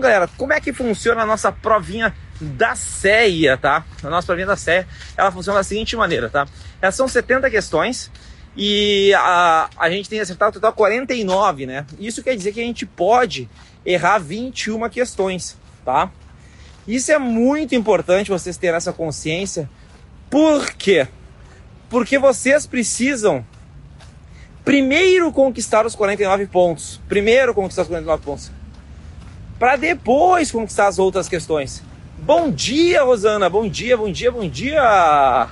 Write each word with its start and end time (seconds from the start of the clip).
Então, 0.00 0.08
galera, 0.08 0.30
como 0.38 0.54
é 0.54 0.60
que 0.60 0.72
funciona 0.72 1.20
a 1.20 1.26
nossa 1.26 1.52
provinha 1.52 2.14
da 2.40 2.74
CEA, 2.74 3.58
tá? 3.58 3.84
A 4.02 4.08
nossa 4.08 4.26
provinha 4.26 4.46
da 4.46 4.56
CEA, 4.56 4.88
ela 5.14 5.30
funciona 5.30 5.58
da 5.58 5.62
seguinte 5.62 5.94
maneira, 5.94 6.30
tá? 6.30 6.48
Elas 6.80 6.94
são 6.94 7.06
70 7.06 7.50
questões 7.50 8.10
e 8.56 9.12
a, 9.12 9.68
a 9.76 9.90
gente 9.90 10.08
tem 10.08 10.18
acertado 10.18 10.52
o 10.52 10.54
total 10.54 10.72
49, 10.72 11.66
né? 11.66 11.84
Isso 11.98 12.22
quer 12.22 12.34
dizer 12.34 12.52
que 12.52 12.60
a 12.60 12.64
gente 12.64 12.86
pode 12.86 13.46
errar 13.84 14.18
21 14.18 14.88
questões, 14.88 15.58
tá? 15.84 16.10
Isso 16.88 17.12
é 17.12 17.18
muito 17.18 17.74
importante 17.74 18.30
vocês 18.30 18.56
terem 18.56 18.76
essa 18.76 18.94
consciência. 18.94 19.68
Por 20.30 20.72
quê? 20.72 21.08
Porque 21.90 22.18
vocês 22.18 22.64
precisam 22.64 23.44
primeiro 24.64 25.30
conquistar 25.30 25.84
os 25.84 25.94
49 25.94 26.46
pontos. 26.46 26.98
Primeiro 27.06 27.52
conquistar 27.52 27.82
os 27.82 27.88
49 27.88 28.24
pontos. 28.24 28.59
Para 29.60 29.76
depois 29.76 30.50
conquistar 30.50 30.86
as 30.86 30.98
outras 30.98 31.28
questões. 31.28 31.82
Bom 32.16 32.50
dia, 32.50 33.02
Rosana. 33.02 33.50
Bom 33.50 33.68
dia, 33.68 33.94
bom 33.94 34.10
dia, 34.10 34.32
bom 34.32 34.48
dia. 34.48 35.50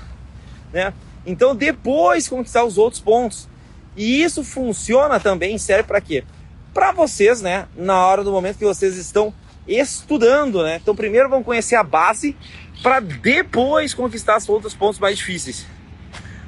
Né? 0.72 0.94
Então, 1.26 1.54
depois 1.54 2.26
conquistar 2.26 2.64
os 2.64 2.78
outros 2.78 3.02
pontos. 3.02 3.46
E 3.94 4.22
isso 4.22 4.42
funciona 4.42 5.20
também, 5.20 5.58
serve 5.58 5.82
para 5.82 6.00
quê? 6.00 6.24
Para 6.72 6.90
vocês, 6.90 7.42
né, 7.42 7.66
na 7.76 8.06
hora 8.06 8.24
do 8.24 8.32
momento 8.32 8.56
que 8.56 8.64
vocês 8.64 8.96
estão 8.96 9.34
estudando, 9.66 10.62
né? 10.62 10.78
Então, 10.82 10.96
primeiro 10.96 11.28
vão 11.28 11.42
conhecer 11.42 11.76
a 11.76 11.82
base 11.82 12.34
para 12.82 13.00
depois 13.00 13.92
conquistar 13.92 14.38
os 14.38 14.48
outros 14.48 14.72
pontos 14.72 14.98
mais 14.98 15.18
difíceis. 15.18 15.66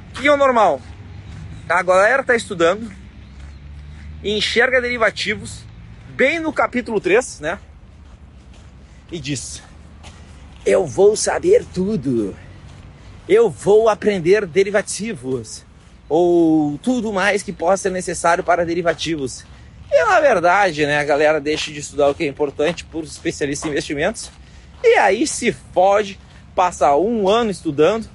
O 0.08 0.20
que 0.20 0.28
é 0.28 0.32
o 0.32 0.36
normal? 0.38 0.80
A 1.68 1.82
galera 1.82 2.22
está 2.22 2.34
estudando, 2.34 2.90
enxerga 4.24 4.80
derivativos 4.80 5.68
bem 6.20 6.38
no 6.38 6.52
capítulo 6.52 7.00
3, 7.00 7.40
né? 7.40 7.58
E 9.10 9.18
diz: 9.18 9.62
Eu 10.66 10.86
vou 10.86 11.16
saber 11.16 11.64
tudo. 11.72 12.36
Eu 13.26 13.48
vou 13.48 13.88
aprender 13.88 14.44
derivativos 14.44 15.64
ou 16.10 16.76
tudo 16.82 17.10
mais 17.10 17.42
que 17.42 17.54
possa 17.54 17.84
ser 17.84 17.90
necessário 17.90 18.44
para 18.44 18.66
derivativos. 18.66 19.46
E 19.90 20.04
na 20.04 20.20
verdade, 20.20 20.84
né, 20.84 20.98
a 20.98 21.04
galera 21.04 21.40
deixa 21.40 21.72
de 21.72 21.80
estudar 21.80 22.10
o 22.10 22.14
que 22.14 22.24
é 22.24 22.26
importante 22.26 22.84
por 22.84 23.02
especialistas 23.02 23.66
em 23.66 23.72
investimentos 23.72 24.30
e 24.84 24.98
aí 24.98 25.26
se 25.26 25.52
fode, 25.72 26.20
passa 26.54 26.94
um 26.96 27.30
ano 27.30 27.50
estudando 27.50 28.06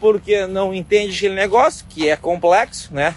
porque 0.00 0.46
não 0.46 0.72
entende 0.72 1.14
aquele 1.14 1.34
negócio 1.34 1.84
que 1.90 2.08
é 2.08 2.16
complexo, 2.16 2.94
né? 2.94 3.14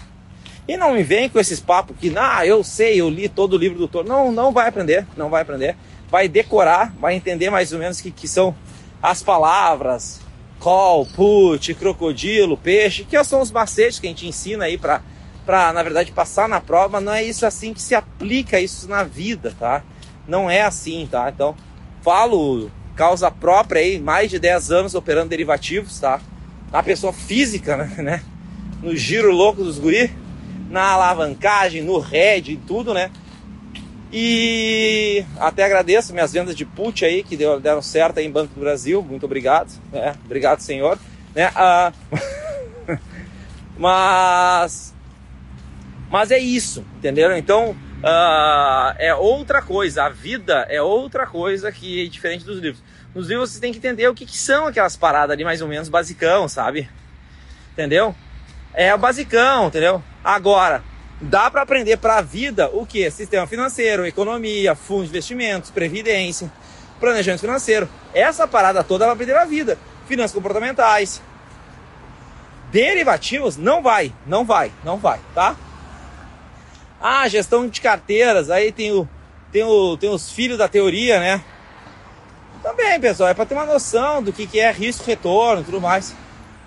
E 0.66 0.76
não 0.76 0.94
me 0.94 1.02
vem 1.02 1.28
com 1.28 1.40
esses 1.40 1.58
papos 1.60 1.96
que, 1.98 2.12
ah, 2.16 2.46
eu 2.46 2.62
sei, 2.62 3.00
eu 3.00 3.10
li 3.10 3.28
todo 3.28 3.54
o 3.54 3.58
livro 3.58 3.78
do 3.78 3.88
Toro. 3.88 4.08
Não, 4.08 4.30
não 4.30 4.52
vai 4.52 4.68
aprender, 4.68 5.06
não 5.16 5.28
vai 5.28 5.42
aprender. 5.42 5.76
Vai 6.08 6.28
decorar, 6.28 6.94
vai 7.00 7.14
entender 7.14 7.50
mais 7.50 7.72
ou 7.72 7.78
menos 7.78 8.00
que, 8.00 8.10
que 8.10 8.28
são 8.28 8.54
as 9.02 9.22
palavras, 9.22 10.20
call, 10.60 11.04
put, 11.06 11.74
crocodilo, 11.74 12.56
peixe, 12.56 13.04
que 13.04 13.22
são 13.24 13.40
os 13.40 13.50
macetes 13.50 13.98
que 13.98 14.06
a 14.06 14.10
gente 14.10 14.26
ensina 14.26 14.64
aí 14.64 14.78
para 14.78 15.02
para 15.44 15.72
na 15.72 15.82
verdade 15.82 16.12
passar 16.12 16.48
na 16.48 16.60
prova, 16.60 17.00
não 17.00 17.12
é 17.12 17.24
isso 17.24 17.44
assim 17.44 17.74
que 17.74 17.82
se 17.82 17.96
aplica 17.96 18.60
isso 18.60 18.88
na 18.88 19.02
vida, 19.02 19.52
tá? 19.58 19.82
Não 20.26 20.48
é 20.48 20.62
assim, 20.62 21.08
tá? 21.10 21.28
Então, 21.28 21.56
falo 22.00 22.70
causa 22.94 23.28
própria 23.28 23.80
aí, 23.80 23.98
mais 23.98 24.30
de 24.30 24.38
10 24.38 24.70
anos 24.70 24.94
operando 24.94 25.30
derivativos, 25.30 25.98
tá? 25.98 26.20
Na 26.70 26.80
pessoa 26.80 27.12
física, 27.12 27.76
né? 27.98 28.22
No 28.80 28.94
giro 28.96 29.32
louco 29.32 29.64
dos 29.64 29.80
guri, 29.80 30.12
na 30.72 30.84
alavancagem, 30.84 31.82
no 31.82 31.98
head, 31.98 32.58
tudo, 32.66 32.94
né? 32.94 33.10
E 34.10 35.22
até 35.38 35.64
agradeço 35.64 36.14
minhas 36.14 36.32
vendas 36.32 36.56
de 36.56 36.64
put 36.64 37.04
aí, 37.04 37.22
que 37.22 37.36
deu, 37.36 37.60
deram 37.60 37.82
certo 37.82 38.18
aí 38.18 38.26
em 38.26 38.30
Banco 38.30 38.54
do 38.54 38.60
Brasil. 38.60 39.02
Muito 39.02 39.26
obrigado. 39.26 39.70
Né? 39.92 40.14
Obrigado, 40.24 40.60
senhor. 40.60 40.98
Né? 41.34 41.50
Ah, 41.54 41.92
mas, 43.76 44.94
mas 46.10 46.30
é 46.30 46.38
isso, 46.38 46.82
entenderam? 46.96 47.36
Então, 47.36 47.76
ah, 48.02 48.96
é 48.98 49.14
outra 49.14 49.60
coisa. 49.60 50.04
A 50.04 50.08
vida 50.08 50.66
é 50.70 50.80
outra 50.80 51.26
coisa 51.26 51.70
que 51.70 52.06
é 52.06 52.08
diferente 52.08 52.46
dos 52.46 52.58
livros. 52.58 52.82
Nos 53.14 53.28
livros 53.28 53.50
você 53.50 53.60
tem 53.60 53.72
que 53.72 53.78
entender 53.78 54.08
o 54.08 54.14
que, 54.14 54.24
que 54.24 54.38
são 54.38 54.68
aquelas 54.68 54.96
paradas 54.96 55.34
ali, 55.34 55.44
mais 55.44 55.60
ou 55.60 55.68
menos, 55.68 55.90
basicão, 55.90 56.48
sabe? 56.48 56.88
Entendeu? 57.72 58.14
É 58.74 58.94
o 58.94 58.98
basicão, 58.98 59.66
entendeu? 59.66 60.02
Agora, 60.24 60.82
dá 61.20 61.50
para 61.50 61.62
aprender 61.62 61.98
para 61.98 62.18
a 62.18 62.22
vida 62.22 62.70
o 62.72 62.86
que? 62.86 63.10
Sistema 63.10 63.46
financeiro, 63.46 64.06
economia, 64.06 64.74
fundos 64.74 65.04
de 65.04 65.10
investimentos, 65.10 65.70
previdência, 65.70 66.50
planejamento 66.98 67.40
financeiro. 67.40 67.88
Essa 68.14 68.48
parada 68.48 68.82
toda 68.82 69.04
vai 69.04 69.14
aprender 69.14 69.36
a 69.36 69.44
vida. 69.44 69.78
Finanças 70.06 70.34
comportamentais. 70.34 71.20
Derivativos 72.70 73.56
não 73.58 73.82
vai, 73.82 74.12
não 74.26 74.44
vai, 74.44 74.72
não 74.82 74.96
vai, 74.96 75.20
tá? 75.34 75.54
Ah, 76.98 77.28
gestão 77.28 77.68
de 77.68 77.80
carteiras, 77.80 78.48
aí 78.48 78.72
tem 78.72 78.92
o 78.92 79.06
tem 79.50 79.62
o 79.62 79.96
tem 79.98 80.08
os 80.08 80.30
filhos 80.30 80.56
da 80.56 80.68
teoria, 80.68 81.20
né? 81.20 81.42
Também, 82.62 82.98
pessoal, 83.00 83.28
é 83.28 83.34
para 83.34 83.44
ter 83.44 83.54
uma 83.54 83.66
noção 83.66 84.22
do 84.22 84.32
que, 84.32 84.46
que 84.46 84.58
é 84.58 84.70
risco 84.72 85.04
retorno 85.04 85.64
tudo 85.64 85.80
mais. 85.80 86.14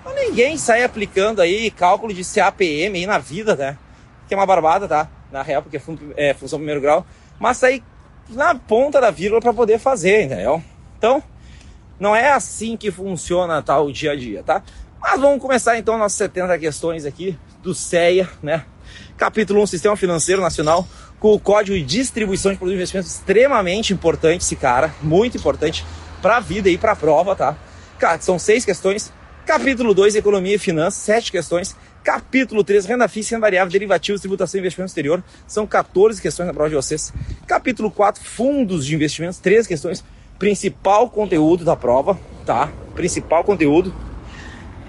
Mas 0.05 0.15
ninguém 0.15 0.55
sai 0.55 0.83
aplicando 0.83 1.41
aí 1.41 1.71
cálculo 1.71 2.13
de 2.13 2.23
CAPM 2.23 2.95
aí 2.95 3.07
na 3.07 3.17
vida, 3.17 3.55
né? 3.55 3.75
Que 4.27 4.35
é 4.35 4.37
uma 4.37 4.45
barbada, 4.45 4.87
tá? 4.87 5.09
Na 5.31 5.41
real, 5.41 5.63
porque 5.63 5.77
é, 5.77 5.79
fun 5.79 5.97
função 6.39 6.59
primeiro 6.59 6.79
grau. 6.79 7.05
Mas 7.39 7.57
sair 7.57 7.83
na 8.29 8.53
ponta 8.53 9.01
da 9.01 9.09
vírgula 9.09 9.41
para 9.41 9.51
poder 9.51 9.79
fazer, 9.79 10.23
entendeu? 10.23 10.63
Então, 10.97 11.23
não 11.99 12.15
é 12.15 12.31
assim 12.31 12.77
que 12.77 12.91
funciona 12.91 13.61
tá, 13.63 13.79
o 13.79 13.91
dia 13.91 14.11
a 14.11 14.15
dia, 14.15 14.43
tá? 14.43 14.61
Mas 15.01 15.19
vamos 15.19 15.41
começar 15.41 15.77
então 15.77 15.97
nossas 15.97 16.17
70 16.17 16.57
questões 16.59 17.05
aqui 17.05 17.37
do 17.63 17.73
CEA, 17.73 18.29
né? 18.43 18.63
Capítulo 19.17 19.61
1, 19.63 19.67
Sistema 19.67 19.95
Financeiro 19.95 20.41
Nacional, 20.41 20.87
com 21.19 21.33
o 21.33 21.39
código 21.39 21.75
de 21.77 21.83
distribuição 21.83 22.51
de 22.51 22.57
produtos 22.57 22.77
de 22.77 22.81
investimento 22.81 23.07
extremamente 23.07 23.93
importante 23.93 24.41
esse 24.41 24.55
cara, 24.55 24.93
muito 25.01 25.37
importante 25.37 25.85
para 26.21 26.37
a 26.37 26.39
vida 26.39 26.69
e 26.69 26.77
para 26.77 26.91
a 26.91 26.95
prova, 26.95 27.35
tá? 27.35 27.55
Cara, 27.97 28.19
são 28.19 28.37
seis 28.37 28.65
questões. 28.65 29.11
Capítulo 29.45 29.93
2, 29.93 30.15
Economia 30.15 30.55
e 30.55 30.57
Finanças, 30.57 30.99
sete 31.03 31.31
questões. 31.31 31.75
Capítulo 32.03 32.63
3, 32.63 32.87
Renda 32.87 33.07
fixa, 33.07 33.35
renda 33.35 33.45
variável, 33.45 33.71
derivativos, 33.71 34.19
tributação 34.19 34.57
e 34.57 34.61
investimento 34.61 34.89
exterior. 34.89 35.23
São 35.45 35.67
14 35.67 36.19
questões 36.19 36.47
na 36.47 36.53
prova 36.53 36.69
de 36.69 36.75
vocês. 36.75 37.13
Capítulo 37.45 37.91
4, 37.91 38.23
Fundos 38.23 38.83
de 38.83 38.95
investimentos, 38.95 39.37
três 39.37 39.67
questões. 39.67 40.03
Principal 40.39 41.11
conteúdo 41.11 41.63
da 41.63 41.75
prova, 41.75 42.19
tá? 42.43 42.71
Principal 42.95 43.43
conteúdo. 43.43 43.93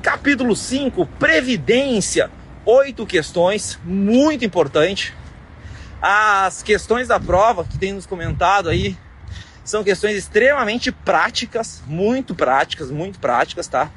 Capítulo 0.01 0.57
5, 0.57 1.05
Previdência, 1.19 2.31
oito 2.65 3.05
questões, 3.05 3.79
muito 3.85 4.43
importante. 4.43 5.13
As 6.01 6.63
questões 6.63 7.09
da 7.09 7.21
prova 7.21 7.63
que 7.63 7.77
tem 7.77 7.93
nos 7.93 8.07
comentado 8.07 8.71
aí 8.71 8.97
são 9.63 9.85
questões 9.85 10.17
extremamente 10.17 10.91
práticas, 10.91 11.83
muito 11.87 12.35
práticas, 12.35 12.91
muito 12.91 13.19
práticas, 13.19 13.69
tá? 13.69 13.91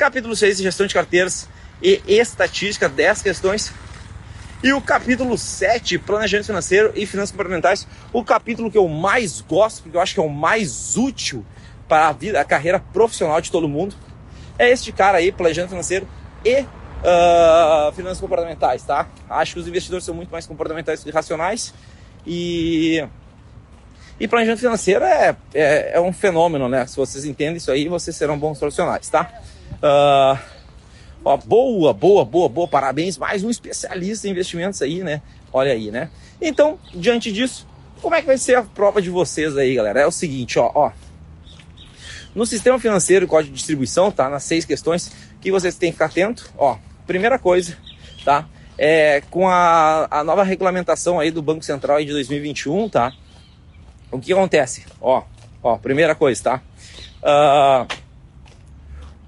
Capítulo 0.00 0.34
6, 0.34 0.60
gestão 0.60 0.86
de 0.86 0.94
carteiras 0.94 1.46
e 1.82 2.00
estatística, 2.08 2.88
10 2.88 3.20
questões. 3.20 3.70
E 4.62 4.72
o 4.72 4.80
capítulo 4.80 5.36
7, 5.36 5.98
planejamento 5.98 6.46
financeiro 6.46 6.90
e 6.94 7.04
finanças 7.04 7.32
comportamentais, 7.32 7.86
o 8.10 8.24
capítulo 8.24 8.70
que 8.70 8.78
eu 8.78 8.88
mais 8.88 9.42
gosto, 9.42 9.82
porque 9.82 9.98
eu 9.98 10.00
acho 10.00 10.14
que 10.14 10.20
é 10.20 10.22
o 10.22 10.30
mais 10.30 10.96
útil 10.96 11.44
para 11.86 12.08
a 12.08 12.12
vida, 12.12 12.40
a 12.40 12.44
carreira 12.46 12.80
profissional 12.80 13.42
de 13.42 13.50
todo 13.50 13.68
mundo, 13.68 13.94
é 14.58 14.70
este 14.70 14.90
cara 14.90 15.18
aí, 15.18 15.30
planejamento 15.30 15.68
financeiro 15.68 16.08
e 16.46 16.60
uh, 16.60 17.92
finanças 17.94 18.20
comportamentais, 18.20 18.82
tá? 18.82 19.06
Acho 19.28 19.52
que 19.52 19.60
os 19.60 19.68
investidores 19.68 20.06
são 20.06 20.14
muito 20.14 20.30
mais 20.30 20.46
comportamentais 20.46 21.04
que 21.04 21.10
racionais 21.10 21.74
e 22.26 23.06
e 24.18 24.26
planejamento 24.26 24.60
financeiro 24.60 25.04
é, 25.04 25.36
é, 25.52 25.92
é, 25.94 26.00
um 26.00 26.12
fenômeno, 26.12 26.70
né? 26.70 26.86
Se 26.86 26.96
vocês 26.96 27.26
entendem 27.26 27.56
isso 27.56 27.70
aí, 27.70 27.86
vocês 27.86 28.16
serão 28.16 28.38
bons 28.38 28.58
profissionais, 28.58 29.08
tá? 29.10 29.30
Uh, 29.82 30.38
ó, 31.24 31.36
boa, 31.36 31.92
boa, 31.92 32.24
boa, 32.24 32.48
boa, 32.48 32.68
parabéns. 32.68 33.18
Mais 33.18 33.42
um 33.42 33.50
especialista 33.50 34.28
em 34.28 34.30
investimentos 34.30 34.80
aí, 34.82 35.02
né? 35.02 35.22
Olha 35.52 35.72
aí, 35.72 35.90
né? 35.90 36.10
Então, 36.40 36.78
diante 36.94 37.32
disso, 37.32 37.66
como 38.00 38.14
é 38.14 38.20
que 38.20 38.26
vai 38.26 38.38
ser 38.38 38.56
a 38.56 38.62
prova 38.62 39.00
de 39.00 39.10
vocês 39.10 39.56
aí, 39.56 39.74
galera? 39.74 40.00
É 40.00 40.06
o 40.06 40.12
seguinte, 40.12 40.58
ó, 40.58 40.70
ó. 40.74 40.92
No 42.34 42.46
sistema 42.46 42.78
financeiro, 42.78 43.26
código 43.26 43.52
de 43.52 43.58
distribuição, 43.58 44.10
tá? 44.10 44.28
Nas 44.28 44.44
seis 44.44 44.64
questões 44.64 45.10
que 45.40 45.50
vocês 45.50 45.76
têm 45.76 45.90
que 45.90 45.94
ficar 45.94 46.06
atento, 46.06 46.50
ó 46.56 46.78
primeira 47.10 47.40
coisa, 47.40 47.76
tá? 48.24 48.46
É, 48.78 49.20
com 49.30 49.48
a, 49.48 50.06
a 50.08 50.22
nova 50.22 50.44
regulamentação 50.44 51.18
aí 51.18 51.32
do 51.32 51.42
Banco 51.42 51.64
Central 51.64 51.96
aí 51.96 52.04
de 52.04 52.12
2021, 52.12 52.88
tá? 52.88 53.12
O 54.12 54.20
que 54.20 54.32
acontece? 54.32 54.86
Ó, 55.00 55.24
ó, 55.60 55.76
primeira 55.76 56.14
coisa, 56.14 56.40
tá? 56.40 56.62
Uh, 57.20 57.99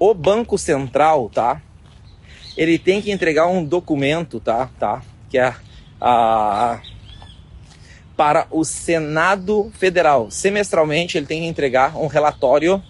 o 0.05 0.13
Banco 0.15 0.59
Central, 0.59 1.31
tá? 1.33 1.63
Ele 2.57 2.77
tem 2.77 3.01
que 3.01 3.13
entregar 3.13 3.47
um 3.47 3.65
documento, 3.65 4.41
tá? 4.41 4.69
Tá? 4.77 5.01
Que 5.31 5.39
é 5.39 5.55
a, 6.01 6.81
para 8.17 8.49
o 8.51 8.65
Senado 8.65 9.71
Federal. 9.79 10.29
Semestralmente 10.29 11.17
ele 11.17 11.27
tem 11.27 11.43
que 11.43 11.47
entregar 11.47 11.97
um 11.97 12.09
relatório 12.09 12.83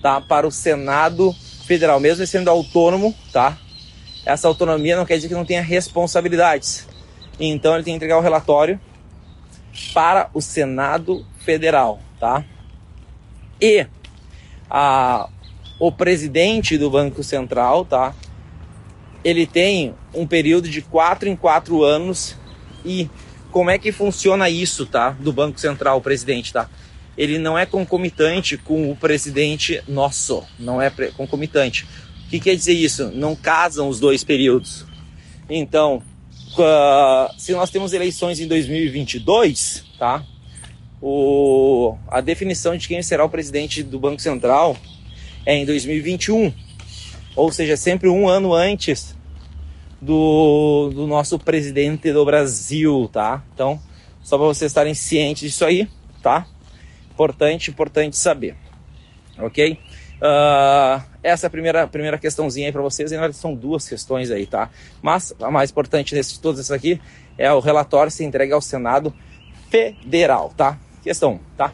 tá, 0.00 0.20
para 0.20 0.46
o 0.46 0.52
Senado 0.52 1.34
Federal, 1.66 1.98
mesmo 1.98 2.24
sendo 2.28 2.48
autônomo, 2.48 3.12
tá? 3.32 3.58
Essa 4.24 4.46
autonomia 4.46 4.96
não 4.96 5.04
quer 5.04 5.16
dizer 5.16 5.26
que 5.26 5.34
não 5.34 5.44
tenha 5.44 5.62
responsabilidades. 5.62 6.86
Então 7.40 7.74
ele 7.74 7.82
tem 7.82 7.94
que 7.94 7.96
entregar 7.96 8.18
o 8.18 8.22
relatório 8.22 8.80
para 9.92 10.30
o 10.32 10.40
Senado 10.40 11.26
Federal, 11.38 11.98
tá? 12.20 12.44
E 13.60 13.84
a, 14.70 15.28
o 15.82 15.90
presidente 15.90 16.78
do 16.78 16.88
Banco 16.88 17.24
Central, 17.24 17.84
tá? 17.84 18.14
Ele 19.24 19.48
tem 19.48 19.92
um 20.14 20.24
período 20.24 20.68
de 20.68 20.80
quatro 20.80 21.28
em 21.28 21.34
quatro 21.34 21.82
anos 21.82 22.36
e 22.84 23.10
como 23.50 23.68
é 23.68 23.76
que 23.76 23.90
funciona 23.90 24.48
isso, 24.48 24.86
tá? 24.86 25.10
Do 25.10 25.32
Banco 25.32 25.58
Central, 25.58 25.98
o 25.98 26.00
presidente, 26.00 26.52
tá? 26.52 26.70
Ele 27.18 27.36
não 27.36 27.58
é 27.58 27.66
concomitante 27.66 28.56
com 28.56 28.92
o 28.92 28.94
presidente 28.94 29.82
nosso, 29.88 30.44
não 30.56 30.80
é 30.80 30.88
concomitante. 31.16 31.84
O 32.26 32.30
que 32.30 32.38
quer 32.38 32.54
dizer 32.54 32.74
isso? 32.74 33.10
Não 33.12 33.34
casam 33.34 33.88
os 33.88 33.98
dois 33.98 34.22
períodos. 34.22 34.86
Então, 35.50 36.00
se 37.36 37.50
nós 37.54 37.70
temos 37.70 37.92
eleições 37.92 38.38
em 38.38 38.46
2022, 38.46 39.84
tá? 39.98 40.24
O, 41.00 41.96
a 42.06 42.20
definição 42.20 42.76
de 42.76 42.86
quem 42.86 43.02
será 43.02 43.24
o 43.24 43.28
presidente 43.28 43.82
do 43.82 43.98
Banco 43.98 44.22
Central 44.22 44.76
é 45.44 45.56
em 45.56 45.64
2021, 45.64 46.52
ou 47.34 47.52
seja, 47.52 47.76
sempre 47.76 48.08
um 48.08 48.28
ano 48.28 48.54
antes 48.54 49.16
do, 50.00 50.90
do 50.94 51.06
nosso 51.06 51.38
presidente 51.38 52.12
do 52.12 52.24
Brasil, 52.24 53.08
tá? 53.12 53.42
Então, 53.54 53.80
só 54.22 54.36
para 54.36 54.46
vocês 54.46 54.70
estarem 54.70 54.94
cientes 54.94 55.50
disso 55.50 55.64
aí, 55.64 55.88
tá? 56.22 56.46
Importante, 57.10 57.70
importante 57.70 58.16
saber, 58.16 58.56
ok? 59.38 59.78
Uh, 60.22 61.02
essa 61.22 61.46
é 61.46 61.48
a 61.48 61.50
primeira, 61.50 61.88
primeira 61.88 62.16
questãozinha 62.16 62.68
aí 62.68 62.72
para 62.72 62.82
vocês, 62.82 63.10
e 63.10 63.14
na 63.14 63.22
verdade 63.22 63.40
são 63.40 63.54
duas 63.54 63.88
questões 63.88 64.30
aí, 64.30 64.46
tá? 64.46 64.70
Mas 65.00 65.34
a 65.40 65.50
mais 65.50 65.70
importante 65.70 66.14
de 66.14 66.40
todas 66.40 66.60
essas 66.60 66.72
aqui 66.72 67.00
é 67.36 67.52
o 67.52 67.60
relatório 67.60 68.10
se 68.10 68.24
entregue 68.24 68.52
ao 68.52 68.60
Senado 68.60 69.12
Federal, 69.68 70.52
tá? 70.56 70.78
Questão 71.02 71.34
1, 71.34 71.38
tá? 71.56 71.72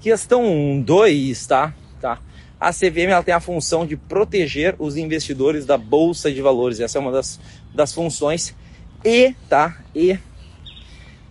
Questão 0.00 0.80
2, 0.80 1.46
tá? 1.46 1.74
A 2.60 2.72
CVM 2.72 3.10
ela 3.10 3.22
tem 3.22 3.34
a 3.34 3.40
função 3.40 3.86
de 3.86 3.96
proteger 3.96 4.74
os 4.78 4.96
investidores 4.96 5.64
da 5.64 5.76
Bolsa 5.78 6.32
de 6.32 6.42
Valores, 6.42 6.80
essa 6.80 6.98
é 6.98 7.00
uma 7.00 7.12
das, 7.12 7.38
das 7.72 7.92
funções, 7.92 8.54
e, 9.04 9.32
tá? 9.48 9.78
E 9.94 10.18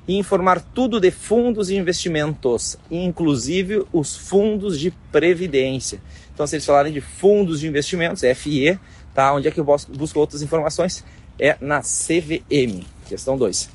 informar 0.08 0.62
tudo 0.62 1.02
de 1.02 1.12
fundos 1.12 1.68
de 1.68 1.76
investimentos, 1.76 2.78
inclusive 2.90 3.86
os 3.92 4.16
fundos 4.16 4.80
de 4.80 4.92
previdência. 5.12 6.00
Então, 6.34 6.48
se 6.48 6.56
eles 6.56 6.66
falarem 6.66 6.94
de 6.94 7.02
fundos 7.02 7.60
de 7.60 7.68
investimentos, 7.68 8.22
FIE, 8.36 8.80
tá? 9.14 9.34
Onde 9.34 9.50
é 9.50 9.52
que 9.52 9.60
eu 9.60 9.66
busco 9.66 10.20
outras 10.20 10.42
informações? 10.42 11.04
É 11.38 11.58
na 11.60 11.82
CVM. 11.82 12.86
Questão 13.06 13.38
2. 13.38 13.70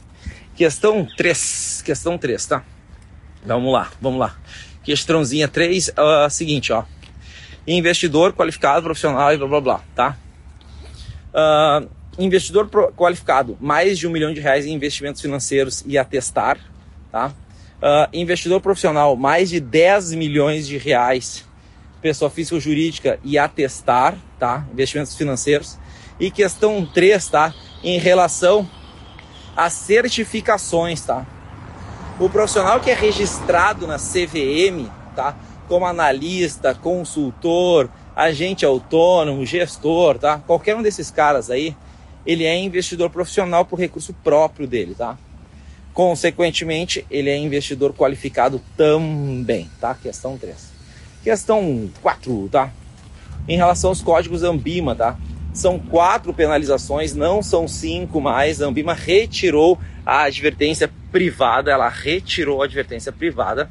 Questão 0.56 1.06
3. 1.16 1.82
Questão 1.84 2.16
3, 2.16 2.46
tá? 2.46 2.64
Vamos 3.44 3.72
lá, 3.72 3.90
vamos 4.00 4.20
lá. 4.20 4.36
Questãozinha 4.82 5.48
3, 5.48 5.88
uh, 5.88 5.92
ah, 6.24 6.30
seguinte, 6.30 6.72
ó. 6.72 6.84
Investidor 7.66 8.32
qualificado, 8.32 8.82
profissional 8.82 9.32
e 9.32 9.36
blá 9.36 9.46
blá 9.46 9.60
blá, 9.60 9.80
tá? 9.94 10.16
Uh, 11.32 11.88
investidor 12.18 12.68
qualificado, 12.96 13.56
mais 13.60 13.98
de 13.98 14.06
um 14.06 14.10
milhão 14.10 14.34
de 14.34 14.40
reais 14.40 14.66
em 14.66 14.72
investimentos 14.72 15.20
financeiros 15.20 15.82
e 15.86 15.96
atestar, 15.96 16.58
tá? 17.10 17.32
Uh, 17.78 18.08
investidor 18.12 18.60
profissional, 18.60 19.16
mais 19.16 19.48
de 19.48 19.60
10 19.60 20.12
milhões 20.14 20.66
de 20.66 20.76
reais 20.76 21.44
pessoa 22.02 22.28
física 22.28 22.56
ou 22.56 22.60
jurídica 22.60 23.18
e 23.24 23.38
atestar, 23.38 24.16
tá? 24.38 24.66
Investimentos 24.72 25.14
financeiros. 25.14 25.78
E 26.18 26.30
questão 26.30 26.84
3, 26.84 27.28
tá? 27.28 27.54
Em 27.82 27.98
relação 27.98 28.68
às 29.56 29.72
certificações, 29.72 31.00
tá? 31.02 31.24
O 32.18 32.28
profissional 32.28 32.80
que 32.80 32.90
é 32.90 32.94
registrado 32.94 33.86
na 33.86 33.96
CVM, 33.96 34.90
tá? 35.14 35.36
Como 35.72 35.86
analista, 35.86 36.74
consultor, 36.74 37.88
agente 38.14 38.62
autônomo, 38.62 39.46
gestor, 39.46 40.18
tá? 40.18 40.36
Qualquer 40.36 40.76
um 40.76 40.82
desses 40.82 41.10
caras 41.10 41.50
aí, 41.50 41.74
ele 42.26 42.44
é 42.44 42.54
investidor 42.58 43.08
profissional 43.08 43.64
por 43.64 43.78
recurso 43.78 44.12
próprio 44.22 44.66
dele, 44.66 44.94
tá? 44.94 45.16
Consequentemente, 45.94 47.06
ele 47.10 47.30
é 47.30 47.38
investidor 47.38 47.94
qualificado 47.94 48.60
também, 48.76 49.70
tá? 49.80 49.94
Questão 49.94 50.36
3. 50.36 50.54
Questão 51.24 51.88
4, 52.02 52.50
tá? 52.52 52.70
Em 53.48 53.56
relação 53.56 53.88
aos 53.88 54.02
códigos 54.02 54.42
Ambima, 54.42 54.94
tá? 54.94 55.16
São 55.54 55.78
quatro 55.78 56.34
penalizações, 56.34 57.14
não 57.14 57.42
são 57.42 57.66
cinco 57.66 58.20
mais. 58.20 58.60
A 58.60 58.66
Ambima 58.66 58.92
retirou 58.92 59.78
a 60.04 60.24
advertência 60.24 60.90
privada, 61.10 61.70
ela 61.70 61.88
retirou 61.88 62.60
a 62.60 62.66
advertência 62.66 63.10
privada, 63.10 63.70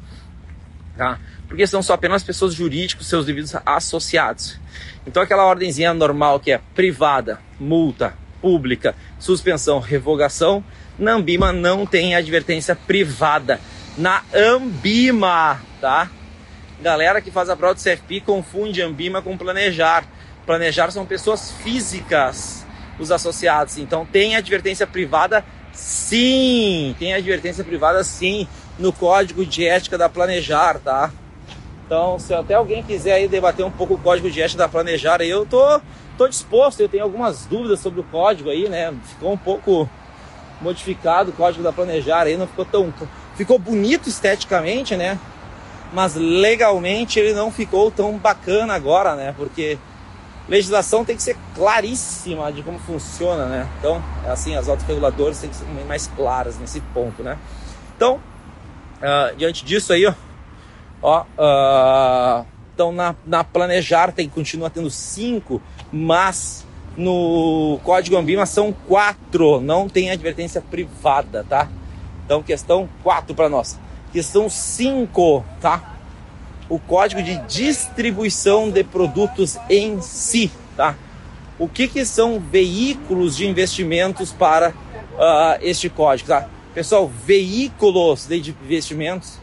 tá? 0.96 1.20
Porque 1.52 1.66
são 1.66 1.82
só 1.82 1.92
apenas 1.92 2.22
pessoas 2.22 2.54
jurídicas, 2.54 3.06
seus 3.06 3.26
devidos 3.26 3.54
associados. 3.66 4.58
Então 5.06 5.22
aquela 5.22 5.44
ordenzinha 5.44 5.92
normal 5.92 6.40
que 6.40 6.50
é 6.50 6.58
privada, 6.74 7.40
multa, 7.60 8.14
pública, 8.40 8.94
suspensão, 9.18 9.78
revogação, 9.78 10.64
na 10.98 11.12
Ambima 11.12 11.52
não 11.52 11.84
tem 11.84 12.14
advertência 12.14 12.74
privada. 12.74 13.60
Na 13.98 14.22
Ambima, 14.34 15.60
tá? 15.78 16.10
Galera 16.80 17.20
que 17.20 17.30
faz 17.30 17.50
a 17.50 17.56
prova 17.56 17.74
do 17.74 17.82
CFP 17.82 18.22
confunde 18.22 18.80
Ambima 18.80 19.20
com 19.20 19.36
planejar. 19.36 20.06
Planejar 20.46 20.90
são 20.90 21.04
pessoas 21.04 21.50
físicas, 21.62 22.64
os 22.98 23.12
associados. 23.12 23.76
Então 23.76 24.06
tem 24.06 24.36
advertência 24.36 24.86
privada, 24.86 25.44
sim. 25.74 26.96
Tem 26.98 27.12
advertência 27.12 27.62
privada, 27.62 28.02
sim, 28.02 28.48
no 28.78 28.90
código 28.90 29.44
de 29.44 29.66
ética 29.66 29.98
da 29.98 30.08
planejar, 30.08 30.78
tá? 30.78 31.12
Então, 31.92 32.18
se 32.18 32.32
até 32.32 32.54
alguém 32.54 32.82
quiser 32.82 33.12
aí 33.12 33.28
debater 33.28 33.66
um 33.66 33.70
pouco 33.70 33.92
o 33.92 33.98
código 33.98 34.30
de 34.30 34.40
ética 34.40 34.62
da 34.62 34.66
planejar, 34.66 35.20
aí 35.20 35.28
eu 35.28 35.44
tô, 35.44 35.78
tô 36.16 36.26
disposto. 36.26 36.80
Eu 36.80 36.88
tenho 36.88 37.02
algumas 37.02 37.44
dúvidas 37.44 37.80
sobre 37.80 38.00
o 38.00 38.04
código 38.04 38.48
aí, 38.48 38.66
né? 38.66 38.94
Ficou 39.04 39.30
um 39.30 39.36
pouco 39.36 39.86
modificado 40.62 41.32
o 41.32 41.34
código 41.34 41.62
da 41.62 41.70
planejar 41.70 42.22
aí, 42.22 42.34
não 42.34 42.46
ficou 42.46 42.64
tão. 42.64 42.94
Ficou 43.36 43.58
bonito 43.58 44.08
esteticamente, 44.08 44.96
né? 44.96 45.18
mas 45.92 46.14
legalmente 46.14 47.20
ele 47.20 47.34
não 47.34 47.52
ficou 47.52 47.90
tão 47.90 48.16
bacana 48.16 48.72
agora, 48.72 49.14
né? 49.14 49.34
Porque 49.36 49.76
legislação 50.48 51.04
tem 51.04 51.14
que 51.14 51.22
ser 51.22 51.36
claríssima 51.54 52.50
de 52.50 52.62
como 52.62 52.78
funciona, 52.78 53.44
né? 53.44 53.68
Então, 53.78 54.02
é 54.24 54.30
assim, 54.30 54.56
as 54.56 54.66
autorreguladores 54.66 55.40
têm 55.40 55.50
que 55.50 55.56
ser 55.56 55.66
mais 55.86 56.06
claras 56.16 56.58
nesse 56.58 56.80
ponto, 56.94 57.22
né? 57.22 57.36
Então, 57.94 58.14
uh, 58.14 59.36
diante 59.36 59.62
disso 59.62 59.92
aí, 59.92 60.06
ó, 60.06 60.14
ó 61.02 61.22
uh, 61.22 62.46
então 62.74 62.92
na, 62.92 63.14
na 63.26 63.44
planejar 63.44 64.12
tem 64.12 64.28
continua 64.28 64.70
tendo 64.70 64.88
cinco, 64.90 65.60
mas 65.92 66.66
no 66.96 67.78
código 67.82 68.16
Ambima 68.16 68.46
são 68.46 68.72
quatro, 68.72 69.60
não 69.60 69.88
tem 69.88 70.10
advertência 70.10 70.60
privada, 70.60 71.44
tá? 71.48 71.68
Então, 72.24 72.42
questão 72.42 72.88
quatro 73.02 73.34
para 73.34 73.48
nós 73.48 73.78
questão 74.12 74.48
5, 74.48 75.44
tá? 75.60 75.96
O 76.68 76.78
código 76.78 77.22
de 77.22 77.36
distribuição 77.46 78.70
de 78.70 78.84
produtos 78.84 79.58
em 79.68 80.00
si, 80.00 80.52
tá? 80.76 80.94
O 81.58 81.66
que, 81.66 81.88
que 81.88 82.04
são 82.04 82.38
veículos 82.38 83.36
de 83.36 83.46
investimentos 83.46 84.30
para 84.30 84.70
uh, 84.70 85.58
este 85.60 85.88
código, 85.88 86.28
tá? 86.28 86.48
Pessoal, 86.74 87.08
veículos 87.08 88.26
de 88.28 88.54
investimentos 88.64 89.38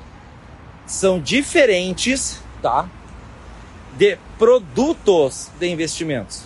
são 0.89 1.19
diferentes, 1.19 2.41
tá? 2.63 2.89
De 3.95 4.17
produtos 4.39 5.51
de 5.59 5.67
investimentos. 5.69 6.43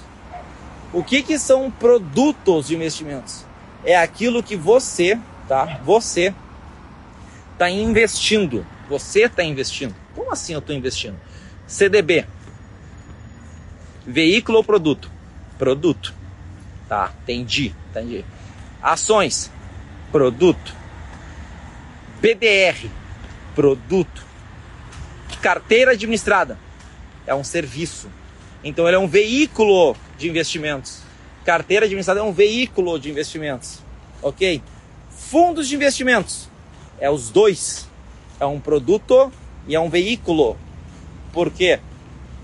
O 0.92 1.02
que, 1.02 1.24
que 1.24 1.40
são 1.40 1.72
produtos 1.72 2.68
de 2.68 2.76
investimentos? 2.76 3.46
É 3.86 3.96
aquilo 3.96 4.44
que 4.44 4.58
você, 4.58 5.18
tá? 5.48 5.80
Você 5.86 6.36
está 7.54 7.70
investindo. 7.70 8.66
Você 8.90 9.22
está 9.22 9.44
investindo. 9.44 9.96
Como 10.14 10.32
assim 10.32 10.52
eu 10.54 10.60
estou 10.60 10.76
investindo? 10.76 11.16
CDB. 11.66 12.28
Veículo 14.06 14.58
ou 14.58 14.64
produto? 14.64 15.10
Produto. 15.58 16.14
Tá, 16.90 17.14
entendi, 17.24 17.74
entendi. 17.90 18.26
Ações. 18.82 19.50
Produto. 20.12 20.76
BDR. 22.20 22.90
Produto. 23.56 24.23
Carteira 25.44 25.92
administrada. 25.92 26.58
É 27.28 27.36
um 27.36 27.44
serviço. 27.44 28.08
Então 28.64 28.88
ele 28.88 28.96
é 28.96 29.00
um 29.00 29.10
veículo 29.10 29.94
de 30.18 30.30
investimentos. 30.30 31.02
Carteira 31.44 31.86
administrada 31.86 32.22
é 32.22 32.24
um 32.24 32.32
veículo 32.32 32.98
de 32.98 33.10
investimentos. 33.10 33.80
Ok? 34.22 34.64
Fundos 35.10 35.68
de 35.68 35.76
investimentos 35.76 36.48
É 36.98 37.10
os 37.10 37.30
dois. 37.30 37.90
É 38.40 38.46
um 38.46 38.58
produto 38.58 39.30
e 39.68 39.76
é 39.76 39.80
um 39.82 39.90
veículo. 39.90 40.58
Por 41.34 41.52
quê? 41.52 41.82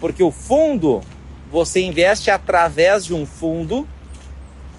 Porque 0.02 0.22
o 0.22 0.30
fundo, 0.30 1.02
você 1.50 1.80
investe 1.80 2.30
através 2.30 3.06
de 3.06 3.14
um 3.14 3.26
fundo 3.26 3.88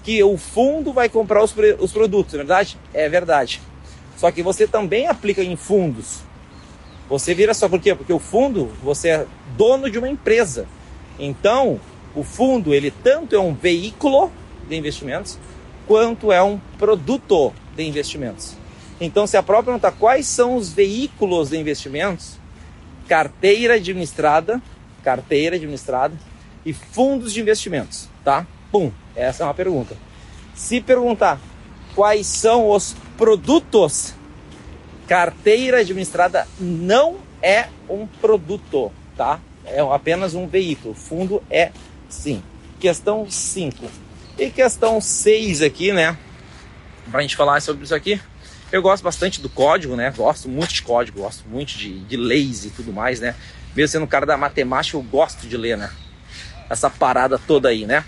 que 0.03 0.23
o 0.23 0.37
fundo 0.37 0.93
vai 0.93 1.09
comprar 1.09 1.43
os, 1.43 1.55
os 1.79 1.91
produtos, 1.91 2.35
é 2.35 2.37
verdade? 2.37 2.77
É 2.93 3.09
verdade. 3.09 3.61
Só 4.15 4.29
que 4.31 4.43
você 4.43 4.67
também 4.67 5.07
aplica 5.07 5.43
em 5.43 5.55
fundos. 5.55 6.19
Você 7.11 7.33
vira 7.33 7.53
só 7.53 7.67
por 7.67 7.81
quê? 7.81 7.93
Porque 7.93 8.13
o 8.13 8.19
fundo, 8.19 8.67
você 8.81 9.09
é 9.09 9.27
dono 9.57 9.91
de 9.91 9.99
uma 9.99 10.07
empresa. 10.07 10.65
Então, 11.19 11.77
o 12.15 12.23
fundo, 12.23 12.73
ele 12.73 12.89
tanto 12.89 13.35
é 13.35 13.39
um 13.39 13.53
veículo 13.53 14.31
de 14.69 14.77
investimentos, 14.77 15.37
quanto 15.85 16.31
é 16.31 16.41
um 16.41 16.57
produto 16.77 17.51
de 17.75 17.83
investimentos. 17.83 18.55
Então, 19.01 19.27
se 19.27 19.35
a 19.35 19.43
própria 19.43 19.73
perguntar 19.73 19.91
quais 19.91 20.25
são 20.25 20.55
os 20.55 20.71
veículos 20.71 21.49
de 21.49 21.57
investimentos, 21.57 22.39
carteira 23.09 23.73
administrada, 23.73 24.61
carteira 25.03 25.57
administrada 25.57 26.15
e 26.65 26.71
fundos 26.71 27.33
de 27.33 27.41
investimentos, 27.41 28.07
tá? 28.23 28.47
Pum, 28.71 28.89
essa 29.17 29.43
é 29.43 29.45
uma 29.45 29.53
pergunta. 29.53 29.97
Se 30.55 30.79
perguntar 30.79 31.41
quais 31.93 32.25
são 32.25 32.69
os 32.69 32.95
produtos, 33.17 34.13
carteira 35.11 35.79
administrada 35.79 36.47
não 36.57 37.17
é 37.43 37.67
um 37.89 38.07
produto, 38.07 38.93
tá? 39.17 39.41
É 39.65 39.81
apenas 39.81 40.35
um 40.35 40.47
veículo. 40.47 40.95
Fundo 40.95 41.43
é 41.51 41.69
sim. 42.07 42.41
Questão 42.79 43.29
5. 43.29 43.91
E 44.39 44.49
questão 44.49 45.01
6 45.01 45.63
aqui, 45.63 45.91
né? 45.91 46.17
Pra 47.11 47.21
gente 47.21 47.35
falar 47.35 47.61
sobre 47.61 47.83
isso 47.83 47.93
aqui. 47.93 48.21
Eu 48.71 48.81
gosto 48.81 49.03
bastante 49.03 49.41
do 49.41 49.49
código, 49.49 49.97
né? 49.97 50.13
Gosto 50.15 50.47
muito 50.47 50.73
de 50.73 50.81
código, 50.81 51.19
gosto 51.19 51.43
muito 51.45 51.77
de, 51.77 51.99
de 52.05 52.15
leis 52.15 52.63
e 52.63 52.69
tudo 52.69 52.93
mais, 52.93 53.19
né? 53.19 53.35
Mesmo 53.75 53.91
sendo 53.91 54.05
um 54.05 54.07
cara 54.07 54.25
da 54.25 54.37
matemática, 54.37 54.95
eu 54.95 55.03
gosto 55.03 55.45
de 55.45 55.57
ler, 55.57 55.77
né? 55.77 55.91
Essa 56.69 56.89
parada 56.89 57.37
toda 57.37 57.67
aí, 57.67 57.85
né? 57.85 58.05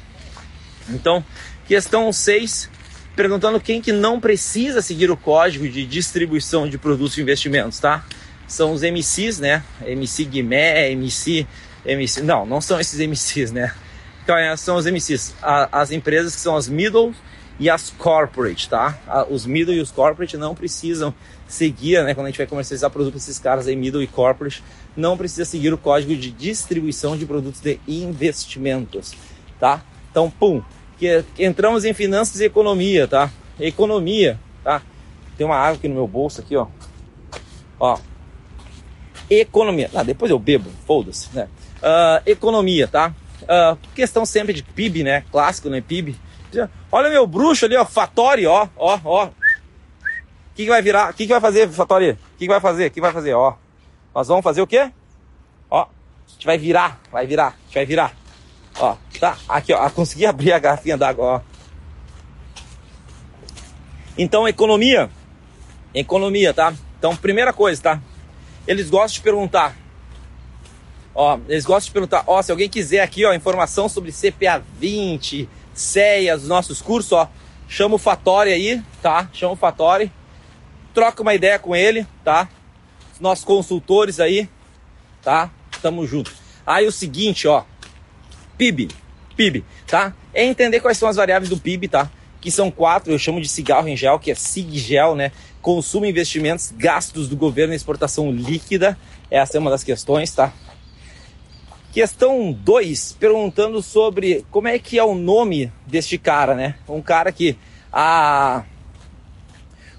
Então, 0.87 1.21
questão 1.67 2.13
6, 2.13 2.69
perguntando 3.15 3.59
quem 3.59 3.81
que 3.81 3.91
não 3.91 4.19
precisa 4.19 4.81
seguir 4.81 5.11
o 5.11 5.17
código 5.17 5.67
de 5.67 5.85
distribuição 5.85 6.67
de 6.67 6.77
produtos 6.77 7.15
de 7.15 7.21
investimentos, 7.21 7.79
tá? 7.79 8.03
São 8.47 8.73
os 8.73 8.81
MCs, 8.81 9.39
né? 9.39 9.63
MC 9.85 10.25
Guimé, 10.25 10.91
MC, 10.91 11.47
MC... 11.85 12.21
Não, 12.21 12.45
não 12.45 12.59
são 12.59 12.79
esses 12.79 12.99
MCs, 12.99 13.51
né? 13.51 13.73
Então, 14.23 14.37
é, 14.37 14.55
são 14.55 14.77
os 14.77 14.85
MCs, 14.85 15.35
as 15.41 15.91
empresas 15.91 16.33
que 16.35 16.41
são 16.41 16.55
as 16.55 16.67
middle 16.67 17.13
e 17.59 17.69
as 17.69 17.89
corporate, 17.89 18.69
tá? 18.69 18.97
Os 19.29 19.45
middle 19.45 19.75
e 19.75 19.79
os 19.79 19.91
corporate 19.91 20.37
não 20.37 20.55
precisam 20.55 21.13
seguir, 21.47 22.03
né? 22.03 22.13
Quando 22.13 22.27
a 22.27 22.29
gente 22.29 22.37
vai 22.37 22.47
comercializar 22.47 22.89
produto 22.89 23.17
esses 23.17 23.37
caras 23.37 23.67
aí, 23.67 23.75
middle 23.75 24.01
e 24.01 24.07
corporate, 24.07 24.63
não 24.95 25.17
precisa 25.17 25.45
seguir 25.45 25.73
o 25.73 25.77
código 25.77 26.15
de 26.15 26.31
distribuição 26.31 27.17
de 27.17 27.25
produtos 27.25 27.61
de 27.61 27.79
investimentos, 27.87 29.13
tá? 29.59 29.83
Então, 30.09 30.29
pum, 30.29 30.63
que, 31.03 31.43
entramos 31.43 31.83
em 31.83 31.93
finanças 31.93 32.39
e 32.39 32.45
economia, 32.45 33.07
tá? 33.07 33.29
Economia, 33.59 34.39
tá? 34.63 34.81
Tem 35.37 35.45
uma 35.45 35.57
água 35.57 35.75
aqui 35.75 35.87
no 35.87 35.95
meu 35.95 36.07
bolso 36.07 36.41
aqui, 36.41 36.55
ó. 36.55 36.67
Ó. 37.79 37.97
Economia. 39.29 39.89
Ah, 39.93 40.03
depois 40.03 40.31
eu 40.31 40.39
bebo, 40.39 40.69
foda-se, 40.85 41.29
né? 41.33 41.47
Uh, 41.79 42.29
economia, 42.29 42.87
tá? 42.87 43.13
Uh, 43.41 43.77
questão 43.93 44.25
sempre 44.25 44.53
de 44.53 44.63
PIB, 44.63 45.03
né? 45.03 45.23
Clássico, 45.31 45.69
né? 45.69 45.81
PIB. 45.81 46.15
Olha 46.91 47.09
meu 47.09 47.25
bruxo 47.25 47.65
ali, 47.65 47.75
ó, 47.75 47.83
Fatori, 47.83 48.45
ó, 48.45 48.67
ó, 48.77 48.99
ó. 49.03 49.25
O 49.25 49.31
que, 50.55 50.63
que 50.63 50.69
vai 50.69 50.81
virar? 50.81 51.09
O 51.09 51.13
que, 51.13 51.25
que 51.25 51.31
vai 51.31 51.41
fazer, 51.41 51.67
Fatori? 51.69 52.11
O 52.11 52.15
que, 52.37 52.45
que 52.45 52.47
vai 52.47 52.59
fazer? 52.59 52.87
O 52.87 52.91
que 52.91 53.01
vai 53.01 53.11
fazer, 53.11 53.33
ó? 53.33 53.55
Nós 54.13 54.27
vamos 54.27 54.43
fazer 54.43 54.61
o 54.61 54.67
quê? 54.67 54.91
Ó, 55.69 55.81
a 55.81 55.87
gente 56.31 56.45
vai 56.45 56.57
virar, 56.57 57.01
vai 57.11 57.25
virar, 57.25 57.47
a 57.47 57.65
gente 57.65 57.73
vai 57.73 57.85
virar. 57.85 58.22
Ó, 58.79 58.95
tá, 59.19 59.37
aqui, 59.47 59.73
ó, 59.73 59.89
consegui 59.89 60.25
abrir 60.25 60.51
a 60.51 60.59
garrafinha 60.59 60.97
d'água, 60.97 61.25
ó. 61.25 61.41
Então, 64.17 64.47
economia, 64.47 65.09
economia, 65.93 66.53
tá? 66.53 66.73
Então, 66.97 67.15
primeira 67.15 67.51
coisa, 67.53 67.81
tá? 67.81 68.01
Eles 68.67 68.89
gostam 68.89 69.15
de 69.15 69.21
perguntar, 69.21 69.75
ó, 71.13 71.37
eles 71.47 71.65
gostam 71.65 71.87
de 71.87 71.91
perguntar, 71.91 72.23
ó, 72.27 72.41
se 72.41 72.51
alguém 72.51 72.69
quiser 72.69 73.01
aqui, 73.01 73.25
ó, 73.25 73.33
informação 73.33 73.89
sobre 73.89 74.11
CPA 74.11 74.63
20, 74.79 75.49
CEA, 75.73 76.35
os 76.35 76.47
nossos 76.47 76.81
cursos, 76.81 77.11
ó, 77.11 77.29
chama 77.67 77.95
o 77.95 77.99
Fatori 77.99 78.51
aí, 78.51 78.81
tá? 79.01 79.29
Chama 79.33 79.53
o 79.53 79.57
Fatori, 79.57 80.11
troca 80.93 81.21
uma 81.21 81.33
ideia 81.33 81.59
com 81.59 81.75
ele, 81.75 82.05
tá? 82.23 82.47
Os 83.13 83.19
nossos 83.19 83.43
consultores 83.43 84.19
aí, 84.19 84.47
tá? 85.21 85.49
Tamo 85.81 86.05
junto. 86.05 86.31
Aí 86.65 86.87
o 86.87 86.91
seguinte, 86.91 87.47
ó, 87.47 87.63
PIB, 88.57 88.89
PIB, 89.35 89.63
tá? 89.87 90.13
É 90.33 90.43
entender 90.43 90.79
quais 90.79 90.97
são 90.97 91.09
as 91.09 91.15
variáveis 91.15 91.49
do 91.49 91.57
PIB, 91.57 91.87
tá? 91.87 92.09
Que 92.41 92.51
são 92.51 92.69
quatro, 92.69 93.11
eu 93.11 93.19
chamo 93.19 93.41
de 93.41 93.47
cigarro 93.47 93.87
em 93.87 93.95
gel, 93.95 94.19
que 94.19 94.31
é 94.31 94.35
SIGGEL, 94.35 95.15
né? 95.15 95.31
Consumo, 95.61 96.05
investimentos, 96.05 96.73
gastos 96.75 97.27
do 97.27 97.37
governo 97.37 97.73
e 97.73 97.75
exportação 97.75 98.31
líquida. 98.31 98.97
Essa 99.31 99.57
é 99.57 99.59
uma 99.59 99.71
das 99.71 99.83
questões, 99.83 100.31
tá? 100.31 100.53
Questão 101.93 102.51
2, 102.51 103.17
perguntando 103.19 103.81
sobre 103.81 104.43
como 104.49 104.67
é 104.67 104.79
que 104.79 104.97
é 104.97 105.03
o 105.03 105.13
nome 105.13 105.71
deste 105.85 106.17
cara, 106.17 106.55
né? 106.55 106.75
Um 106.89 107.01
cara 107.01 107.31
que 107.31 107.55
a, 107.91 108.63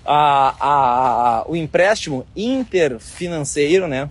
a, 0.04 0.54
a, 0.60 1.44
o 1.46 1.54
empréstimo 1.54 2.26
interfinanceiro, 2.36 3.86
né? 3.86 4.10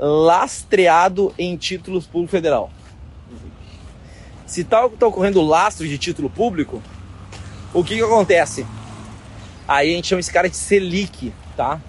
Lastreado 0.00 1.34
em 1.38 1.56
títulos 1.56 2.06
públicos 2.06 2.30
federal. 2.30 2.70
Se 4.46 4.62
está 4.62 4.88
tá 4.88 5.06
ocorrendo 5.06 5.42
lastro 5.42 5.86
de 5.86 5.98
título 5.98 6.28
público, 6.28 6.82
o 7.72 7.84
que, 7.84 7.94
que 7.94 8.02
acontece? 8.02 8.66
Aí 9.68 9.92
a 9.92 9.94
gente 9.94 10.08
chama 10.08 10.20
esse 10.20 10.32
cara 10.32 10.48
de 10.48 10.56
Selic, 10.56 11.32
tá? 11.56 11.80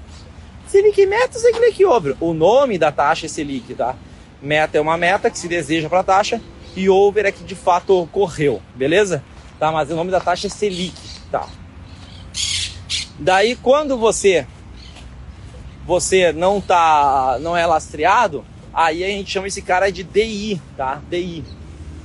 Selic 0.67 1.05
meta, 1.07 1.39
Selic 1.39 1.83
over. 1.83 2.15
O 2.19 2.33
nome 2.33 2.77
da 2.77 2.91
taxa 2.91 3.25
é 3.25 3.29
Selic, 3.29 3.73
tá? 3.73 3.95
Meta 4.41 4.77
é 4.77 4.81
uma 4.81 4.97
meta 4.97 5.31
que 5.31 5.39
se 5.39 5.47
deseja 5.47 5.89
para 5.89 6.01
a 6.01 6.03
taxa 6.03 6.41
e 6.75 6.89
over 6.89 7.25
é 7.25 7.31
que 7.31 7.43
de 7.43 7.55
fato 7.55 7.99
ocorreu, 7.99 8.61
beleza? 8.75 9.23
Tá, 9.59 9.71
mas 9.71 9.89
o 9.89 9.95
nome 9.95 10.11
da 10.11 10.19
taxa 10.19 10.47
é 10.47 10.49
Selic, 10.49 10.93
tá? 11.31 11.47
Daí 13.17 13.55
quando 13.55 13.97
você 13.97 14.45
você 15.91 16.31
não 16.31 16.61
tá 16.61 17.37
não 17.41 17.57
é 17.57 17.65
lastreado, 17.65 18.45
aí 18.73 19.03
a 19.03 19.07
gente 19.07 19.29
chama 19.29 19.47
esse 19.47 19.61
cara 19.61 19.91
de 19.91 20.03
DI, 20.03 20.61
tá? 20.77 21.01
DI, 21.09 21.43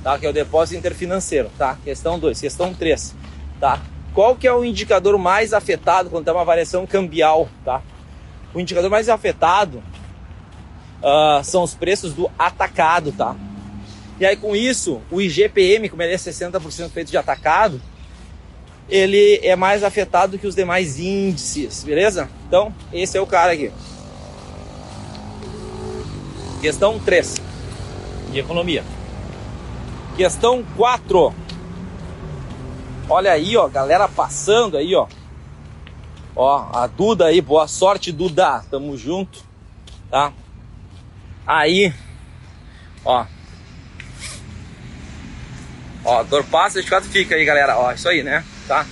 tá? 0.03 0.19
Que 0.19 0.25
é 0.25 0.29
o 0.29 0.33
depósito 0.33 0.77
interfinanceiro, 0.77 1.49
tá? 1.57 1.77
Questão 1.85 2.19
2, 2.19 2.41
questão 2.41 2.73
3, 2.73 3.15
tá? 3.61 3.79
Qual 4.13 4.35
que 4.35 4.45
é 4.45 4.53
o 4.53 4.65
indicador 4.65 5.17
mais 5.17 5.53
afetado 5.53 6.09
quando 6.09 6.25
tem 6.25 6.33
uma 6.33 6.43
variação 6.43 6.85
cambial, 6.85 7.47
tá? 7.63 7.81
O 8.53 8.59
indicador 8.59 8.89
mais 8.89 9.07
afetado 9.07 9.77
uh, 9.77 11.41
são 11.41 11.63
os 11.63 11.73
preços 11.73 12.11
do 12.11 12.29
atacado, 12.37 13.13
tá? 13.13 13.37
E 14.19 14.25
aí 14.25 14.35
com 14.35 14.53
isso, 14.53 15.01
o 15.09 15.21
IGPM, 15.21 15.87
como 15.87 16.03
ele 16.03 16.11
é 16.11 16.17
60% 16.17 16.89
feito 16.89 17.09
de 17.09 17.15
atacado, 17.15 17.81
ele 18.89 19.39
é 19.43 19.55
mais 19.55 19.83
afetado 19.83 20.37
que 20.37 20.47
os 20.47 20.55
demais 20.55 20.99
índices, 20.99 21.83
beleza? 21.83 22.29
Então, 22.47 22.73
esse 22.91 23.17
é 23.17 23.21
o 23.21 23.27
cara 23.27 23.53
aqui. 23.53 23.71
Questão 26.61 26.97
3 26.99 27.35
de 28.31 28.39
economia. 28.39 28.83
Questão 30.15 30.63
4. 30.75 31.33
Olha 33.09 33.31
aí, 33.31 33.55
ó, 33.55 33.67
galera 33.67 34.07
passando 34.07 34.77
aí, 34.77 34.95
ó. 34.95 35.07
Ó, 36.35 36.69
a 36.73 36.87
Duda 36.87 37.25
aí, 37.25 37.41
boa 37.41 37.67
sorte, 37.67 38.11
Duda. 38.11 38.63
Tamo 38.69 38.97
junto, 38.97 39.43
tá? 40.09 40.33
Aí, 41.45 41.93
ó. 43.03 43.25
Ó, 46.03 46.23
dor 46.23 46.43
passa, 46.45 46.73
certificado 46.73 47.05
fica 47.07 47.35
aí, 47.35 47.43
galera. 47.43 47.77
Ó, 47.77 47.91
isso 47.91 48.07
aí, 48.07 48.23
né? 48.23 48.43
Tá? 48.67 48.85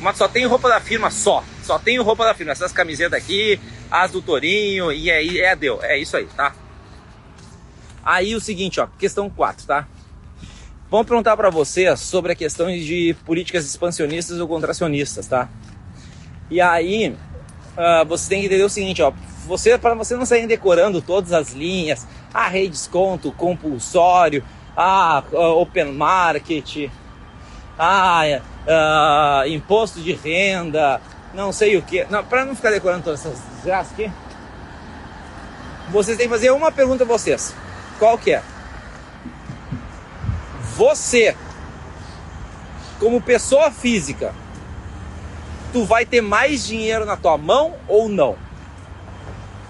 Mas 0.00 0.16
só 0.16 0.28
tem 0.28 0.46
roupa 0.46 0.68
da 0.68 0.80
firma, 0.80 1.10
só. 1.10 1.42
Só 1.62 1.78
tem 1.78 1.98
roupa 1.98 2.24
da 2.24 2.34
firma. 2.34 2.52
Essas 2.52 2.72
camisetas 2.72 3.22
aqui, 3.22 3.58
as 3.90 4.10
do 4.10 4.20
Torinho, 4.20 4.92
e 4.92 5.10
aí, 5.10 5.40
é, 5.40 5.56
deu. 5.56 5.82
É 5.82 5.98
isso 5.98 6.16
aí, 6.16 6.26
tá? 6.26 6.54
Aí 8.04 8.34
o 8.34 8.40
seguinte, 8.40 8.78
ó, 8.78 8.86
questão 8.98 9.28
4, 9.28 9.66
tá? 9.66 9.88
Vamos 10.88 11.08
perguntar 11.08 11.36
para 11.36 11.50
você 11.50 11.96
sobre 11.96 12.32
a 12.32 12.36
questão 12.36 12.68
de 12.68 13.16
políticas 13.24 13.66
expansionistas 13.66 14.38
ou 14.38 14.46
contracionistas, 14.46 15.26
tá? 15.26 15.48
E 16.48 16.60
aí, 16.60 17.08
uh, 17.08 18.06
você 18.06 18.28
tem 18.28 18.40
que 18.40 18.46
entender 18.46 18.62
o 18.62 18.68
seguinte, 18.68 19.02
ó. 19.02 19.12
Você, 19.46 19.76
para 19.76 19.94
você 19.94 20.14
não 20.16 20.24
sair 20.24 20.46
decorando 20.46 21.02
todas 21.02 21.32
as 21.32 21.52
linhas, 21.52 22.06
a 22.32 22.46
rei 22.48 22.68
desconto, 22.68 23.32
compulsório, 23.32 24.44
a 24.76 25.24
uh, 25.32 25.60
open 25.60 25.92
market, 25.92 26.88
a 27.78 28.22
uh, 28.66 29.48
imposto 29.48 30.00
de 30.00 30.12
renda, 30.12 31.00
não 31.34 31.52
sei 31.52 31.76
o 31.76 31.82
que. 31.82 32.04
Para 32.28 32.44
não 32.44 32.54
ficar 32.54 32.70
decorando 32.70 33.04
todas 33.04 33.24
essas 33.24 33.38
desgraças 33.56 33.92
aqui, 33.92 34.10
vocês 35.90 36.16
têm 36.16 36.26
que 36.26 36.32
fazer 36.32 36.50
uma 36.50 36.72
pergunta 36.72 37.04
a 37.04 37.06
vocês. 37.06 37.54
Qual 37.98 38.18
que 38.18 38.32
é? 38.32 38.42
Você, 40.76 41.36
como 42.98 43.20
pessoa 43.20 43.70
física, 43.70 44.34
tu 45.72 45.84
vai 45.84 46.04
ter 46.04 46.20
mais 46.20 46.66
dinheiro 46.66 47.04
na 47.04 47.16
tua 47.16 47.38
mão 47.38 47.74
ou 47.88 48.08
não? 48.08 48.36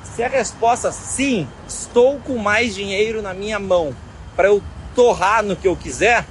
Se 0.02 0.22
a 0.22 0.28
resposta 0.28 0.90
sim, 0.90 1.46
estou 1.68 2.18
com 2.20 2.38
mais 2.38 2.74
dinheiro 2.74 3.20
na 3.20 3.34
minha 3.34 3.58
mão 3.58 3.94
para 4.34 4.48
eu 4.48 4.62
torrar 4.94 5.42
no 5.42 5.54
que 5.54 5.68
eu 5.68 5.76
quiser, 5.76 6.24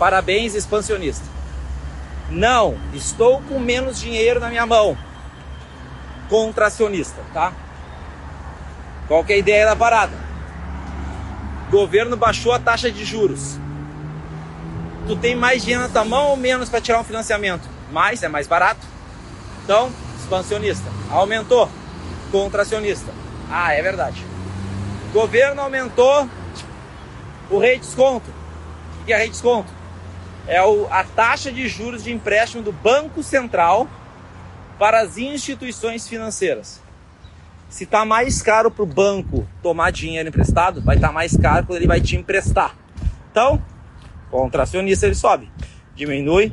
parabéns, 0.00 0.54
expansionista. 0.54 1.26
Não, 2.30 2.78
estou 2.94 3.42
com 3.42 3.58
menos 3.58 4.00
dinheiro 4.00 4.40
na 4.40 4.48
minha 4.48 4.64
mão, 4.64 4.96
contracionista, 6.30 7.20
tá? 7.34 7.52
Qual 9.06 9.22
que 9.22 9.34
é 9.34 9.36
a 9.36 9.38
ideia 9.38 9.66
da 9.66 9.76
parada? 9.76 10.16
Governo 11.70 12.16
baixou 12.16 12.52
a 12.52 12.58
taxa 12.58 12.90
de 12.90 13.04
juros. 13.04 13.58
Tu 15.06 15.16
tem 15.16 15.36
mais 15.36 15.62
dinheiro 15.62 15.82
na 15.82 15.88
tua 15.88 16.04
mão 16.04 16.28
ou 16.28 16.36
menos 16.36 16.70
para 16.70 16.80
tirar 16.80 17.00
um 17.00 17.04
financiamento? 17.04 17.68
Mais, 17.92 18.22
é 18.22 18.28
mais 18.28 18.46
barato. 18.46 18.80
Então, 19.64 19.92
expansionista. 20.18 20.88
Aumentou. 21.10 21.68
Contracionista. 22.30 23.12
Ah, 23.50 23.74
é 23.74 23.82
verdade. 23.82 24.24
Governo 25.12 25.60
aumentou 25.60 26.28
o 27.50 27.58
rei 27.58 27.78
desconto. 27.78 28.30
O 29.02 29.04
que 29.04 29.12
é 29.12 29.18
rei 29.18 29.28
desconto? 29.28 29.79
É 30.46 30.62
o, 30.62 30.86
a 30.90 31.04
taxa 31.04 31.52
de 31.52 31.68
juros 31.68 32.04
de 32.04 32.12
empréstimo 32.12 32.62
do 32.62 32.72
Banco 32.72 33.22
Central 33.22 33.88
para 34.78 35.00
as 35.00 35.18
instituições 35.18 36.08
financeiras. 36.08 36.80
Se 37.68 37.84
está 37.84 38.04
mais 38.04 38.42
caro 38.42 38.70
para 38.70 38.82
o 38.82 38.86
banco 38.86 39.46
tomar 39.62 39.92
dinheiro 39.92 40.28
emprestado, 40.28 40.80
vai 40.80 40.96
estar 40.96 41.08
tá 41.08 41.14
mais 41.14 41.36
caro 41.36 41.66
quando 41.66 41.76
ele 41.76 41.86
vai 41.86 42.00
te 42.00 42.16
emprestar. 42.16 42.74
Então, 43.30 43.62
contracionista 44.30 45.06
ele 45.06 45.14
sobe, 45.14 45.50
diminui 45.94 46.52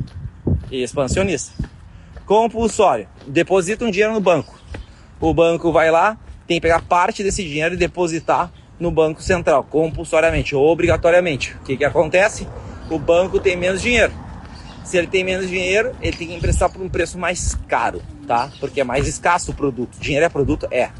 e 0.70 0.82
expansionista. 0.82 1.52
Compulsório, 2.24 3.08
deposita 3.26 3.84
um 3.84 3.90
dinheiro 3.90 4.12
no 4.12 4.20
banco. 4.20 4.58
O 5.18 5.34
banco 5.34 5.72
vai 5.72 5.90
lá, 5.90 6.16
tem 6.46 6.58
que 6.58 6.60
pegar 6.60 6.82
parte 6.82 7.22
desse 7.22 7.42
dinheiro 7.42 7.74
e 7.74 7.78
depositar 7.78 8.52
no 8.78 8.90
Banco 8.90 9.20
Central, 9.20 9.64
compulsoriamente, 9.64 10.54
obrigatoriamente. 10.54 11.54
O 11.54 11.64
que, 11.64 11.76
que 11.76 11.84
acontece? 11.84 12.46
O 12.90 12.98
banco 12.98 13.38
tem 13.38 13.56
menos 13.56 13.82
dinheiro. 13.82 14.12
Se 14.84 14.96
ele 14.96 15.06
tem 15.06 15.22
menos 15.22 15.48
dinheiro, 15.48 15.94
ele 16.00 16.16
tem 16.16 16.28
que 16.28 16.34
emprestar 16.34 16.70
por 16.70 16.80
um 16.80 16.88
preço 16.88 17.18
mais 17.18 17.54
caro, 17.68 18.00
tá? 18.26 18.50
Porque 18.58 18.80
é 18.80 18.84
mais 18.84 19.06
escasso 19.06 19.50
o 19.50 19.54
produto. 19.54 19.98
Dinheiro 20.00 20.24
é 20.24 20.28
produto? 20.30 20.66
É, 20.70 20.90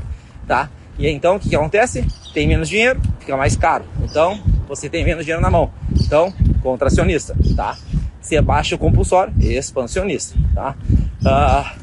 tá? 0.47 0.69
E 0.99 1.09
então 1.09 1.37
o 1.37 1.41
que, 1.41 1.49
que 1.49 1.57
acontece? 1.57 2.05
Tem 2.35 2.47
menos 2.47 2.69
dinheiro, 2.69 3.01
fica 3.19 3.37
mais 3.37 3.57
caro. 3.57 3.85
Então 4.03 4.39
você 4.69 4.91
tem 4.91 5.05
menos 5.05 5.25
dinheiro 5.25 5.41
na 5.41 5.51
mão. 5.51 5.73
Então, 5.99 6.33
contracionista, 6.63 7.35
tá? 7.57 7.79
Se 8.21 8.37
abaixa 8.37 8.75
o 8.75 8.79
compulsório, 8.79 9.33
expansionista, 9.41 10.37
tá? 10.55 10.77
Ah, 11.25 11.75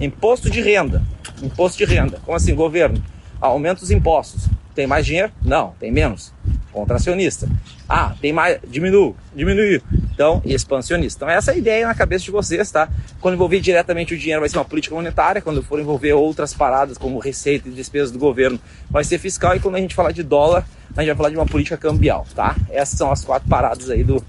imposto 0.00 0.48
de 0.48 0.62
renda. 0.62 1.02
Imposto 1.42 1.76
de 1.76 1.84
renda. 1.84 2.20
Como 2.24 2.36
assim, 2.36 2.54
governo? 2.54 3.02
Aumenta 3.38 3.82
os 3.82 3.90
impostos. 3.90 4.48
Tem 4.74 4.86
mais 4.86 5.04
dinheiro? 5.04 5.30
Não, 5.42 5.74
tem 5.78 5.92
menos. 5.92 6.32
Contracionista. 6.74 7.48
Ah, 7.88 8.16
tem 8.20 8.32
mais. 8.32 8.58
Diminui, 8.66 9.14
diminuiu. 9.32 9.80
Então, 10.12 10.42
expansionista. 10.44 11.24
Então, 11.24 11.28
essa 11.32 11.52
é 11.52 11.54
a 11.54 11.56
ideia 11.56 11.86
na 11.86 11.94
cabeça 11.94 12.24
de 12.24 12.32
vocês, 12.32 12.68
tá? 12.68 12.88
Quando 13.20 13.34
envolver 13.34 13.60
diretamente 13.60 14.12
o 14.12 14.18
dinheiro, 14.18 14.40
vai 14.40 14.48
ser 14.48 14.58
uma 14.58 14.64
política 14.64 14.92
monetária. 14.92 15.40
Quando 15.40 15.62
for 15.62 15.78
envolver 15.78 16.12
outras 16.14 16.52
paradas, 16.52 16.98
como 16.98 17.20
receita 17.20 17.68
e 17.68 17.70
despesas 17.70 18.10
do 18.10 18.18
governo, 18.18 18.58
vai 18.90 19.04
ser 19.04 19.18
fiscal. 19.18 19.54
E 19.54 19.60
quando 19.60 19.76
a 19.76 19.78
gente 19.78 19.94
falar 19.94 20.10
de 20.10 20.24
dólar, 20.24 20.66
a 20.96 21.00
gente 21.00 21.10
vai 21.10 21.16
falar 21.16 21.30
de 21.30 21.36
uma 21.36 21.46
política 21.46 21.76
cambial, 21.76 22.26
tá? 22.34 22.56
Essas 22.68 22.98
são 22.98 23.12
as 23.12 23.24
quatro 23.24 23.48
paradas 23.48 23.88
aí 23.88 24.02
do. 24.02 24.20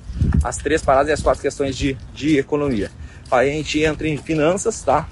As 0.44 0.58
três 0.58 0.84
paradas 0.84 1.10
e 1.10 1.14
as 1.14 1.24
quatro 1.24 1.42
questões 1.42 1.76
de, 1.76 1.98
de 2.14 2.38
economia. 2.38 2.92
Aí 3.32 3.50
a 3.50 3.54
gente 3.54 3.84
entra 3.84 4.08
em 4.08 4.18
finanças, 4.18 4.84
tá? 4.84 5.08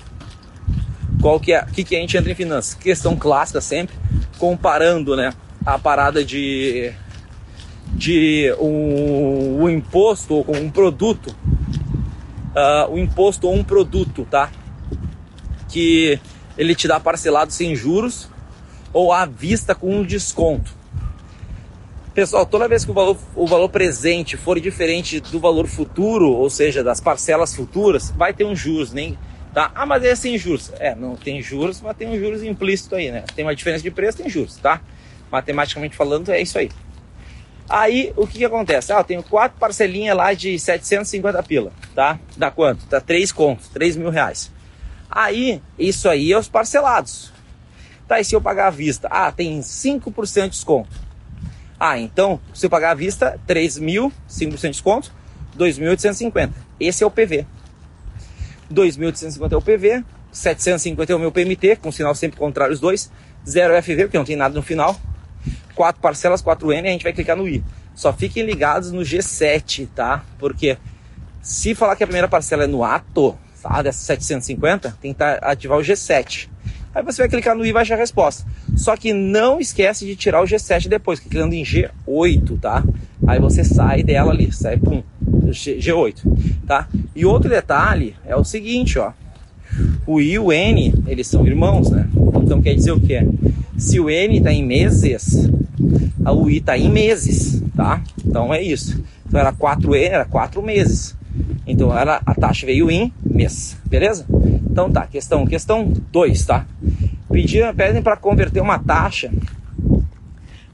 Qual 1.20 1.40
que 1.40 1.52
é? 1.52 1.64
O 1.64 1.66
que, 1.74 1.84
que 1.84 1.96
a 1.96 2.00
gente 2.00 2.16
entra 2.16 2.32
em 2.32 2.36
finanças? 2.36 2.76
Questão 2.76 3.16
clássica 3.16 3.60
sempre 3.60 3.96
comparando 4.38 5.16
né, 5.16 5.34
a 5.66 5.80
parada 5.80 6.24
de, 6.24 6.92
de 8.04 8.54
um, 8.60 9.64
um 9.64 9.70
imposto 9.70 10.44
ou 10.46 10.58
um 10.58 10.70
produto, 10.70 11.34
uh, 12.54 12.92
o 12.92 13.00
imposto 13.00 13.48
ou 13.48 13.56
um 13.56 13.64
produto, 13.64 14.28
tá? 14.30 14.52
Que 15.70 16.20
ele 16.58 16.76
te 16.76 16.86
dá 16.86 17.00
parcelado 17.00 17.54
sem 17.54 17.74
juros 17.74 18.28
ou 18.92 19.14
à 19.14 19.26
vista 19.26 19.74
com 19.74 20.00
um 20.00 20.04
desconto. 20.04 20.70
Pessoal, 22.14 22.46
toda 22.46 22.68
vez 22.68 22.84
que 22.84 22.92
o 22.92 22.94
valor, 22.94 23.18
o 23.38 23.48
valor 23.48 23.70
presente 23.70 24.36
for 24.36 24.60
diferente 24.60 25.22
do 25.22 25.40
valor 25.40 25.66
futuro, 25.66 26.30
ou 26.30 26.50
seja, 26.50 26.84
das 26.84 27.00
parcelas 27.00 27.56
futuras, 27.56 28.12
vai 28.12 28.34
ter 28.34 28.44
um 28.44 28.54
juros, 28.54 28.92
nem 28.92 29.18
Tá? 29.54 29.72
Ah, 29.76 29.86
mas 29.86 30.04
é 30.04 30.16
sem 30.16 30.36
juros. 30.36 30.74
É, 30.80 30.96
não 30.96 31.16
tem 31.16 31.40
juros, 31.40 31.80
mas 31.80 31.96
tem 31.96 32.10
um 32.10 32.20
juros 32.20 32.42
implícito 32.42 32.96
aí, 32.96 33.12
né? 33.12 33.24
Tem 33.36 33.46
uma 33.46 33.56
diferença 33.56 33.84
de 33.84 33.92
preço, 33.92 34.18
tem 34.18 34.28
juros, 34.28 34.58
tá? 34.58 34.82
Matematicamente 35.32 35.96
falando, 35.96 36.30
é 36.30 36.42
isso 36.42 36.58
aí. 36.58 36.72
Aí, 37.76 38.14
o 38.16 38.28
que 38.28 38.38
que 38.38 38.46
acontece? 38.46 38.94
Ah, 38.94 39.00
eu 39.00 39.04
tenho 39.04 39.24
quatro 39.24 39.58
parcelinhas 39.58 40.16
lá 40.16 40.32
de 40.32 40.60
750 40.60 41.42
pila, 41.42 41.72
tá? 41.96 42.20
Dá 42.38 42.52
quanto? 42.52 42.86
Dá 42.86 43.02
três 43.02 43.32
contos, 43.32 43.68
3 43.70 43.96
mil 43.96 44.12
reais. 44.12 44.52
Aí, 45.10 45.60
isso 45.80 46.08
aí 46.08 46.32
é 46.32 46.38
os 46.38 46.48
parcelados. 46.48 47.34
Tá, 48.08 48.20
e 48.20 48.24
se 48.24 48.36
eu 48.36 48.42
pagar 48.42 48.68
à 48.68 48.70
vista? 48.70 49.08
Ah, 49.10 49.32
tem 49.32 49.60
5% 49.60 50.44
de 50.44 50.50
desconto. 50.50 50.92
Ah, 51.80 51.98
então, 51.98 52.40
se 52.54 52.64
eu 52.64 52.70
pagar 52.70 52.92
à 52.92 52.94
vista, 52.94 53.40
3 53.48 53.80
mil, 53.80 54.14
5% 54.30 54.62
de 54.62 54.70
desconto, 54.70 55.12
2.850. 55.58 56.52
Esse 56.80 57.04
é 57.04 57.08
o 57.08 57.10
PV. 57.10 57.44
2.850 58.72 59.52
é 59.52 59.58
o 59.58 59.62
PV, 59.64 60.06
750 60.32 61.12
é 61.12 61.16
o 61.16 61.20
meu 61.20 61.32
PMT, 61.32 61.78
com 61.78 61.92
sinal 61.92 62.14
sempre 62.14 62.38
contrário 62.38 62.72
os 62.72 62.80
dois, 62.80 63.12
0 63.50 63.82
FV, 63.82 64.04
porque 64.04 64.18
não 64.20 64.26
tem 64.26 64.36
nada 64.36 64.54
no 64.54 64.62
final, 64.62 64.96
4 65.76 66.02
parcelas, 66.02 66.42
4N, 66.42 66.86
a 66.86 66.92
gente 66.92 67.04
vai 67.04 67.14
clicar 67.14 67.36
no 67.36 67.48
I. 67.48 67.64
Só 67.96 68.12
fiquem 68.12 68.44
ligados 68.44 68.92
no 68.92 69.02
G7, 69.02 69.88
tá? 69.94 70.24
Porque 70.40 70.78
se 71.42 71.76
falar 71.76 71.96
que 71.96 72.04
a 72.04 72.08
primeira 72.08 72.28
parcela 72.28 72.64
é 72.64 72.68
no 72.68 72.84
ato, 72.84 73.38
tá? 73.62 73.82
Dessa 73.82 74.00
750, 74.00 74.98
tem 75.02 75.14
que 75.14 75.20
tá, 75.20 75.34
ativar 75.42 75.78
o 75.78 75.82
G7. 75.82 76.50
Aí 76.96 77.04
você 77.04 77.24
vai 77.24 77.30
clicar 77.30 77.56
no 77.56 77.66
I 77.66 77.70
e 77.70 77.72
vai 77.72 77.82
achar 77.82 77.96
a 77.96 77.98
resposta. 77.98 78.46
Só 78.76 78.96
que 78.96 79.14
não 79.14 79.60
esquece 79.60 80.06
de 80.06 80.16
tirar 80.16 80.42
o 80.42 80.46
G7 80.46 80.88
depois, 80.88 81.20
clicando 81.20 81.56
em 81.56 81.64
G8, 81.64 82.60
tá? 82.60 82.84
Aí 83.28 83.40
você 83.40 83.64
sai 83.64 84.04
dela 84.04 84.32
ali, 84.32 84.52
sai, 84.52 84.78
pum, 84.78 85.02
G8, 85.48 86.22
tá? 86.68 86.88
E 87.16 87.26
outro 87.26 87.50
detalhe 87.50 88.16
é 88.26 88.36
o 88.36 88.44
seguinte, 88.44 89.00
ó. 89.00 89.12
O 90.06 90.20
I 90.20 90.34
e 90.34 90.40
o 90.40 90.52
N, 90.52 90.94
eles 91.08 91.28
são 91.28 91.46
irmãos, 91.48 91.90
né? 91.90 92.08
Então 92.36 92.62
quer 92.62 92.76
dizer 92.76 92.92
o 92.92 93.00
quê? 93.00 93.28
Se 93.78 94.00
o 94.00 94.10
N 94.10 94.38
está 94.38 94.52
em 94.52 94.66
meses, 94.66 95.50
o 96.26 96.50
I 96.50 96.58
está 96.58 96.78
em 96.78 96.90
meses, 96.90 97.64
tá? 97.76 98.02
Então 98.26 98.54
é 98.54 98.62
isso. 98.62 99.04
Então 99.26 99.40
era 99.40 99.52
4N, 99.52 100.10
era 100.10 100.26
4 100.26 100.62
meses. 100.62 101.16
Então 101.66 101.98
era, 101.98 102.22
a 102.26 102.36
taxa 102.36 102.66
veio 102.66 102.92
em 102.92 103.12
mês, 103.26 103.78
beleza? 103.86 104.26
Então 104.70 104.92
tá, 104.92 105.08
questão 105.08 105.46
questão 105.46 105.92
2, 106.12 106.46
tá? 106.46 106.66
Pediram, 107.32 107.74
pedem 107.74 108.02
para 108.02 108.18
converter 108.18 108.62
uma 108.62 108.78
taxa 108.78 109.32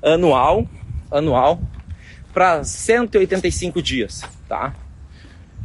anual, 0.04 0.68
anual 1.12 1.62
para 2.34 2.64
185 2.64 3.82
dias, 3.82 4.24
tá? 4.48 4.74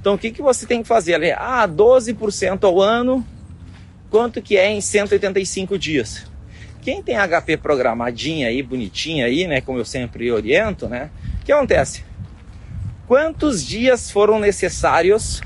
Então 0.04 0.12
o 0.12 0.18
que, 0.18 0.30
que 0.30 0.42
você 0.42 0.66
tem 0.66 0.82
que 0.82 0.86
fazer 0.86 1.14
ali? 1.14 1.32
Ah, 1.32 1.66
12% 1.66 2.62
ao 2.64 2.78
ano, 2.78 3.26
quanto 4.10 4.42
que 4.42 4.54
é 4.54 4.70
em 4.70 4.78
185 4.78 5.78
dias? 5.78 6.26
Quem 6.82 7.02
tem 7.02 7.16
HP 7.16 7.56
programadinha 7.56 8.48
aí, 8.48 8.62
bonitinha 8.62 9.24
aí, 9.24 9.46
né, 9.46 9.62
como 9.62 9.78
eu 9.78 9.84
sempre 9.86 10.30
oriento, 10.30 10.90
né? 10.90 11.08
O 11.40 11.44
que 11.46 11.50
acontece? 11.50 12.04
Quantos 13.06 13.64
dias 13.64 14.10
foram 14.10 14.38
necessários 14.38 15.40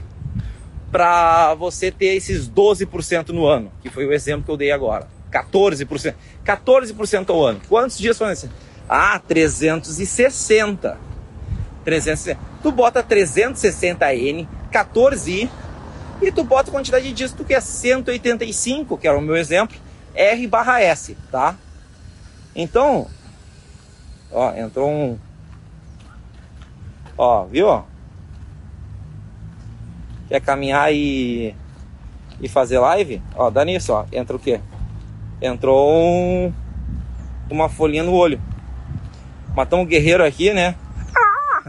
para 0.90 1.55
você 1.55 1.92
ter 1.92 2.16
esses 2.16 2.51
12% 2.51 3.29
no 3.29 3.47
ano? 3.47 3.71
Que 3.81 3.88
foi 3.88 4.07
o 4.07 4.12
exemplo 4.12 4.44
que 4.44 4.51
eu 4.51 4.57
dei 4.57 4.73
agora. 4.73 5.07
14%. 5.31 6.16
14% 6.44 7.31
ao 7.31 7.47
ano. 7.47 7.61
Quantos 7.68 7.97
dias 7.97 8.18
foram 8.18 8.31
necessários? 8.31 8.61
Ah, 8.88 9.21
360. 9.21 10.99
360. 11.88 12.38
Tu 12.62 12.70
bota 12.70 13.03
360N, 13.03 14.46
14I, 14.70 15.48
e 16.20 16.31
tu 16.31 16.44
bota 16.44 16.70
a 16.70 16.72
quantidade 16.72 17.12
de 17.12 17.29
que 17.44 17.55
é 17.55 17.61
185, 17.61 18.98
que 18.98 19.09
era 19.09 19.16
o 19.16 19.22
meu 19.22 19.37
exemplo, 19.37 19.77
R 20.14 20.46
barra 20.46 20.83
S, 20.83 21.16
tá? 21.31 21.57
Então, 22.55 23.07
ó, 24.31 24.53
entrou 24.55 24.90
um... 24.90 25.18
Ó, 27.16 27.44
viu? 27.46 27.85
Quer 30.29 30.40
caminhar 30.40 30.92
e 30.92 31.55
e 32.40 32.48
fazer 32.48 32.79
live, 32.79 33.20
ó, 33.35 33.51
dá 33.51 33.64
nisso, 33.64 33.92
ó. 33.92 34.05
Entra 34.12 34.37
o 34.37 34.38
quê? 34.38 34.61
Entrou 35.42 35.90
um, 35.92 36.53
uma 37.51 37.68
folhinha 37.68 38.05
no 38.05 38.12
olho. 38.12 38.40
Matou 39.57 39.81
um 39.81 39.87
guerreiro 39.87 40.24
aqui, 40.24 40.53
né? 40.53 40.77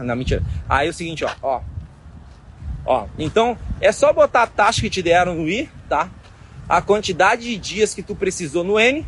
Não, 0.02 0.16
mentira. 0.16 0.42
Aí 0.68 0.86
é 0.86 0.90
o 0.90 0.94
seguinte, 0.94 1.24
ó, 1.24 1.30
ó. 1.42 1.60
Ó, 2.84 3.06
então 3.18 3.56
é 3.80 3.92
só 3.92 4.12
botar 4.12 4.42
a 4.42 4.46
taxa 4.46 4.80
que 4.80 4.90
te 4.90 5.02
deram 5.02 5.34
no 5.34 5.48
I, 5.48 5.68
tá? 5.88 6.08
A 6.68 6.80
quantidade 6.80 7.42
de 7.42 7.56
dias 7.56 7.94
que 7.94 8.02
tu 8.02 8.14
precisou 8.14 8.64
no 8.64 8.78
N, 8.78 9.06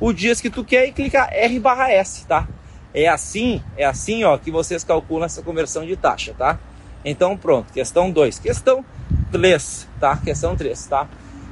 os 0.00 0.14
dias 0.14 0.40
que 0.40 0.50
tu 0.50 0.64
quer 0.64 0.88
e 0.88 0.92
clicar 0.92 1.28
R 1.32 1.58
barra 1.58 1.90
S, 1.90 2.26
tá? 2.26 2.48
É 2.92 3.08
assim, 3.08 3.62
é 3.76 3.84
assim, 3.84 4.24
ó, 4.24 4.36
que 4.38 4.50
vocês 4.50 4.82
calculam 4.82 5.26
essa 5.26 5.42
conversão 5.42 5.86
de 5.86 5.96
taxa, 5.96 6.34
tá? 6.36 6.58
Então 7.04 7.36
pronto, 7.36 7.72
questão 7.72 8.10
2. 8.10 8.38
Questão 8.38 8.84
3, 9.30 9.88
tá? 10.00 10.16
Questão 10.16 10.56
3, 10.56 10.86
tá? 10.86 11.08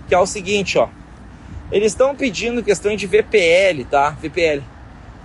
Que 0.08 0.14
é 0.14 0.18
o 0.18 0.26
seguinte, 0.26 0.78
ó. 0.78 0.88
Eles 1.70 1.92
estão 1.92 2.14
pedindo 2.14 2.62
questão 2.62 2.94
de 2.96 3.06
VPL, 3.06 3.84
tá? 3.90 4.10
VPL. 4.10 4.62